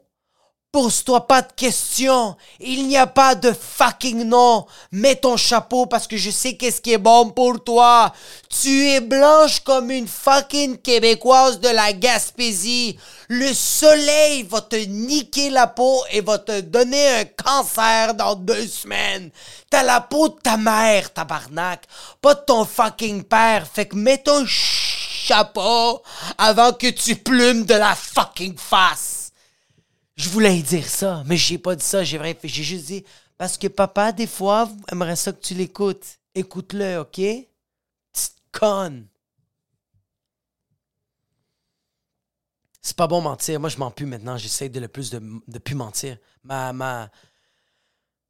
Pose-toi 0.73 1.27
pas 1.27 1.43
de 1.43 1.53
questions. 1.57 2.37
Il 2.61 2.87
n'y 2.87 2.97
a 2.97 3.09
pas 3.09 3.35
de 3.35 3.53
fucking 3.53 4.23
non. 4.23 4.67
Mets 4.93 5.17
ton 5.17 5.37
chapeau 5.37 5.87
parce 5.87 6.07
que 6.07 6.17
je 6.17 6.31
sais 6.31 6.55
qu'est-ce 6.55 6.81
qui 6.81 6.93
est 6.93 6.99
bon 6.99 7.31
pour 7.31 7.65
toi. 7.65 8.13
Tu 8.49 8.87
es 8.87 9.01
blanche 9.01 9.61
comme 9.65 9.91
une 9.91 10.07
fucking 10.07 10.79
québécoise 10.79 11.59
de 11.59 11.71
la 11.71 11.93
Gaspésie. 11.93 12.97
Le 13.27 13.53
soleil 13.53 14.45
va 14.45 14.61
te 14.61 14.77
niquer 14.77 15.51
la 15.51 15.67
peau 15.67 16.05
et 16.13 16.21
va 16.21 16.39
te 16.39 16.61
donner 16.61 17.09
un 17.17 17.25
cancer 17.25 18.15
dans 18.15 18.37
deux 18.37 18.69
semaines. 18.69 19.33
T'as 19.71 19.83
la 19.83 20.01
peau 20.01 20.29
de 20.29 20.39
ta 20.41 20.57
mère, 20.57 21.13
tabarnak. 21.13 21.83
Pas 22.23 22.35
de 22.35 22.45
ton 22.47 22.65
fucking 22.65 23.25
père. 23.25 23.67
Fait 23.67 23.87
que 23.87 23.97
mets 23.97 24.19
ton 24.19 24.45
chapeau 24.47 26.01
avant 26.39 26.73
que 26.75 26.91
tu 26.91 27.17
plumes 27.17 27.65
de 27.65 27.75
la 27.75 27.97
fucking 27.97 28.57
face. 28.57 29.20
Je 30.21 30.29
voulais 30.29 30.61
dire 30.61 30.87
ça, 30.87 31.23
mais 31.25 31.39
j'ai 31.39 31.57
pas 31.57 31.75
dit 31.75 31.85
ça. 31.85 32.05
J'ai 32.05 32.37
juste 32.43 32.85
dit 32.85 33.03
parce 33.39 33.57
que 33.57 33.69
papa, 33.69 34.13
des 34.13 34.27
fois, 34.27 34.69
aimerait 34.93 35.17
ça 35.17 35.33
que 35.33 35.41
tu 35.41 35.55
l'écoutes. 35.55 36.05
Écoute-le, 36.35 36.99
ok? 36.99 37.15
Petite 37.15 38.37
conne. 38.53 39.07
C'est 42.83 42.95
pas 42.95 43.07
bon 43.07 43.23
mentir. 43.23 43.59
Moi, 43.59 43.71
je 43.71 43.79
mens 43.79 43.91
plus 43.91 44.05
maintenant. 44.05 44.37
J'essaie 44.37 44.69
de 44.69 44.79
le 44.79 44.89
plus 44.89 45.09
de, 45.09 45.23
de 45.49 45.59
plus 45.59 45.75
mentir. 45.75 46.19
Ma, 46.45 46.75
ma, 46.75 47.11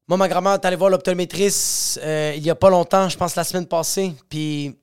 moi, 0.06 0.16
ma 0.16 0.28
grand-mère 0.28 0.54
est 0.54 0.64
allée 0.64 0.76
voir 0.76 0.90
l'optométrice 0.90 1.98
euh, 2.04 2.34
il 2.36 2.44
y 2.44 2.50
a 2.50 2.54
pas 2.54 2.70
longtemps, 2.70 3.08
je 3.08 3.16
pense 3.16 3.34
la 3.34 3.42
semaine 3.42 3.66
passée. 3.66 4.14
Puis, 4.28 4.78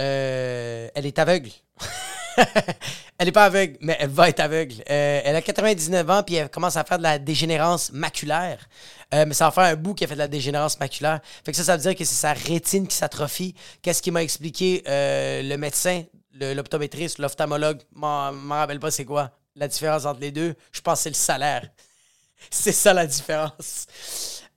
euh, 0.00 0.88
elle 0.96 1.06
est 1.06 1.18
aveugle. 1.20 1.50
elle 3.18 3.28
est 3.28 3.32
pas 3.32 3.44
aveugle, 3.44 3.76
mais 3.80 3.96
elle 3.98 4.10
va 4.10 4.28
être 4.28 4.40
aveugle. 4.40 4.76
Euh, 4.90 5.20
elle 5.24 5.36
a 5.36 5.42
99 5.42 6.10
ans, 6.10 6.22
puis 6.22 6.36
elle 6.36 6.48
commence 6.48 6.76
à 6.76 6.84
faire 6.84 6.98
de 6.98 7.02
la 7.02 7.18
dégénérance 7.18 7.92
maculaire. 7.92 8.68
Euh, 9.14 9.24
mais 9.26 9.34
ça 9.34 9.46
va 9.46 9.50
faire 9.50 9.64
un 9.64 9.76
bout 9.76 9.94
qu'elle 9.94 10.08
fait 10.08 10.14
de 10.14 10.20
la 10.20 10.28
dégénérance 10.28 10.78
maculaire. 10.78 11.20
Fait 11.44 11.52
que 11.52 11.56
ça, 11.56 11.64
ça 11.64 11.76
veut 11.76 11.82
dire 11.82 11.94
que 11.94 12.04
c'est 12.04 12.14
sa 12.14 12.32
rétine 12.32 12.86
qui 12.86 12.96
s'atrophie. 12.96 13.54
Qu'est-ce 13.82 14.02
qu'il 14.02 14.12
m'a 14.12 14.22
expliqué 14.22 14.82
euh, 14.86 15.42
le 15.42 15.56
médecin, 15.56 16.04
l'optométriste, 16.34 17.18
l'ophtalmologue? 17.18 17.80
M'en 17.92 18.32
m'en 18.32 18.56
rappelle 18.56 18.80
pas 18.80 18.90
c'est 18.90 19.04
quoi 19.04 19.30
la 19.56 19.68
différence 19.68 20.04
entre 20.04 20.20
les 20.20 20.30
deux. 20.30 20.54
Je 20.72 20.80
pense 20.80 21.00
que 21.00 21.02
c'est 21.04 21.10
le 21.10 21.14
salaire. 21.14 21.68
c'est 22.50 22.72
ça 22.72 22.92
la 22.94 23.06
différence. 23.06 23.86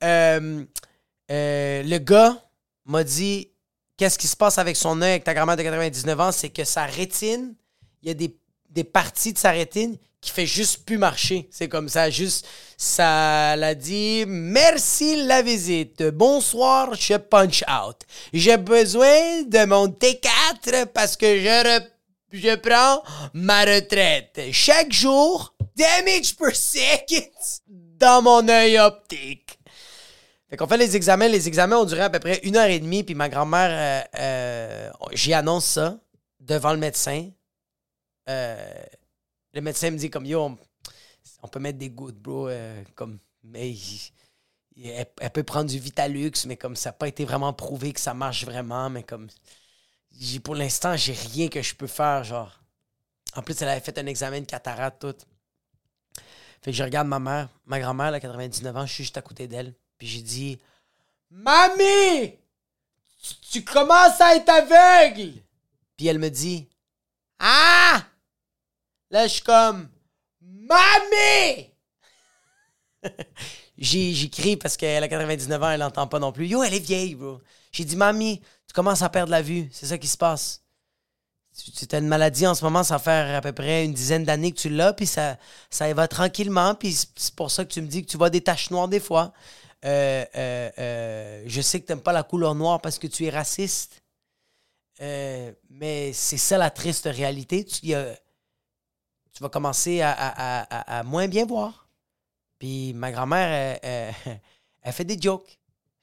Le 0.01 1.97
gars 1.97 2.37
m'a 2.85 3.03
dit 3.03 3.49
qu'est-ce 3.97 4.17
qui 4.17 4.27
se 4.27 4.35
passe 4.35 4.57
avec 4.57 4.75
son 4.75 5.01
œil 5.01 5.11
avec 5.11 5.23
ta 5.23 5.33
grand-mère 5.33 5.57
de 5.57 5.63
99 5.63 6.19
ans, 6.19 6.31
c'est 6.31 6.49
que 6.49 6.63
sa 6.63 6.85
rétine, 6.85 7.55
il 8.03 8.07
y 8.09 8.11
a 8.11 8.13
des, 8.13 8.35
des 8.69 8.83
parties 8.83 9.33
de 9.33 9.37
sa 9.37 9.51
rétine 9.51 9.97
qui 10.21 10.31
fait 10.31 10.45
juste 10.45 10.85
plus 10.85 10.97
marcher. 10.97 11.47
C'est 11.51 11.67
comme 11.67 11.89
ça, 11.89 12.09
juste, 12.09 12.45
ça 12.77 13.55
l'a 13.55 13.75
dit, 13.75 14.23
merci 14.27 15.25
la 15.25 15.41
visite, 15.41 16.03
bonsoir, 16.03 16.93
je 16.95 17.15
punch 17.15 17.63
out. 17.63 17.97
J'ai 18.31 18.57
besoin 18.57 19.43
de 19.43 19.65
mon 19.65 19.87
T4 19.87 20.85
parce 20.93 21.17
que 21.17 21.39
je, 21.39 21.45
re- 21.47 21.87
je 22.31 22.55
prends 22.55 23.03
ma 23.33 23.61
retraite. 23.65 24.39
Chaque 24.51 24.93
jour, 24.93 25.53
damage 25.75 26.35
per 26.37 26.53
second 26.53 27.29
dans 27.99 28.21
mon 28.21 28.47
œil 28.47 28.79
optique. 28.79 29.57
Fait 30.49 30.57
qu'on 30.57 30.67
fait 30.67 30.77
les 30.77 30.95
examens. 30.95 31.27
Les 31.27 31.47
examens 31.47 31.77
ont 31.77 31.85
duré 31.85 32.01
à 32.01 32.09
peu 32.09 32.19
près 32.19 32.39
une 32.43 32.55
heure 32.57 32.67
et 32.69 32.79
demie. 32.79 33.03
Puis 33.03 33.15
ma 33.15 33.27
grand-mère, 33.27 34.05
euh, 34.15 34.19
euh, 34.19 34.89
j'y 35.13 35.33
annonce 35.33 35.65
ça 35.65 35.97
devant 36.39 36.71
le 36.73 36.77
médecin. 36.79 37.29
Euh, 38.29 38.83
le 39.53 39.61
médecin 39.61 39.91
me 39.91 39.97
dit 39.97 40.09
comme 40.09 40.25
yo, 40.25 40.57
on, 41.41 41.47
peut 41.47 41.59
mettre 41.59 41.77
des 41.77 41.89
gouttes, 41.89 42.17
bro. 42.17 42.47
euh, 42.47 42.83
comme, 42.95 43.19
mais 43.43 43.75
elle, 44.77 45.29
peut 45.31 45.43
prendre 45.43 45.69
du 45.69 45.79
Vitalux, 45.79 46.31
mais 46.47 46.57
comme 46.57 46.75
ça 46.75 46.89
n'a 46.89 46.93
pas 46.93 47.07
été 47.07 47.25
vraiment 47.25 47.53
prouvé 47.53 47.93
que 47.93 47.99
ça 47.99 48.13
marche 48.13 48.45
vraiment. 48.45 48.89
Mais 48.89 49.03
comme 49.03 49.27
j'ai 50.19 50.39
pour 50.39 50.55
l'instant, 50.55 50.95
j'ai 50.95 51.13
rien 51.13 51.47
que 51.47 51.61
je 51.61 51.75
peux 51.75 51.87
faire. 51.87 52.23
Genre, 52.23 52.59
en 53.35 53.41
plus, 53.41 53.61
elle 53.61 53.69
avait 53.69 53.81
fait 53.81 53.97
un 53.97 54.05
examen 54.05 54.41
de 54.41 54.45
cataracte, 54.45 55.01
tout. 55.01 55.15
Fait 56.61 56.71
que 56.71 56.77
je 56.77 56.83
regarde 56.83 57.07
ma 57.07 57.19
mère, 57.19 57.49
ma 57.65 57.79
grand-mère, 57.79 58.13
a 58.13 58.19
99 58.19 58.77
ans, 58.77 58.85
je 58.85 58.93
suis 58.93 59.03
juste 59.03 59.17
à 59.17 59.21
côté 59.21 59.47
d'elle. 59.47 59.73
Puis 59.97 60.07
j'ai 60.07 60.21
dit 60.21 60.59
Mamie! 61.29 62.39
Tu 63.51 63.63
commences 63.63 64.19
à 64.21 64.35
être 64.35 64.49
aveugle! 64.49 65.33
Puis 65.97 66.07
elle 66.07 66.19
me 66.19 66.29
dit 66.29 66.69
Ah! 67.39 68.05
Là, 69.13 69.27
je 69.27 69.33
suis 69.33 69.43
comme 69.43 69.89
Mamie! 70.41 71.69
j'ai, 73.77 74.57
parce 74.57 74.75
qu'elle 74.75 75.03
a 75.03 75.07
99 75.07 75.61
ans, 75.61 75.69
elle 75.69 75.81
n'entend 75.81 76.07
pas 76.07 76.17
non 76.17 76.31
plus. 76.31 76.47
Yo, 76.47 76.63
elle 76.63 76.73
est 76.73 76.79
vieille, 76.79 77.13
bro. 77.13 77.39
J'ai 77.71 77.85
dit 77.85 77.95
Mamie, 77.95 78.41
tu 78.67 78.73
commences 78.73 79.03
à 79.03 79.09
perdre 79.09 79.29
la 79.29 79.43
vue. 79.43 79.69
C'est 79.71 79.85
ça 79.85 79.99
qui 79.99 80.07
se 80.07 80.17
passe. 80.17 80.63
Tu, 81.55 81.85
as 81.95 81.99
une 81.99 82.07
maladie 82.07 82.47
en 82.47 82.55
ce 82.55 82.63
moment, 82.63 82.81
ça 82.81 82.97
fait 82.97 83.35
à 83.35 83.39
peu 83.41 83.51
près 83.51 83.85
une 83.85 83.93
dizaine 83.93 84.23
d'années 84.23 84.51
que 84.51 84.57
tu 84.57 84.69
l'as, 84.69 84.93
puis 84.93 85.05
ça, 85.05 85.37
ça 85.69 85.93
va 85.93 86.07
tranquillement, 86.07 86.73
puis 86.73 86.97
c'est 87.15 87.35
pour 87.35 87.51
ça 87.51 87.63
que 87.65 87.71
tu 87.71 87.83
me 87.83 87.87
dis 87.87 88.03
que 88.03 88.09
tu 88.09 88.17
vois 88.17 88.31
des 88.31 88.41
taches 88.41 88.71
noires 88.71 88.87
des 88.87 88.99
fois. 88.99 89.31
Euh, 89.85 90.25
euh, 90.35 90.71
euh, 90.79 91.43
je 91.45 91.61
sais 91.61 91.79
que 91.79 91.85
tu 91.85 91.91
n'aimes 91.91 92.01
pas 92.01 92.13
la 92.13 92.23
couleur 92.23 92.55
noire 92.55 92.81
parce 92.81 92.97
que 92.97 93.05
tu 93.05 93.25
es 93.25 93.29
raciste, 93.29 94.01
mais 94.99 96.13
c'est 96.13 96.37
ça 96.37 96.57
la 96.57 96.71
triste 96.71 97.05
réalité. 97.05 97.63
Tu, 97.63 97.85
y 97.85 97.93
a- 97.93 98.15
tu 99.33 99.41
vas 99.41 99.49
commencer 99.49 100.01
à, 100.01 101.03
moins 101.05 101.27
bien 101.27 101.45
voir. 101.45 101.87
Puis 102.59 102.93
ma 102.93 103.11
grand-mère, 103.11 103.79
elle, 103.81 104.93
fait 104.93 105.03
des 105.03 105.19
jokes. 105.19 105.59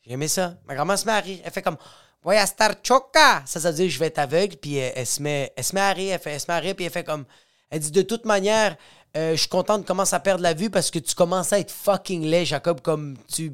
J'aimais 0.06 0.28
ça. 0.28 0.54
Ma 0.66 0.74
grand-mère 0.74 0.98
se 0.98 1.06
met 1.06 1.12
à 1.12 1.20
rire. 1.20 1.40
Elle 1.44 1.52
fait 1.52 1.62
comme 1.62 1.76
Voy 2.22 2.36
a 2.36 2.42
estar 2.42 2.74
choca. 2.82 3.42
Ça, 3.46 3.60
ça 3.60 3.70
veut 3.70 3.76
dire 3.76 3.88
je 3.88 3.98
vais 3.98 4.06
être 4.06 4.18
aveugle. 4.18 4.56
Puis 4.56 4.76
elle, 4.76 4.92
elle 4.96 5.06
se, 5.06 5.22
met, 5.22 5.52
elle 5.56 5.64
se 5.64 5.74
met 5.74 5.80
à 5.80 5.92
rire. 5.92 6.14
Elle, 6.14 6.20
fait, 6.20 6.32
elle 6.32 6.40
se 6.40 6.46
met 6.48 6.54
à 6.54 6.58
rire. 6.58 6.74
Puis 6.74 6.84
elle 6.84 6.92
fait 6.92 7.04
comme 7.04 7.24
Elle 7.70 7.80
dit 7.80 7.90
De 7.90 8.02
toute 8.02 8.24
manière, 8.24 8.76
euh, 9.16 9.32
je 9.32 9.36
suis 9.36 9.48
contente 9.48 9.82
de 9.82 9.86
commencer 9.86 10.14
à 10.14 10.20
perdre 10.20 10.42
la 10.42 10.52
vue 10.52 10.70
parce 10.70 10.90
que 10.90 10.98
tu 10.98 11.14
commences 11.14 11.52
à 11.52 11.58
être 11.58 11.70
fucking 11.70 12.24
laid, 12.24 12.44
Jacob. 12.44 12.80
Comme 12.80 13.16
tu 13.32 13.52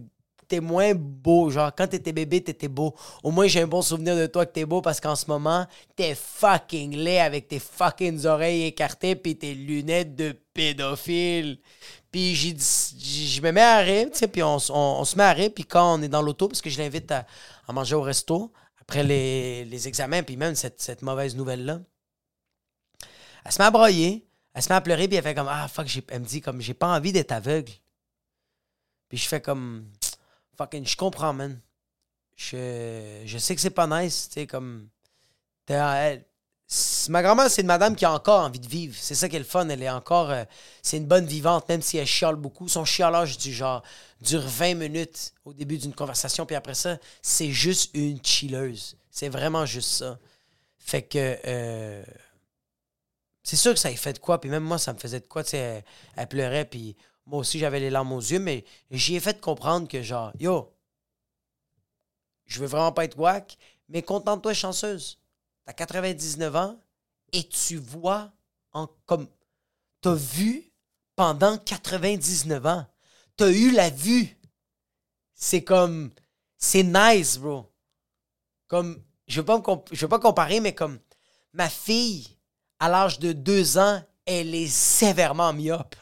t'es 0.49 0.61
moins 0.61 0.94
beau. 0.94 1.51
Genre, 1.51 1.72
quand 1.76 1.86
t'étais 1.88 2.12
bébé, 2.12 2.42
t'étais 2.42 2.68
beau. 2.68 2.94
Au 3.22 3.30
moins, 3.30 3.47
j'ai 3.47 3.62
un 3.62 3.66
bon 3.66 3.82
souvenir 3.82 4.16
de 4.16 4.26
toi 4.26 4.47
que 4.47 4.53
t'es 4.53 4.64
beau 4.64 4.80
parce 4.82 5.01
qu'en 5.01 5.16
ce 5.16 5.26
moment, 5.26 5.66
t'es 5.97 6.14
fucking 6.14 6.97
laid 6.97 7.20
avec 7.20 7.49
tes 7.49 7.59
fucking 7.59 8.24
oreilles 8.26 8.64
écartées 8.64 9.16
puis 9.16 9.36
tes 9.36 9.55
lunettes 9.55 10.14
de 10.14 10.32
pédophile. 10.55 11.59
Puis 12.11 12.34
je 12.34 13.40
me 13.42 13.51
mets 13.53 13.61
à 13.61 13.78
rire, 13.78 14.09
tu 14.11 14.18
sais, 14.18 14.28
puis 14.28 14.42
on, 14.42 14.57
on- 14.70 15.05
se 15.05 15.16
met 15.16 15.24
à 15.24 15.32
rire. 15.32 15.51
Puis 15.55 15.64
quand 15.64 15.99
on 15.99 16.03
est 16.03 16.09
dans 16.09 16.22
l'auto, 16.22 16.49
parce 16.49 16.62
que 16.62 16.70
je 16.70 16.78
l'invite 16.78 17.11
à, 17.12 17.26
manger 17.72 17.94
au 17.94 18.03
resto, 18.03 18.53
après 18.80 19.03
les, 19.03 19.64
les 19.66 19.88
examens, 19.88 20.22
puis 20.22 20.36
même 20.36 20.55
cette, 20.55 20.80
cette 20.80 21.03
mauvaise 21.03 21.36
nouvelle-là, 21.36 21.80
elle 23.44 23.53
se 23.53 23.59
met 23.59 23.66
à 23.66 23.70
broyer, 23.70 24.26
elle 24.55 24.62
se 24.62 24.68
met 24.70 24.74
à 24.76 24.80
pleurer, 24.80 25.09
puis 25.09 25.16
elle 25.16 25.22
fait 25.22 25.34
comme 25.34 25.49
Ah, 25.51 25.68
fuck, 25.68 25.86
elle 26.09 26.20
me 26.20 26.24
dit 26.26 26.40
comme 26.40 26.61
J'ai 26.61 26.74
pas 26.74 26.88
envie 26.88 27.12
d'être 27.12 27.32
aveugle. 27.32 27.72
Puis 29.09 29.18
je 29.18 29.28
fais 29.28 29.40
comme 29.40 29.86
Fucking, 30.59 30.86
je 30.86 30.96
comprends, 30.96 31.32
man. 31.32 31.61
Je, 32.36 33.22
je 33.24 33.38
sais 33.38 33.54
que 33.54 33.61
c'est 33.61 33.70
pas 33.70 33.86
nice, 33.86 34.28
tu 34.32 34.46
comme. 34.46 34.88
elle- 35.68 36.24
ma 37.09 37.22
grand-mère, 37.22 37.50
c'est 37.50 37.61
une 37.62 37.66
madame 37.68 37.94
qui 37.96 38.04
a 38.04 38.12
encore 38.12 38.40
envie 38.44 38.59
de 38.61 38.66
vivre. 38.68 38.96
C'est 38.98 39.14
ça 39.14 39.28
qui 39.28 39.36
est 39.36 39.40
le 39.40 39.44
fun. 39.44 39.68
Elle 39.68 39.82
est 39.82 39.90
encore. 39.90 40.30
euh, 40.30 40.44
c'est 40.82 40.96
une 40.98 41.07
bonne 41.07 41.26
vivante, 41.26 41.68
même 41.68 41.82
si 41.82 41.98
elle 41.98 42.07
chiale 42.07 42.36
beaucoup. 42.36 42.68
Son 42.68 42.84
chialage 42.84 43.38
du 43.38 43.52
genre 43.54 43.82
dure 44.20 44.42
20 44.42 44.74
minutes 44.74 45.32
au 45.44 45.52
début 45.54 45.78
d'une 45.78 45.94
conversation, 45.94 46.46
puis 46.46 46.57
après 46.57 46.74
ça, 46.74 46.98
c'est 47.22 47.50
juste 47.52 47.90
une 47.94 48.22
chilleuse. 48.24 48.96
C'est 49.11 49.28
vraiment 49.28 49.66
juste 49.66 49.90
ça. 49.90 50.18
Fait 50.78 51.02
que. 51.02 51.38
euh, 51.46 52.04
c'est 53.42 53.57
sûr 53.57 53.72
que 53.74 53.78
ça 53.80 53.90
y 53.90 53.96
fait 53.96 54.14
de 54.14 54.18
quoi, 54.18 54.40
puis 54.40 54.50
même 54.50 54.64
moi, 54.64 54.78
ça 54.78 54.92
me 54.92 54.98
faisait 54.98 55.20
de 55.20 55.26
quoi, 55.26 55.44
tu 55.44 55.57
elle, 55.57 55.84
elle 56.16 56.26
pleurait, 56.28 56.64
puis 56.64 56.96
moi 57.27 57.41
aussi, 57.41 57.59
j'avais 57.59 57.81
les 57.81 57.91
larmes 57.91 58.12
aux 58.12 58.20
yeux, 58.20 58.39
mais 58.39 58.64
j'y 58.91 59.16
ai 59.16 59.20
fait 59.20 59.41
comprendre 59.41 59.89
que, 59.89 60.03
genre, 60.03 60.33
yo, 60.39 60.72
je 62.47 62.61
veux 62.61 62.66
vraiment 62.66 62.93
pas 62.93 63.05
être 63.05 63.18
wack, 63.18 63.59
mais 63.89 64.03
contente-toi 64.03 64.55
chanceuse. 64.55 65.18
T'as 65.64 65.72
99 65.72 66.57
ans 66.57 66.81
et 67.33 67.49
tu 67.49 67.77
vois 67.77 68.33
en 68.72 68.89
comme. 69.05 69.27
T'as 70.01 70.14
vu 70.14 70.70
pendant 71.16 71.59
99 71.59 72.66
ans. 72.66 72.87
T'as 73.37 73.51
eu 73.51 73.72
la 73.72 73.91
vue. 73.91 74.37
C'est 75.35 75.64
comme. 75.64 76.12
C'est 76.57 76.85
nice, 76.85 77.39
bro. 77.39 77.72
Comme. 78.68 79.03
Je 79.27 79.41
veux 79.41 79.47
veux 79.47 80.09
pas 80.09 80.20
comparer, 80.20 80.61
mais 80.61 80.74
comme. 80.74 81.01
Ma 81.53 81.68
fille, 81.68 82.29
à 82.79 82.89
l'âge 82.89 83.18
de 83.18 83.33
2 83.33 83.79
ans, 83.79 84.03
elle 84.24 84.55
est 84.55 84.68
sévèrement 84.68 85.53
myope. 85.53 85.97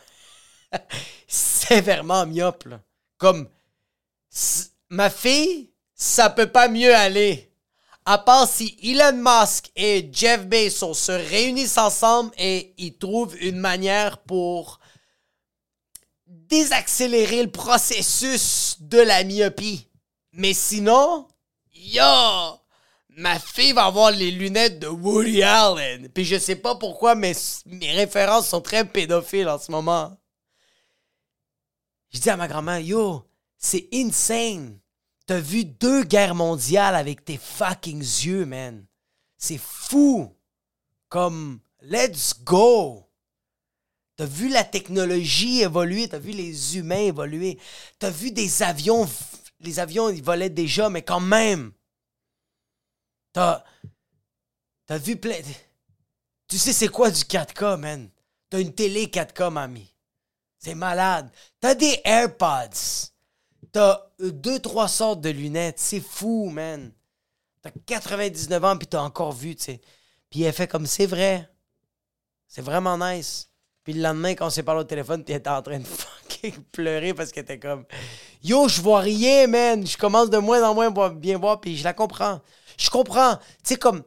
sévèrement 1.26 2.26
myope, 2.26 2.64
là. 2.66 2.80
Comme. 3.18 3.48
Ma 4.88 5.10
fille, 5.10 5.70
ça 5.94 6.30
peut 6.30 6.50
pas 6.50 6.68
mieux 6.68 6.94
aller. 6.94 7.50
À 8.04 8.18
part 8.18 8.46
si 8.46 8.76
Elon 8.82 9.16
Musk 9.16 9.70
et 9.76 10.10
Jeff 10.12 10.46
Bezos 10.46 10.94
se 10.94 11.12
réunissent 11.12 11.78
ensemble 11.78 12.32
et 12.36 12.74
ils 12.76 12.98
trouvent 12.98 13.36
une 13.40 13.58
manière 13.58 14.18
pour 14.18 14.78
désaccélérer 16.26 17.42
le 17.42 17.50
processus 17.50 18.76
de 18.80 18.98
la 18.98 19.24
myopie. 19.24 19.88
Mais 20.32 20.52
sinon, 20.52 21.26
yo, 21.72 22.02
ma 23.16 23.38
fille 23.38 23.72
va 23.72 23.86
avoir 23.86 24.10
les 24.10 24.30
lunettes 24.30 24.80
de 24.80 24.88
Woody 24.88 25.42
Allen. 25.42 26.08
Puis 26.10 26.26
je 26.26 26.38
sais 26.38 26.56
pas 26.56 26.74
pourquoi, 26.74 27.14
mes 27.14 27.34
références 27.92 28.48
sont 28.48 28.60
très 28.60 28.84
pédophiles 28.84 29.48
en 29.48 29.58
ce 29.58 29.70
moment. 29.70 30.14
Je 32.14 32.20
dis 32.20 32.30
à 32.30 32.36
ma 32.36 32.46
grand-mère, 32.46 32.78
yo, 32.78 33.28
c'est 33.58 33.88
insane. 33.92 34.78
T'as 35.26 35.40
vu 35.40 35.64
deux 35.64 36.04
guerres 36.04 36.36
mondiales 36.36 36.94
avec 36.94 37.24
tes 37.24 37.38
fucking 37.38 38.00
yeux, 38.00 38.46
man. 38.46 38.86
C'est 39.36 39.58
fou. 39.58 40.32
Comme, 41.08 41.58
let's 41.80 42.34
go. 42.44 43.10
T'as 44.16 44.26
vu 44.26 44.48
la 44.48 44.62
technologie 44.62 45.62
évoluer, 45.62 46.08
t'as 46.08 46.20
vu 46.20 46.30
les 46.30 46.78
humains 46.78 46.98
évoluer, 46.98 47.58
t'as 47.98 48.10
vu 48.10 48.30
des 48.30 48.62
avions, 48.62 49.08
les 49.58 49.80
avions 49.80 50.08
ils 50.08 50.22
volaient 50.22 50.50
déjà, 50.50 50.88
mais 50.88 51.02
quand 51.02 51.20
même. 51.20 51.72
T'as, 53.32 53.64
t'as 54.86 54.98
vu 54.98 55.16
plein. 55.16 55.40
Tu 56.46 56.58
sais 56.58 56.72
c'est 56.72 56.88
quoi 56.88 57.10
du 57.10 57.22
4K, 57.22 57.76
man? 57.76 58.08
T'as 58.50 58.60
une 58.60 58.72
télé 58.72 59.06
4K, 59.06 59.50
mamie. 59.50 59.93
C'est 60.64 60.74
malade. 60.74 61.30
T'as 61.60 61.74
des 61.74 62.00
AirPods. 62.04 63.10
T'as 63.70 64.00
euh, 64.22 64.30
deux, 64.30 64.58
trois 64.60 64.88
sortes 64.88 65.20
de 65.20 65.28
lunettes. 65.28 65.78
C'est 65.78 66.00
fou, 66.00 66.48
man. 66.48 66.90
T'as 67.60 67.70
99 67.84 68.64
ans, 68.64 68.78
puis 68.78 68.86
t'as 68.86 69.02
encore 69.02 69.32
vu, 69.32 69.54
tu 69.56 69.64
sais. 69.64 69.80
Puis 70.30 70.42
elle 70.42 70.54
fait 70.54 70.66
comme, 70.66 70.86
c'est 70.86 71.04
vrai. 71.04 71.50
C'est 72.48 72.62
vraiment 72.62 72.96
nice. 72.96 73.50
Puis 73.82 73.92
le 73.92 74.00
lendemain, 74.00 74.34
quand 74.34 74.46
on 74.46 74.50
s'est 74.50 74.62
parlé 74.62 74.80
au 74.80 74.84
téléphone, 74.84 75.22
puis 75.22 75.34
elle 75.34 75.40
était 75.40 75.50
en 75.50 75.60
train 75.60 75.78
de 75.78 75.84
fucking 75.86 76.62
pleurer 76.72 77.12
parce 77.12 77.30
qu'elle 77.30 77.44
était 77.44 77.58
comme 77.58 77.84
Yo, 78.42 78.66
je 78.66 78.80
vois 78.80 79.00
rien, 79.00 79.46
man. 79.46 79.86
Je 79.86 79.98
commence 79.98 80.30
de 80.30 80.38
moins 80.38 80.66
en 80.66 80.72
moins 80.72 80.90
à 80.96 81.10
bien 81.10 81.36
voir, 81.36 81.60
puis 81.60 81.76
je 81.76 81.84
la 81.84 81.92
comprends. 81.92 82.40
Je 82.78 82.88
comprends. 82.88 83.36
Tu 83.36 83.42
sais, 83.64 83.76
comme. 83.76 84.02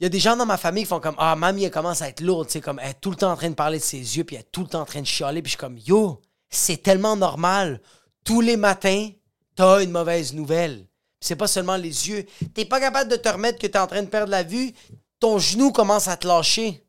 Il 0.00 0.04
y 0.04 0.06
a 0.06 0.08
des 0.08 0.18
gens 0.18 0.36
dans 0.36 0.46
ma 0.46 0.56
famille 0.56 0.84
qui 0.84 0.88
font 0.88 1.00
comme 1.00 1.14
Ah, 1.18 1.36
mamie, 1.36 1.64
elle 1.64 1.70
commence 1.70 2.02
à 2.02 2.08
être 2.08 2.20
lourde. 2.20 2.50
Sais, 2.50 2.60
comme 2.60 2.80
elle 2.82 2.90
est 2.90 3.00
tout 3.00 3.10
le 3.10 3.16
temps 3.16 3.32
en 3.32 3.36
train 3.36 3.50
de 3.50 3.54
parler 3.54 3.78
de 3.78 3.84
ses 3.84 3.98
yeux, 3.98 4.24
puis 4.24 4.36
elle 4.36 4.42
est 4.42 4.50
tout 4.50 4.62
le 4.62 4.68
temps 4.68 4.80
en 4.80 4.86
train 4.86 5.02
de 5.02 5.06
chialer. 5.06 5.42
Puis 5.42 5.50
je 5.50 5.56
suis 5.56 5.60
comme 5.60 5.78
Yo, 5.78 6.20
c'est 6.48 6.82
tellement 6.82 7.16
normal. 7.16 7.80
Tous 8.24 8.40
les 8.40 8.56
matins, 8.56 9.10
t'as 9.54 9.82
une 9.82 9.90
mauvaise 9.90 10.32
nouvelle. 10.32 10.86
C'est 11.20 11.36
pas 11.36 11.46
seulement 11.46 11.76
les 11.76 12.08
yeux. 12.08 12.24
T'es 12.54 12.64
pas 12.64 12.80
capable 12.80 13.10
de 13.10 13.16
te 13.16 13.28
remettre 13.28 13.58
que 13.58 13.66
t'es 13.66 13.78
en 13.78 13.86
train 13.86 14.02
de 14.02 14.08
perdre 14.08 14.30
la 14.30 14.42
vue. 14.42 14.72
Ton 15.18 15.38
genou 15.38 15.70
commence 15.70 16.08
à 16.08 16.16
te 16.16 16.26
lâcher. 16.26 16.82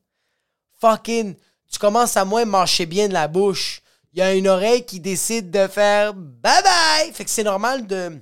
Fucking 0.79 1.35
tu 1.71 1.79
commences 1.79 2.17
à 2.17 2.25
moins 2.25 2.45
marcher 2.45 2.85
bien 2.85 3.07
de 3.07 3.13
la 3.13 3.27
bouche. 3.27 3.81
Il 4.13 4.19
y 4.19 4.21
a 4.21 4.33
une 4.35 4.49
oreille 4.49 4.85
qui 4.85 4.99
décide 4.99 5.49
de 5.49 5.67
faire 5.67 6.13
bye 6.13 6.61
bye. 6.61 7.13
Fait 7.13 7.23
que 7.23 7.29
c'est 7.29 7.43
normal 7.43 7.87
de 7.87 8.19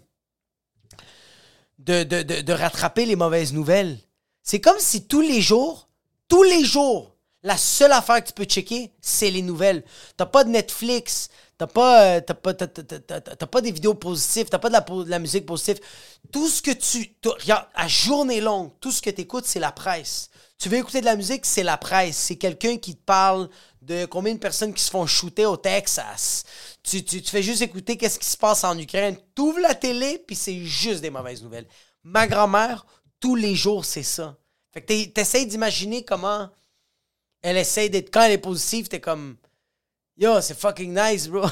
de, 1.80 2.04
de, 2.04 2.54
rattraper 2.54 3.06
les 3.06 3.16
mauvaises 3.16 3.52
nouvelles. 3.52 3.98
C'est 4.50 4.62
comme 4.62 4.80
si 4.80 5.06
tous 5.06 5.22
les 5.22 5.42
jours, 5.42 5.90
tous 6.28 6.42
les 6.42 6.66
jours, 6.66 7.16
la 7.44 7.56
seule 7.56 7.92
affaire 7.92 8.24
que 8.24 8.30
tu 8.30 8.34
peux 8.34 8.46
checker, 8.46 8.92
c'est 9.00 9.30
les 9.30 9.44
nouvelles. 9.44 9.84
T'as 10.18 10.26
pas 10.26 10.44
de 10.44 10.50
Netflix, 10.50 11.30
t'as 11.60 11.68
pas, 11.68 12.18
euh, 12.18 12.22
pas, 12.22 12.56
pas 12.56 13.62
des 13.62 13.72
vidéos 13.72 13.94
positives, 13.94 14.48
t'as 14.50 14.58
pas 14.58 14.72
de 14.72 15.08
la, 15.08 15.20
musique 15.20 15.46
positive. 15.46 15.80
Tout 16.32 16.50
ce 16.50 16.64
que 16.64 16.72
tu. 16.72 17.16
Regarde, 17.24 17.68
à 17.76 17.88
journée 17.88 18.42
longue, 18.42 18.72
tout 18.80 18.92
ce 18.92 19.04
que 19.04 19.12
tu 19.12 19.22
écoutes, 19.22 19.46
c'est 19.46 19.60
la 19.60 19.72
presse. 19.72 20.32
Tu 20.58 20.68
veux 20.68 20.80
écouter 20.80 21.02
de 21.02 21.06
la 21.06 21.16
musique, 21.16 21.46
c'est 21.46 21.62
la 21.62 21.78
presse. 21.78 22.18
C'est 22.18 22.38
quelqu'un 22.38 22.78
qui 22.78 22.96
te 22.96 23.04
parle 23.04 23.52
de 23.84 24.08
combien 24.08 24.34
de 24.34 24.40
personnes 24.40 24.74
qui 24.74 24.84
se 24.84 24.90
font 24.90 25.06
shooter 25.06 25.46
au 25.46 25.58
Texas. 25.58 26.44
Tu, 26.82 27.06
tu, 27.06 27.22
fais 27.22 27.44
juste 27.44 27.62
écouter 27.62 27.98
qu'est-ce 27.98 28.18
qui 28.18 28.26
se 28.26 28.38
passe 28.38 28.64
en 28.64 28.76
Ukraine. 28.80 29.16
Tu 29.36 29.44
ouvres 29.44 29.60
la 29.60 29.76
télé, 29.76 30.18
puis 30.26 30.36
c'est 30.36 30.58
juste 30.66 31.02
des 31.02 31.12
mauvaises 31.12 31.44
nouvelles. 31.44 31.68
Ma 32.04 32.26
grand-mère, 32.26 32.88
tous 33.20 33.36
les 33.36 33.54
jours, 33.54 33.86
c'est 33.86 34.04
ça. 34.04 34.39
Fait 34.72 34.82
que 34.82 35.06
t'essayes 35.06 35.48
d'imaginer 35.48 36.04
comment 36.06 36.50
elle 37.42 37.58
essaie 37.58 37.90
d'être... 37.90 38.12
Quand 38.12 38.24
elle 38.24 38.34
est 38.34 38.38
positive, 38.38 38.88
t'es 38.88 39.00
comme... 39.00 39.38
Yo, 40.18 40.42
c'est 40.42 40.58
fucking 40.58 40.94
nice, 40.94 41.28
bro. 41.28 41.48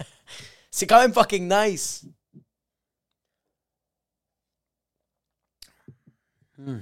c'est 0.70 0.86
quand 0.86 1.00
même 1.00 1.12
fucking 1.12 1.48
nice. 1.48 2.04
Hmm. 6.56 6.80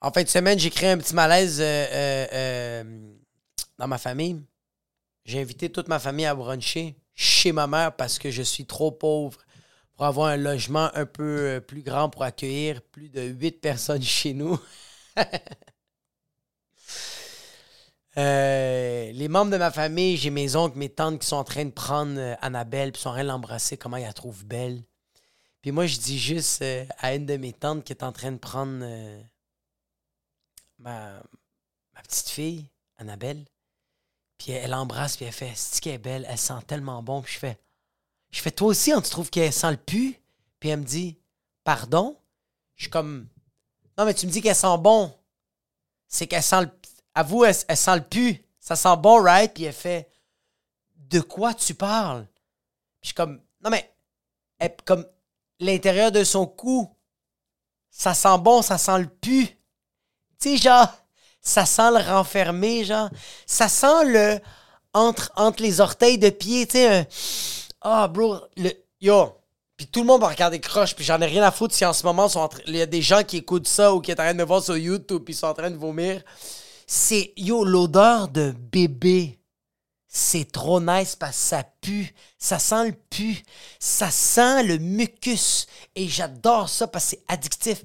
En 0.00 0.12
fin 0.12 0.22
de 0.22 0.28
semaine, 0.28 0.58
j'ai 0.58 0.70
créé 0.70 0.90
un 0.90 0.98
petit 0.98 1.14
malaise 1.14 1.60
euh, 1.60 1.64
euh, 1.64 2.26
euh, 2.32 3.14
dans 3.78 3.88
ma 3.88 3.98
famille. 3.98 4.42
J'ai 5.24 5.40
invité 5.40 5.70
toute 5.70 5.88
ma 5.88 5.98
famille 5.98 6.26
à 6.26 6.34
bruncher 6.34 6.96
chez 7.14 7.52
ma 7.52 7.66
mère 7.66 7.94
parce 7.94 8.18
que 8.18 8.30
je 8.30 8.42
suis 8.42 8.64
trop 8.64 8.90
pauvre 8.90 9.38
pour 9.98 10.06
avoir 10.06 10.28
un 10.28 10.36
logement 10.36 10.90
un 10.94 11.06
peu 11.06 11.60
plus 11.66 11.82
grand 11.82 12.08
pour 12.08 12.22
accueillir 12.22 12.80
plus 12.82 13.08
de 13.08 13.20
huit 13.20 13.60
personnes 13.60 14.00
chez 14.00 14.32
nous. 14.32 14.56
les 18.16 19.28
membres 19.28 19.50
de 19.50 19.56
ma 19.56 19.72
famille, 19.72 20.16
j'ai 20.16 20.30
mes 20.30 20.54
oncles, 20.54 20.78
mes 20.78 20.88
tantes 20.88 21.20
qui 21.20 21.26
sont 21.26 21.34
en 21.34 21.42
train 21.42 21.64
de 21.64 21.72
prendre 21.72 22.36
Annabelle, 22.40 22.92
puis 22.92 23.02
sont 23.02 23.08
en 23.08 23.14
train 23.14 23.24
de 23.24 23.28
l'embrasser, 23.28 23.76
comment 23.76 23.96
ils 23.96 24.04
la 24.04 24.12
trouvent 24.12 24.44
belle. 24.46 24.84
Puis 25.62 25.72
moi, 25.72 25.86
je 25.86 25.98
dis 25.98 26.20
juste 26.20 26.64
à 26.98 27.16
une 27.16 27.26
de 27.26 27.36
mes 27.36 27.52
tantes 27.52 27.82
qui 27.82 27.92
est 27.92 28.04
en 28.04 28.12
train 28.12 28.30
de 28.30 28.38
prendre 28.38 28.84
ma, 30.78 31.20
petite 32.04 32.28
fille, 32.28 32.70
Annabelle, 32.98 33.44
puis 34.38 34.52
elle, 34.52 34.74
embrasse, 34.74 35.16
puis 35.16 35.26
elle 35.26 35.32
fait 35.32 35.54
C'est 35.56 35.82
qu'elle 35.82 35.94
est 35.94 35.98
belle, 35.98 36.24
elle 36.28 36.38
sent 36.38 36.62
tellement 36.68 37.02
bon. 37.02 37.20
Puis 37.20 37.34
je 37.34 37.38
fais 37.40 37.58
Je 38.30 38.40
fais 38.40 38.50
Toi 38.50 38.68
aussi, 38.68 38.92
on 38.92 39.00
te 39.00 39.10
trouve 39.10 39.30
qu'elle 39.30 39.52
sent 39.52 39.70
le 39.70 39.76
pu? 39.76 40.20
Puis 40.60 40.68
elle 40.68 40.80
me 40.80 40.84
dit 40.84 41.18
Pardon? 41.64 42.16
Je 42.74 42.84
suis 42.84 42.90
comme 42.90 43.28
Non, 43.96 44.04
mais 44.04 44.14
tu 44.14 44.26
me 44.26 44.32
dis 44.32 44.40
qu'elle 44.40 44.54
sent 44.54 44.78
bon. 44.78 45.12
C'est 46.06 46.26
qu'elle 46.26 46.42
sent 46.42 46.62
le. 46.62 46.70
Avoue, 47.14 47.44
elle, 47.44 47.56
elle 47.68 47.76
sent 47.76 47.96
le 47.96 48.02
pu. 48.02 48.44
Ça 48.60 48.76
sent 48.76 48.96
bon, 48.98 49.22
right? 49.22 49.52
Puis 49.52 49.64
elle 49.64 49.72
fait 49.72 50.10
De 50.96 51.20
quoi 51.20 51.54
tu 51.54 51.74
parles? 51.74 52.26
Puis 53.00 53.02
je 53.02 53.06
suis 53.08 53.14
comme 53.14 53.40
Non, 53.62 53.70
mais 53.70 53.90
comme 54.84 55.06
l'intérieur 55.60 56.12
de 56.12 56.24
son 56.24 56.46
cou, 56.46 56.88
ça 57.90 58.14
sent 58.14 58.38
bon, 58.38 58.62
ça 58.62 58.78
sent 58.78 58.98
le 58.98 59.08
pu. 59.08 59.46
Tu 59.46 59.56
sais, 60.38 60.56
genre, 60.56 60.92
ça 61.40 61.66
sent 61.66 61.90
le 61.90 61.98
renfermé, 61.98 62.84
genre. 62.84 63.10
Ça 63.46 63.68
sent 63.68 64.04
le. 64.04 64.40
Entre, 64.94 65.30
entre 65.36 65.62
les 65.62 65.80
orteils 65.80 66.18
de 66.18 66.30
pied, 66.30 66.66
tu 66.66 66.78
sais, 66.78 67.06
Ah, 67.80 68.08
bro, 68.08 68.38
le. 68.56 68.70
Yo! 69.00 69.34
Puis 69.76 69.86
tout 69.86 70.00
le 70.00 70.06
monde 70.06 70.20
va 70.20 70.28
regarder 70.28 70.60
croche, 70.60 70.96
puis 70.96 71.04
j'en 71.04 71.20
ai 71.20 71.26
rien 71.26 71.44
à 71.44 71.52
foutre 71.52 71.72
si 71.72 71.84
en 71.84 71.92
ce 71.92 72.04
moment 72.04 72.26
il 72.66 72.76
y 72.76 72.82
a 72.82 72.86
des 72.86 73.00
gens 73.00 73.22
qui 73.22 73.36
écoutent 73.36 73.68
ça 73.68 73.94
ou 73.94 74.00
qui 74.00 74.10
sont 74.10 74.18
en 74.20 74.24
train 74.24 74.32
de 74.32 74.38
me 74.38 74.44
voir 74.44 74.60
sur 74.60 74.76
YouTube, 74.76 75.22
puis 75.24 75.34
sont 75.34 75.46
en 75.46 75.54
train 75.54 75.70
de 75.70 75.76
vomir. 75.76 76.22
C'est, 76.86 77.32
yo, 77.36 77.64
l'odeur 77.64 78.28
de 78.28 78.50
bébé. 78.50 79.38
C'est 80.08 80.50
trop 80.50 80.80
nice 80.80 81.14
parce 81.14 81.36
que 81.36 81.42
ça 81.42 81.64
pue. 81.80 82.12
Ça 82.38 82.58
sent 82.58 82.86
le 82.86 82.92
pu. 82.92 83.42
Ça 83.78 84.10
sent 84.10 84.64
le 84.64 84.78
mucus. 84.78 85.66
Et 85.94 86.08
j'adore 86.08 86.68
ça 86.68 86.88
parce 86.88 87.04
que 87.04 87.10
c'est 87.10 87.24
addictif. 87.28 87.84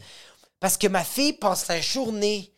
Parce 0.60 0.78
que 0.78 0.88
ma 0.88 1.04
fille 1.04 1.34
passe 1.34 1.68
la 1.68 1.82
journée 1.82 2.54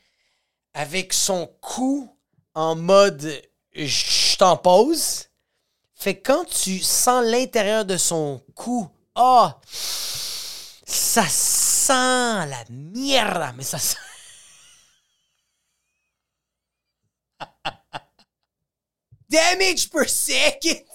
avec 0.74 1.12
son 1.12 1.48
cou 1.62 2.16
en 2.54 2.76
mode 2.76 3.42
je 3.76 4.38
t'en 4.38 4.58
pose. 4.58 5.25
Quand 6.14 6.46
tu 6.46 6.80
sens 6.80 7.26
l'intérieur 7.26 7.86
de 7.86 7.98
son 7.98 8.42
cou, 8.54 8.88
ah, 9.16 9.60
ça 10.86 11.28
sent 11.28 12.48
la 12.48 12.64
merde, 12.70 13.56
mais 13.58 13.64
ça 13.64 13.80
sent. 13.80 13.98
Damage 19.30 19.90
per 19.90 20.08
second! 20.08 20.86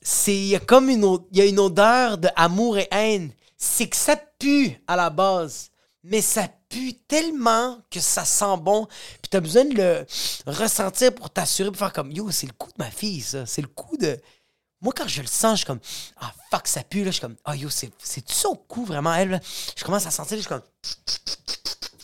C'est, 0.00 0.60
comme 0.66 0.90
une, 0.90 1.18
y 1.32 1.40
a 1.40 1.46
une 1.46 1.58
odeur 1.58 2.18
de 2.18 2.28
amour 2.36 2.78
et 2.78 2.88
haine 2.90 3.32
c'est 3.64 3.88
que 3.88 3.96
ça 3.96 4.16
pue 4.16 4.78
à 4.86 4.96
la 4.96 5.10
base, 5.10 5.70
mais 6.04 6.20
ça 6.20 6.48
pue 6.68 6.94
tellement 6.94 7.78
que 7.90 7.98
ça 7.98 8.24
sent 8.24 8.56
bon. 8.60 8.86
Puis 8.86 9.30
t'as 9.30 9.40
besoin 9.40 9.64
de 9.64 9.74
le 9.74 10.06
ressentir 10.46 11.14
pour 11.14 11.30
t'assurer, 11.30 11.70
pour 11.70 11.78
faire 11.78 11.92
comme 11.92 12.12
Yo, 12.12 12.30
c'est 12.30 12.46
le 12.46 12.52
coup 12.52 12.68
de 12.68 12.76
ma 12.78 12.90
fille, 12.90 13.22
ça. 13.22 13.46
C'est 13.46 13.62
le 13.62 13.68
coup 13.68 13.96
de. 13.96 14.20
Moi, 14.82 14.92
quand 14.94 15.08
je 15.08 15.22
le 15.22 15.26
sens, 15.26 15.52
je 15.52 15.56
suis 15.58 15.66
comme 15.66 15.80
Ah, 16.20 16.32
fuck, 16.50 16.68
ça 16.68 16.82
pue, 16.82 17.00
là. 17.04 17.06
Je 17.06 17.12
suis 17.12 17.20
comme 17.22 17.36
Ah, 17.44 17.56
yo, 17.56 17.70
c'est 17.70 17.90
son 18.28 18.54
coup 18.54 18.84
vraiment, 18.84 19.14
elle, 19.14 19.40
Je 19.76 19.82
commence 19.82 20.06
à 20.06 20.10
sentir, 20.10 20.36
je 20.36 20.42
suis 20.42 20.48
comme. 20.48 20.62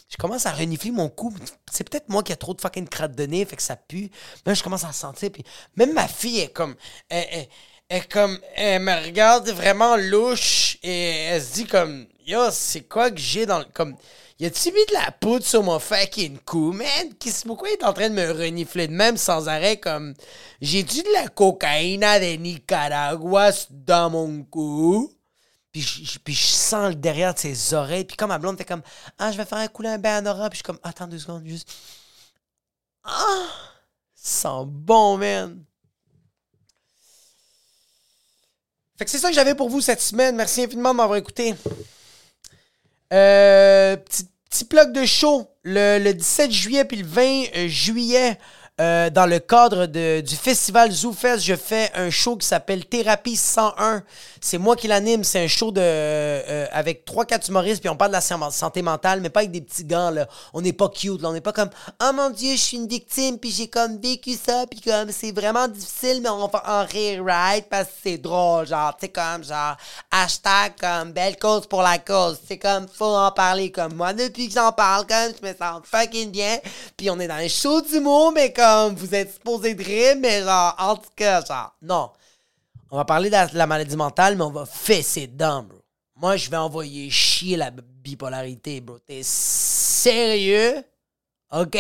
Je 0.09 0.17
commence 0.17 0.47
à 0.47 0.53
renifler 0.53 0.91
mon 0.91 1.11
cou. 1.11 1.35
C'est 1.71 1.89
peut-être 1.89 2.09
moi 2.09 2.23
qui 2.23 2.33
ai 2.33 2.37
trop 2.37 2.55
de 2.55 2.61
fucking 2.61 2.89
cratte 2.89 3.15
de 3.15 3.27
nez, 3.27 3.45
fait 3.45 3.57
que 3.57 3.63
ça 3.63 3.77
pue. 3.77 4.11
Là, 4.47 4.55
je 4.55 4.63
commence 4.63 4.85
à 4.85 4.93
sentir. 4.93 5.31
Puis 5.31 5.45
même 5.77 5.93
ma 5.93 6.09
fille 6.09 6.41
est 6.41 6.53
comme 6.53 6.75
elle, 7.91 8.07
comme, 8.09 8.39
elle 8.55 8.83
me 8.83 9.05
regarde 9.05 9.51
vraiment 9.51 9.97
louche 9.97 10.79
et 10.83 11.25
elle 11.25 11.43
se 11.43 11.55
dit 11.55 11.67
comme, 11.67 12.07
c'est 12.51 12.83
quoi 12.83 13.11
que 13.11 13.19
j'ai 13.19 13.47
dans 13.47 13.59
le. 13.59 13.65
Comme, 13.73 13.97
y 14.39 14.47
a-tu 14.47 14.73
mis 14.73 14.87
de 14.87 14.95
la 14.95 15.11
poudre 15.11 15.45
sur 15.45 15.63
mon 15.63 15.79
fucking 15.79 16.39
cou, 16.39 16.73
man? 16.73 17.15
Pourquoi 17.47 17.69
il 17.69 17.73
est 17.73 17.85
en 17.85 17.93
train 17.93 18.09
de 18.09 18.15
me 18.15 18.31
renifler 18.31 18.89
de 18.89 18.93
même 18.93 19.17
sans 19.17 19.49
arrêt 19.49 19.79
comme, 19.79 20.15
j'ai-tu 20.61 21.03
de 21.03 21.13
la 21.13 21.29
cocaïne 21.29 22.01
de 22.01 22.37
Nicaragua 22.37 23.51
dans 23.71 24.11
mon 24.11 24.43
cou? 24.45 25.13
Puis 25.73 25.83
je, 25.83 26.19
puis 26.19 26.35
je 26.35 26.47
sens 26.47 26.89
le 26.89 26.95
derrière 26.97 27.35
de 27.35 27.39
ses 27.39 27.75
oreilles. 27.75 28.05
Puis 28.05 28.17
comme 28.17 28.31
ma 28.31 28.39
blonde, 28.39 28.57
t'es 28.57 28.65
comme, 28.65 28.83
ah, 29.19 29.31
je 29.31 29.37
vais 29.37 29.45
faire 29.45 29.71
couler 29.73 29.91
un 29.91 29.99
bain 29.99 30.25
en 30.27 30.49
Puis 30.49 30.51
je 30.53 30.57
suis 30.57 30.63
comme, 30.65 30.81
attends 30.83 31.07
deux 31.07 31.19
secondes, 31.19 31.47
juste. 31.47 31.71
Ah! 33.05 33.47
Sent 34.15 34.65
bon, 34.67 35.17
man. 35.17 35.65
Fait 38.99 39.05
que 39.07 39.11
c'est 39.11 39.19
ça 39.19 39.29
que 39.29 39.35
j'avais 39.35 39.55
pour 39.55 39.71
vous 39.71 39.81
cette 39.81 40.03
semaine. 40.03 40.37
Merci 40.37 40.65
infiniment 40.65 40.91
de 40.91 40.97
m'avoir 40.97 41.17
écouté. 41.17 41.55
Euh, 43.13 43.97
petit, 43.97 44.29
petit 44.49 44.65
de 44.93 45.05
show. 45.05 45.49
Le, 45.63 46.13
17 46.13 46.51
juillet 46.51 46.85
puis 46.85 46.99
le 46.99 47.07
20 47.07 47.23
euh, 47.57 47.69
juillet, 47.69 48.39
Euh, 48.81 49.11
dans 49.11 49.27
le 49.27 49.41
cadre 49.41 49.85
de- 49.85 50.23
du 50.23 50.37
festival 50.37 50.91
ZooFest, 50.91 51.41
je 51.41 51.55
fais 51.55 51.91
un 51.95 52.09
show 52.09 52.37
qui 52.37 52.47
s'appelle 52.47 52.87
Thérapie 52.87 53.37
101. 53.37 54.03
C'est 54.41 54.57
moi 54.57 54.75
qui 54.75 54.89
l'anime. 54.89 55.23
C'est 55.23 55.45
un 55.45 55.49
show 55.49 55.71
de 55.71 55.83
euh, 55.83 56.67
avec 56.73 57.05
trois 57.05 57.27
quatre 57.27 57.47
humoristes, 57.51 57.81
puis 57.83 57.91
on 57.91 57.97
parle 57.97 58.13
de 58.13 58.17
la 58.17 58.23
san- 58.23 58.51
santé 58.51 58.81
mentale, 58.81 59.21
mais 59.21 59.29
pas 59.29 59.41
avec 59.41 59.51
des 59.51 59.61
petits 59.61 59.85
gants. 59.85 60.09
Là. 60.09 60.27
On 60.55 60.63
n'est 60.63 60.73
pas 60.73 60.89
cute. 60.89 61.21
Là. 61.21 61.29
On 61.29 61.33
n'est 61.35 61.43
pas 61.43 61.53
comme 61.53 61.69
«Oh 62.03 62.11
mon 62.15 62.31
Dieu, 62.31 62.53
je 62.53 62.61
suis 62.61 62.77
une 62.79 62.89
victime, 62.89 63.39
puis 63.39 63.51
j'ai 63.51 63.69
comme 63.69 63.99
vécu 64.01 64.33
ça, 64.33 64.65
puis 64.71 64.81
comme 64.81 65.11
c'est 65.13 65.33
vraiment 65.33 65.69
difficile, 65.69 66.21
mais 66.23 66.31
on 66.31 66.47
va 66.49 66.63
en 66.67 66.87
rire, 66.87 67.23
right? 67.23 67.67
Parce 67.69 67.85
que 67.85 67.93
c'est 68.03 68.17
drôle, 68.19 68.67
genre, 68.67 68.97
tu 68.99 69.07
sais, 69.07 69.09
comme 69.13 69.45
genre 69.45 69.77
hashtag 70.11 70.73
comme 70.81 71.13
belle 71.13 71.37
cause 71.39 71.67
pour 71.67 71.83
la 71.83 71.99
cause. 71.99 72.39
C'est 72.49 72.57
comme 72.57 72.87
faut 72.89 73.05
en 73.15 73.31
parler 73.31 73.71
comme 73.71 73.93
moi. 73.95 74.15
Depuis 74.15 74.49
que 74.49 74.55
j'en 74.55 74.73
parle, 74.73 75.07
comme 75.07 75.35
je 75.43 75.47
me 75.47 75.53
sens 75.55 75.83
fucking 75.85 76.31
bien. 76.31 76.57
Puis 76.97 77.11
on 77.11 77.21
est 77.21 77.29
dans 77.29 77.35
un 77.35 77.49
show 77.49 77.83
d'humour, 77.83 78.33
mais 78.33 78.53
comme 78.55 78.70
vous 78.97 79.15
êtes 79.15 79.35
supposé 79.35 79.75
de 79.75 79.83
rire, 79.83 80.17
mais 80.19 80.43
en 80.47 80.97
tout 80.97 81.11
cas, 81.15 81.45
genre, 81.45 81.75
non. 81.83 82.11
On 82.91 82.97
va 82.97 83.05
parler 83.05 83.29
de 83.29 83.35
la, 83.35 83.47
de 83.47 83.57
la 83.57 83.67
maladie 83.67 83.97
mentale, 83.97 84.37
mais 84.37 84.43
on 84.43 84.51
va 84.51 84.67
fesser 84.67 85.27
dedans, 85.27 85.63
bro. 85.63 85.79
Moi, 86.17 86.37
je 86.37 86.51
vais 86.51 86.57
envoyer 86.57 87.09
chier 87.09 87.57
la 87.57 87.71
bipolarité, 87.71 88.81
bro. 88.81 88.99
T'es 88.99 89.23
sérieux? 89.23 90.85
OK? 91.53 91.79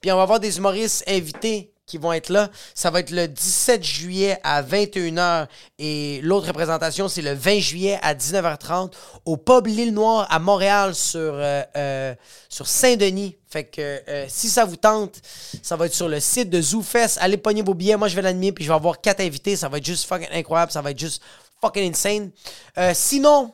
Puis 0.00 0.10
on 0.10 0.16
va 0.16 0.22
avoir 0.22 0.40
des 0.40 0.56
humoristes 0.56 1.04
invités 1.06 1.72
qui 1.90 1.98
vont 1.98 2.12
être 2.12 2.28
là. 2.28 2.50
Ça 2.74 2.90
va 2.90 3.00
être 3.00 3.10
le 3.10 3.26
17 3.26 3.82
juillet 3.82 4.38
à 4.44 4.62
21h 4.62 5.48
et 5.78 6.20
l'autre 6.22 6.46
représentation, 6.46 7.08
c'est 7.08 7.22
le 7.22 7.34
20 7.34 7.58
juillet 7.58 7.98
à 8.02 8.14
19h30 8.14 8.92
au 9.24 9.36
Pub 9.36 9.66
L'Île 9.66 9.92
Noire 9.92 10.26
à 10.30 10.38
Montréal 10.38 10.94
sur, 10.94 11.18
euh, 11.20 11.62
euh, 11.76 12.14
sur 12.48 12.68
Saint-Denis. 12.68 13.36
Fait 13.48 13.64
que 13.64 13.80
euh, 14.08 14.26
si 14.28 14.48
ça 14.48 14.64
vous 14.64 14.76
tente, 14.76 15.16
ça 15.62 15.74
va 15.74 15.86
être 15.86 15.94
sur 15.94 16.08
le 16.08 16.20
site 16.20 16.48
de 16.48 16.62
ZooFest. 16.62 17.18
Allez 17.20 17.36
pogner 17.36 17.62
vos 17.62 17.74
billets. 17.74 17.96
Moi, 17.96 18.06
je 18.06 18.14
vais 18.14 18.22
l'animer 18.22 18.52
puis 18.52 18.62
je 18.62 18.70
vais 18.70 18.76
avoir 18.76 19.00
quatre 19.00 19.20
invités. 19.20 19.56
Ça 19.56 19.68
va 19.68 19.78
être 19.78 19.84
juste 19.84 20.06
fucking 20.06 20.28
incroyable. 20.32 20.70
Ça 20.70 20.80
va 20.80 20.92
être 20.92 20.98
juste 20.98 21.20
fucking 21.60 21.90
insane. 21.90 22.30
Sinon, 22.94 23.52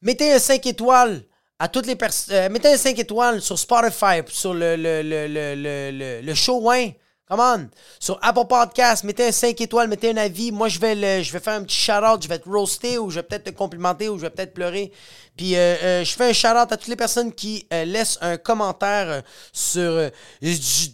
mettez 0.00 0.32
un 0.32 0.38
5 0.38 0.64
étoiles 0.64 1.22
à 1.58 1.68
toutes 1.68 1.86
les 1.86 1.94
personnes. 1.94 2.50
mettez 2.50 2.68
un 2.68 2.78
5 2.78 2.98
étoiles 2.98 3.42
sur 3.42 3.58
Spotify, 3.58 4.22
sur 4.28 4.54
le, 4.54 4.76
le, 4.76 5.02
le, 5.02 5.26
le, 5.28 6.20
le, 6.22 6.34
show 6.34 6.60
Wayne. 6.60 6.94
Come 7.32 7.40
on. 7.40 7.70
Sur 7.98 8.18
Apple 8.20 8.46
Podcast, 8.46 9.04
mettez 9.04 9.28
un 9.28 9.32
5 9.32 9.58
étoiles, 9.58 9.88
mettez 9.88 10.10
un 10.10 10.18
avis. 10.18 10.52
Moi, 10.52 10.68
je 10.68 10.78
vais, 10.78 10.94
le, 10.94 11.22
je 11.22 11.32
vais 11.32 11.40
faire 11.40 11.54
un 11.54 11.64
petit 11.64 11.78
shout-out. 11.78 12.22
Je 12.22 12.28
vais 12.28 12.38
te 12.38 12.46
roaster 12.46 12.98
ou 12.98 13.08
je 13.08 13.14
vais 13.14 13.22
peut-être 13.22 13.44
te 13.44 13.50
complimenter 13.50 14.10
ou 14.10 14.18
je 14.18 14.24
vais 14.24 14.30
peut-être 14.30 14.52
pleurer. 14.52 14.92
Puis, 15.34 15.56
euh, 15.56 15.76
euh, 15.82 16.04
je 16.04 16.12
fais 16.12 16.28
un 16.28 16.32
shout-out 16.34 16.70
à 16.70 16.76
toutes 16.76 16.88
les 16.88 16.96
personnes 16.96 17.32
qui 17.32 17.66
euh, 17.72 17.86
laissent 17.86 18.18
un 18.20 18.36
commentaire 18.36 19.08
euh, 19.08 19.22
sur 19.50 20.10
YouTube. 20.42 20.92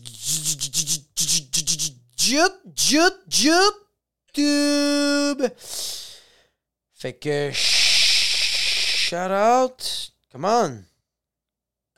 Fait 6.95 7.15
que 7.15 7.51
shout 7.53 9.17
out. 9.17 10.13
Come 10.31 10.45
on. 10.45 10.88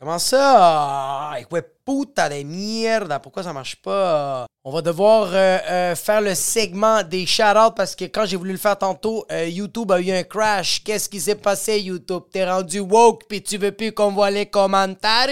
Comment 0.01 0.18
ça? 0.18 1.32
Ay, 1.34 1.46
ouais, 1.51 1.62
puta 1.84 2.30
de 2.30 2.42
mierda. 2.42 3.18
Pourquoi 3.18 3.42
ça 3.42 3.53
marche 3.53 3.76
pas? 3.76 4.46
On 4.64 4.72
va 4.72 4.80
devoir 4.80 5.28
euh, 5.34 5.59
euh, 5.68 5.94
faire 5.94 6.22
le 6.22 6.34
segment 6.34 7.03
des 7.03 7.26
shout-outs 7.26 7.74
parce 7.76 7.94
que 7.94 8.07
quand 8.07 8.24
j'ai 8.24 8.38
voulu 8.38 8.53
le 8.53 8.59
faire 8.59 8.78
tantôt, 8.78 9.26
euh, 9.30 9.46
YouTube 9.46 9.92
a 9.92 10.01
eu 10.01 10.11
un 10.11 10.22
crash. 10.22 10.82
Qu'est-ce 10.82 11.07
qui 11.07 11.20
s'est 11.20 11.34
passé, 11.34 11.80
YouTube? 11.80 12.22
T'es 12.32 12.51
rendu 12.51 12.80
woke 12.80 13.24
puis 13.28 13.42
tu 13.42 13.59
veux 13.59 13.72
plus 13.72 13.92
qu'on 13.92 14.11
voit 14.12 14.30
les 14.30 14.46
commentaires? 14.46 15.28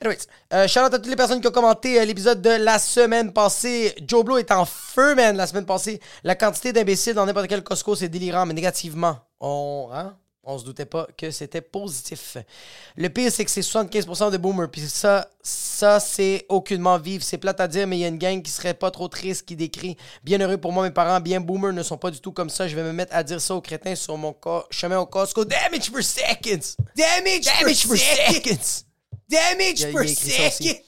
Anyways, 0.00 0.26
euh, 0.52 0.68
shout 0.68 0.78
out 0.78 0.94
à 0.94 0.98
toutes 1.00 1.08
les 1.08 1.16
personnes 1.16 1.40
qui 1.40 1.48
ont 1.48 1.52
commenté 1.52 2.06
l'épisode 2.06 2.40
de 2.40 2.50
la 2.50 2.78
semaine 2.78 3.32
passée. 3.32 3.92
Joe 4.06 4.24
Blow 4.24 4.38
est 4.38 4.52
en 4.52 4.64
feu, 4.64 5.16
man, 5.16 5.36
la 5.36 5.48
semaine 5.48 5.66
passée. 5.66 6.00
La 6.22 6.36
quantité 6.36 6.72
d'imbéciles 6.72 7.14
dans 7.14 7.26
n'importe 7.26 7.48
quel 7.48 7.64
Costco, 7.64 7.96
c'est 7.96 8.08
délirant, 8.08 8.46
mais 8.46 8.54
négativement. 8.54 9.16
On, 9.40 9.90
hein? 9.92 10.14
On 10.52 10.58
se 10.58 10.64
doutait 10.64 10.84
pas 10.86 11.06
que 11.16 11.30
c'était 11.30 11.60
positif. 11.60 12.36
Le 12.96 13.08
pire, 13.08 13.30
c'est 13.30 13.44
que 13.44 13.50
c'est 13.50 13.60
75% 13.60 14.30
de 14.32 14.36
boomers. 14.36 14.68
Puis 14.70 14.82
ça, 14.88 15.28
ça 15.42 16.00
c'est 16.00 16.44
aucunement 16.48 16.98
vivre. 16.98 17.22
C'est 17.24 17.38
plate 17.38 17.60
à 17.60 17.68
dire, 17.68 17.86
mais 17.86 17.98
il 17.98 18.00
y 18.00 18.04
a 18.04 18.08
une 18.08 18.18
gang 18.18 18.42
qui 18.42 18.50
serait 18.50 18.74
pas 18.74 18.90
trop 18.90 19.08
triste 19.08 19.46
qui 19.46 19.54
décrit. 19.56 19.96
Bien 20.24 20.40
heureux 20.40 20.56
pour 20.58 20.72
moi, 20.72 20.82
mes 20.82 20.90
parents, 20.90 21.20
bien 21.20 21.40
boomers 21.40 21.72
ne 21.72 21.82
sont 21.82 21.96
pas 21.98 22.10
du 22.10 22.20
tout 22.20 22.32
comme 22.32 22.50
ça. 22.50 22.66
Je 22.66 22.74
vais 22.74 22.82
me 22.82 22.92
mettre 22.92 23.14
à 23.14 23.22
dire 23.22 23.40
ça 23.40 23.54
aux 23.54 23.60
crétins 23.60 23.94
sur 23.94 24.16
mon 24.16 24.34
chemin 24.70 24.98
au 24.98 25.06
Costco. 25.06 25.44
Damage 25.44 25.90
per 25.92 26.02
seconds! 26.02 26.76
Damage, 26.96 27.44
Damage 27.44 27.82
per 27.86 27.88
per 27.90 27.96
second. 27.98 28.34
seconds! 28.34 28.84
Damage 29.28 29.82
a- 29.84 29.92
per 29.92 29.98
a 29.98 30.04
écrit 30.04 30.30
ça 30.30 30.46
aussi. 30.48 30.68
second. 30.68 30.80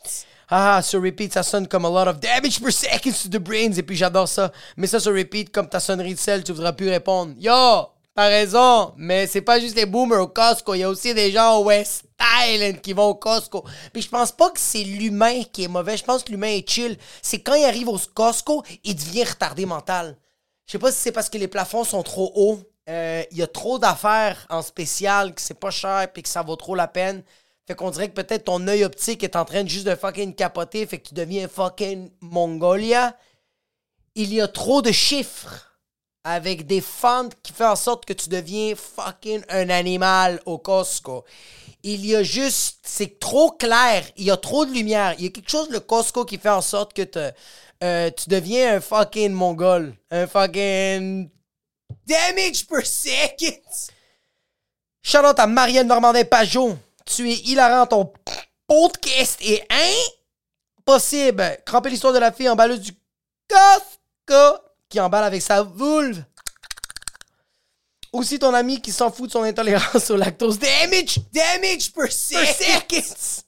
Ah, 0.54 0.82
sur 0.82 1.00
repeat, 1.02 1.32
ça 1.32 1.42
sonne 1.42 1.66
comme 1.66 1.86
a 1.86 1.88
lot 1.88 2.10
of 2.10 2.20
damage 2.20 2.60
per 2.60 2.70
second 2.72 3.12
to 3.12 3.28
the 3.30 3.38
brains. 3.40 3.72
Et 3.78 3.82
puis 3.82 3.96
j'adore 3.96 4.28
ça. 4.28 4.52
Mais 4.76 4.86
ça 4.86 5.00
sur 5.00 5.14
repeat, 5.14 5.50
comme 5.50 5.68
ta 5.68 5.80
sonnerie 5.80 6.12
de 6.14 6.18
sel, 6.18 6.44
tu 6.44 6.52
voudras 6.52 6.72
plus 6.74 6.90
répondre. 6.90 7.32
Yo, 7.38 7.86
t'as 8.14 8.28
raison. 8.28 8.92
Mais 8.96 9.26
c'est 9.26 9.40
pas 9.42 9.60
juste 9.60 9.76
les 9.76 9.86
boomers 9.86 10.22
au 10.22 10.28
Costco. 10.28 10.74
Il 10.74 10.80
y 10.80 10.82
a 10.82 10.88
aussi 10.88 11.14
des 11.14 11.30
gens 11.30 11.58
au 11.58 11.64
West 11.64 12.04
Island 12.20 12.80
qui 12.80 12.92
vont 12.92 13.08
au 13.08 13.14
Costco. 13.14 13.64
Puis 13.92 14.02
je 14.02 14.08
pense 14.08 14.32
pas 14.32 14.50
que 14.50 14.60
c'est 14.60 14.84
l'humain 14.84 15.42
qui 15.52 15.64
est 15.64 15.68
mauvais. 15.68 15.96
Je 15.96 16.04
pense 16.04 16.22
que 16.24 16.30
l'humain 16.30 16.48
est 16.48 16.68
chill. 16.68 16.96
C'est 17.22 17.40
quand 17.40 17.54
il 17.54 17.64
arrive 17.64 17.88
au 17.88 17.98
Costco, 18.14 18.62
il 18.84 18.94
devient 18.94 19.24
retardé 19.24 19.66
mental. 19.66 20.16
Je 20.66 20.72
sais 20.72 20.78
pas 20.78 20.92
si 20.92 20.98
c'est 20.98 21.12
parce 21.12 21.28
que 21.28 21.38
les 21.38 21.48
plafonds 21.48 21.84
sont 21.84 22.02
trop 22.02 22.32
hauts. 22.34 22.60
Euh, 22.88 23.22
Il 23.30 23.38
y 23.38 23.42
a 23.42 23.46
trop 23.46 23.78
d'affaires 23.78 24.46
en 24.50 24.62
spécial, 24.62 25.34
que 25.34 25.40
c'est 25.40 25.58
pas 25.58 25.70
cher 25.70 26.12
puis 26.12 26.22
que 26.22 26.28
ça 26.28 26.42
vaut 26.42 26.56
trop 26.56 26.74
la 26.74 26.88
peine. 26.88 27.22
Fait 27.66 27.74
qu'on 27.74 27.90
dirait 27.90 28.08
que 28.08 28.14
peut-être 28.14 28.44
ton 28.44 28.66
œil 28.66 28.84
optique 28.84 29.22
est 29.22 29.36
en 29.36 29.44
train 29.44 29.62
de 29.62 29.68
juste 29.68 29.86
de 29.86 29.94
fucking 29.94 30.34
capoter, 30.34 30.84
fait 30.84 30.98
que 30.98 31.08
tu 31.08 31.14
deviens 31.14 31.46
fucking 31.46 32.10
Mongolia. 32.20 33.16
Il 34.16 34.34
y 34.34 34.40
a 34.40 34.48
trop 34.48 34.82
de 34.82 34.90
chiffres 34.90 35.71
avec 36.24 36.66
des 36.66 36.80
fentes 36.80 37.34
qui 37.42 37.52
fait 37.52 37.66
en 37.66 37.76
sorte 37.76 38.04
que 38.04 38.12
tu 38.12 38.28
deviens 38.28 38.74
fucking 38.76 39.42
un 39.48 39.70
animal 39.70 40.40
au 40.46 40.58
Costco. 40.58 41.24
Il 41.82 42.06
y 42.06 42.14
a 42.14 42.22
juste, 42.22 42.78
c'est 42.84 43.18
trop 43.18 43.50
clair, 43.50 44.04
il 44.16 44.24
y 44.24 44.30
a 44.30 44.36
trop 44.36 44.64
de 44.64 44.72
lumière. 44.72 45.14
Il 45.18 45.24
y 45.24 45.26
a 45.26 45.30
quelque 45.30 45.50
chose 45.50 45.68
le 45.70 45.80
Costco 45.80 46.24
qui 46.24 46.38
fait 46.38 46.48
en 46.48 46.60
sorte 46.60 46.92
que 46.92 47.02
euh, 47.82 48.10
tu 48.10 48.28
deviens 48.28 48.76
un 48.76 48.80
fucking 48.80 49.32
mongol, 49.32 49.94
un 50.10 50.26
fucking 50.26 51.28
Damage 52.06 52.66
per 52.66 52.84
second. 52.84 53.60
Shout 55.02 55.24
out 55.24 55.38
à 55.38 55.46
Marielle 55.46 55.86
Normandin 55.86 56.24
Pajot. 56.24 56.76
Tu 57.04 57.30
es 57.30 57.50
hilarant, 57.50 57.86
ton 57.86 58.12
podcast 58.66 59.38
est 59.42 59.66
impossible. 60.78 61.58
Cramper 61.66 61.90
l'histoire 61.90 62.12
de 62.12 62.18
la 62.18 62.32
fille 62.32 62.48
emballeuse 62.48 62.80
du 62.80 62.92
Costco 63.48 64.71
qui 64.92 65.00
emballe 65.00 65.24
avec 65.24 65.40
sa 65.40 65.62
vulve. 65.64 66.22
Aussi 68.12 68.38
ton 68.38 68.52
ami 68.52 68.78
qui 68.82 68.92
s'en 68.92 69.10
fout 69.10 69.28
de 69.28 69.32
son 69.32 69.42
intolérance 69.42 70.10
au 70.10 70.16
lactose. 70.16 70.58
Damage, 70.58 71.18
damage 71.32 71.90
per 71.94 72.02
Per 72.02 72.10
second. 72.10 73.00
seconds. 73.00 73.42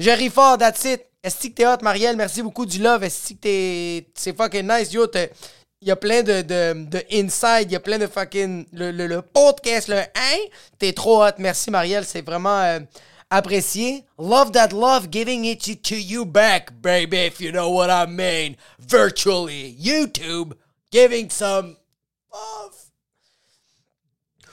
Je 0.00 0.10
ris 0.10 0.30
fort, 0.30 0.58
that's 0.58 0.84
it. 0.84 1.02
Est-ce 1.22 1.46
que 1.48 1.52
t'es 1.54 1.66
hot, 1.66 1.78
Marielle? 1.82 2.16
Merci 2.16 2.42
beaucoup 2.42 2.66
du 2.66 2.78
love. 2.80 3.04
Est-ce 3.04 3.34
que 3.34 3.38
t'es. 3.38 4.08
C'est 4.16 4.36
fucking 4.36 4.66
nice, 4.68 4.92
yo. 4.92 5.06
t'es- 5.06 5.30
Il 5.80 5.88
y 5.88 5.90
a 5.92 5.96
plein 5.96 6.22
de, 6.22 6.42
de, 6.42 6.84
de 6.86 7.04
inside, 7.12 7.68
il 7.70 7.72
y 7.72 7.76
a 7.76 7.80
plein 7.80 7.98
de 7.98 8.06
fucking. 8.08 8.66
Le, 8.72 8.90
le, 8.90 9.06
le 9.06 9.22
podcast, 9.22 9.86
le 9.88 9.98
hein? 9.98 10.38
T'es 10.78 10.92
trop 10.92 11.24
hot. 11.24 11.30
Merci, 11.38 11.70
Marielle. 11.70 12.04
C'est 12.04 12.22
vraiment 12.22 12.58
euh, 12.62 12.80
apprécié. 13.30 14.04
Love 14.18 14.52
that 14.52 14.72
love, 14.72 15.10
giving 15.10 15.44
it 15.44 15.82
to 15.82 15.96
you 15.96 16.24
back, 16.24 16.80
baby, 16.80 17.18
if 17.18 17.40
you 17.40 17.50
know 17.50 17.70
what 17.70 17.90
I 17.90 18.06
mean. 18.06 18.56
Virtually. 18.78 19.76
YouTube, 19.80 20.52
giving 20.90 21.30
some 21.30 21.76
love. 22.32 22.74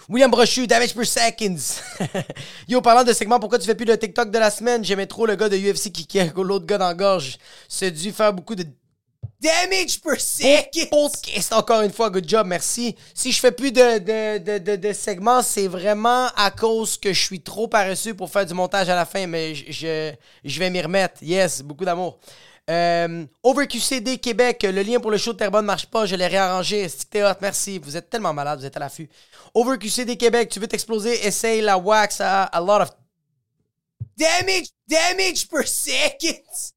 William 0.09 0.29
Brochu, 0.29 0.67
damage 0.67 0.93
per 0.93 1.05
seconds. 1.05 1.81
Yo, 2.67 2.81
parlant 2.81 3.05
de 3.05 3.13
segment, 3.13 3.39
pourquoi 3.39 3.57
tu 3.57 3.65
fais 3.65 3.75
plus 3.75 3.85
le 3.85 3.97
TikTok 3.97 4.31
de 4.31 4.37
la 4.37 4.51
semaine? 4.51 4.83
J'aimais 4.83 5.07
trop 5.07 5.25
le 5.25 5.35
gars 5.35 5.47
de 5.47 5.57
UFC 5.57 5.91
qui 5.91 6.05
kick 6.05 6.35
l'autre 6.35 6.65
gars 6.65 6.77
dans 6.77 6.87
la 6.87 6.93
gorge. 6.93 7.37
C'est 7.69 7.91
dû 7.91 8.11
faire 8.11 8.33
beaucoup 8.33 8.55
de 8.55 8.65
Damage 9.43 9.99
per 9.99 10.17
second. 10.19 10.87
podcast. 10.89 11.51
Encore 11.51 11.81
une 11.81 11.91
fois, 11.91 12.09
good 12.09 12.27
job, 12.27 12.47
merci. 12.47 12.95
Si 13.13 13.33
je 13.33 13.39
fais 13.41 13.51
plus 13.51 13.73
de, 13.73 13.99
de, 13.99 14.37
de, 14.37 14.57
de, 14.57 14.75
de 14.77 14.93
segments, 14.93 15.41
c'est 15.41 15.67
vraiment 15.67 16.27
à 16.37 16.49
cause 16.49 16.97
que 16.97 17.11
je 17.11 17.21
suis 17.21 17.41
trop 17.41 17.67
paresseux 17.67 18.13
pour 18.13 18.29
faire 18.31 18.45
du 18.45 18.53
montage 18.53 18.87
à 18.87 18.95
la 18.95 19.05
fin, 19.05 19.27
mais 19.27 19.53
je, 19.53 19.69
je, 19.69 20.13
je 20.45 20.59
vais 20.59 20.69
m'y 20.69 20.79
remettre. 20.81 21.21
Yes, 21.21 21.61
beaucoup 21.61 21.83
d'amour. 21.83 22.19
Euh, 22.69 23.25
OverQCD 23.43 24.19
Québec, 24.19 24.63
le 24.63 24.81
lien 24.81 25.01
pour 25.01 25.11
le 25.11 25.17
show 25.17 25.33
de 25.33 25.37
Terrebonne 25.37 25.65
ne 25.65 25.67
marche 25.67 25.87
pas, 25.87 26.05
je 26.05 26.15
l'ai 26.15 26.27
réarrangé. 26.27 26.87
Hot, 27.15 27.33
merci. 27.41 27.79
Vous 27.79 27.97
êtes 27.97 28.09
tellement 28.09 28.33
malade, 28.33 28.59
vous 28.59 28.65
êtes 28.65 28.77
à 28.77 28.79
l'affût. 28.79 29.09
OverQCD 29.53 30.15
Québec, 30.15 30.47
tu 30.49 30.61
veux 30.61 30.67
t'exploser, 30.67 31.27
essaye 31.27 31.59
la 31.59 31.77
wax 31.77 32.21
à 32.21 32.43
a 32.43 32.61
lot 32.61 32.81
of 32.83 32.89
Damage, 34.15 34.67
damage 34.87 35.49
per 35.49 35.65
second. 35.67 36.72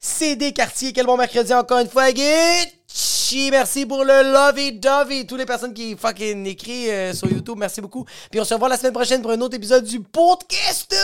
CD 0.00 0.52
Quartier. 0.52 0.92
Quel 0.92 1.06
bon 1.06 1.16
mercredi 1.16 1.52
encore 1.52 1.78
une 1.78 1.88
fois, 1.88 2.04
Richie, 2.04 3.50
merci 3.50 3.84
pour 3.84 4.04
le 4.04 4.32
lovey 4.32 4.72
dovey. 4.72 5.26
Toutes 5.26 5.38
les 5.38 5.46
personnes 5.46 5.74
qui 5.74 5.96
fucking 5.96 6.46
écrivent 6.46 6.90
euh, 6.90 7.12
sur 7.12 7.30
YouTube, 7.30 7.58
merci 7.58 7.80
beaucoup. 7.80 8.04
Puis 8.30 8.40
on 8.40 8.44
se 8.44 8.54
revoit 8.54 8.68
la 8.68 8.76
semaine 8.76 8.92
prochaine 8.94 9.22
pour 9.22 9.30
un 9.30 9.40
autre 9.40 9.56
épisode 9.56 9.84
du 9.84 10.00
podcast. 10.00 10.94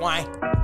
Ouais. 0.00 0.59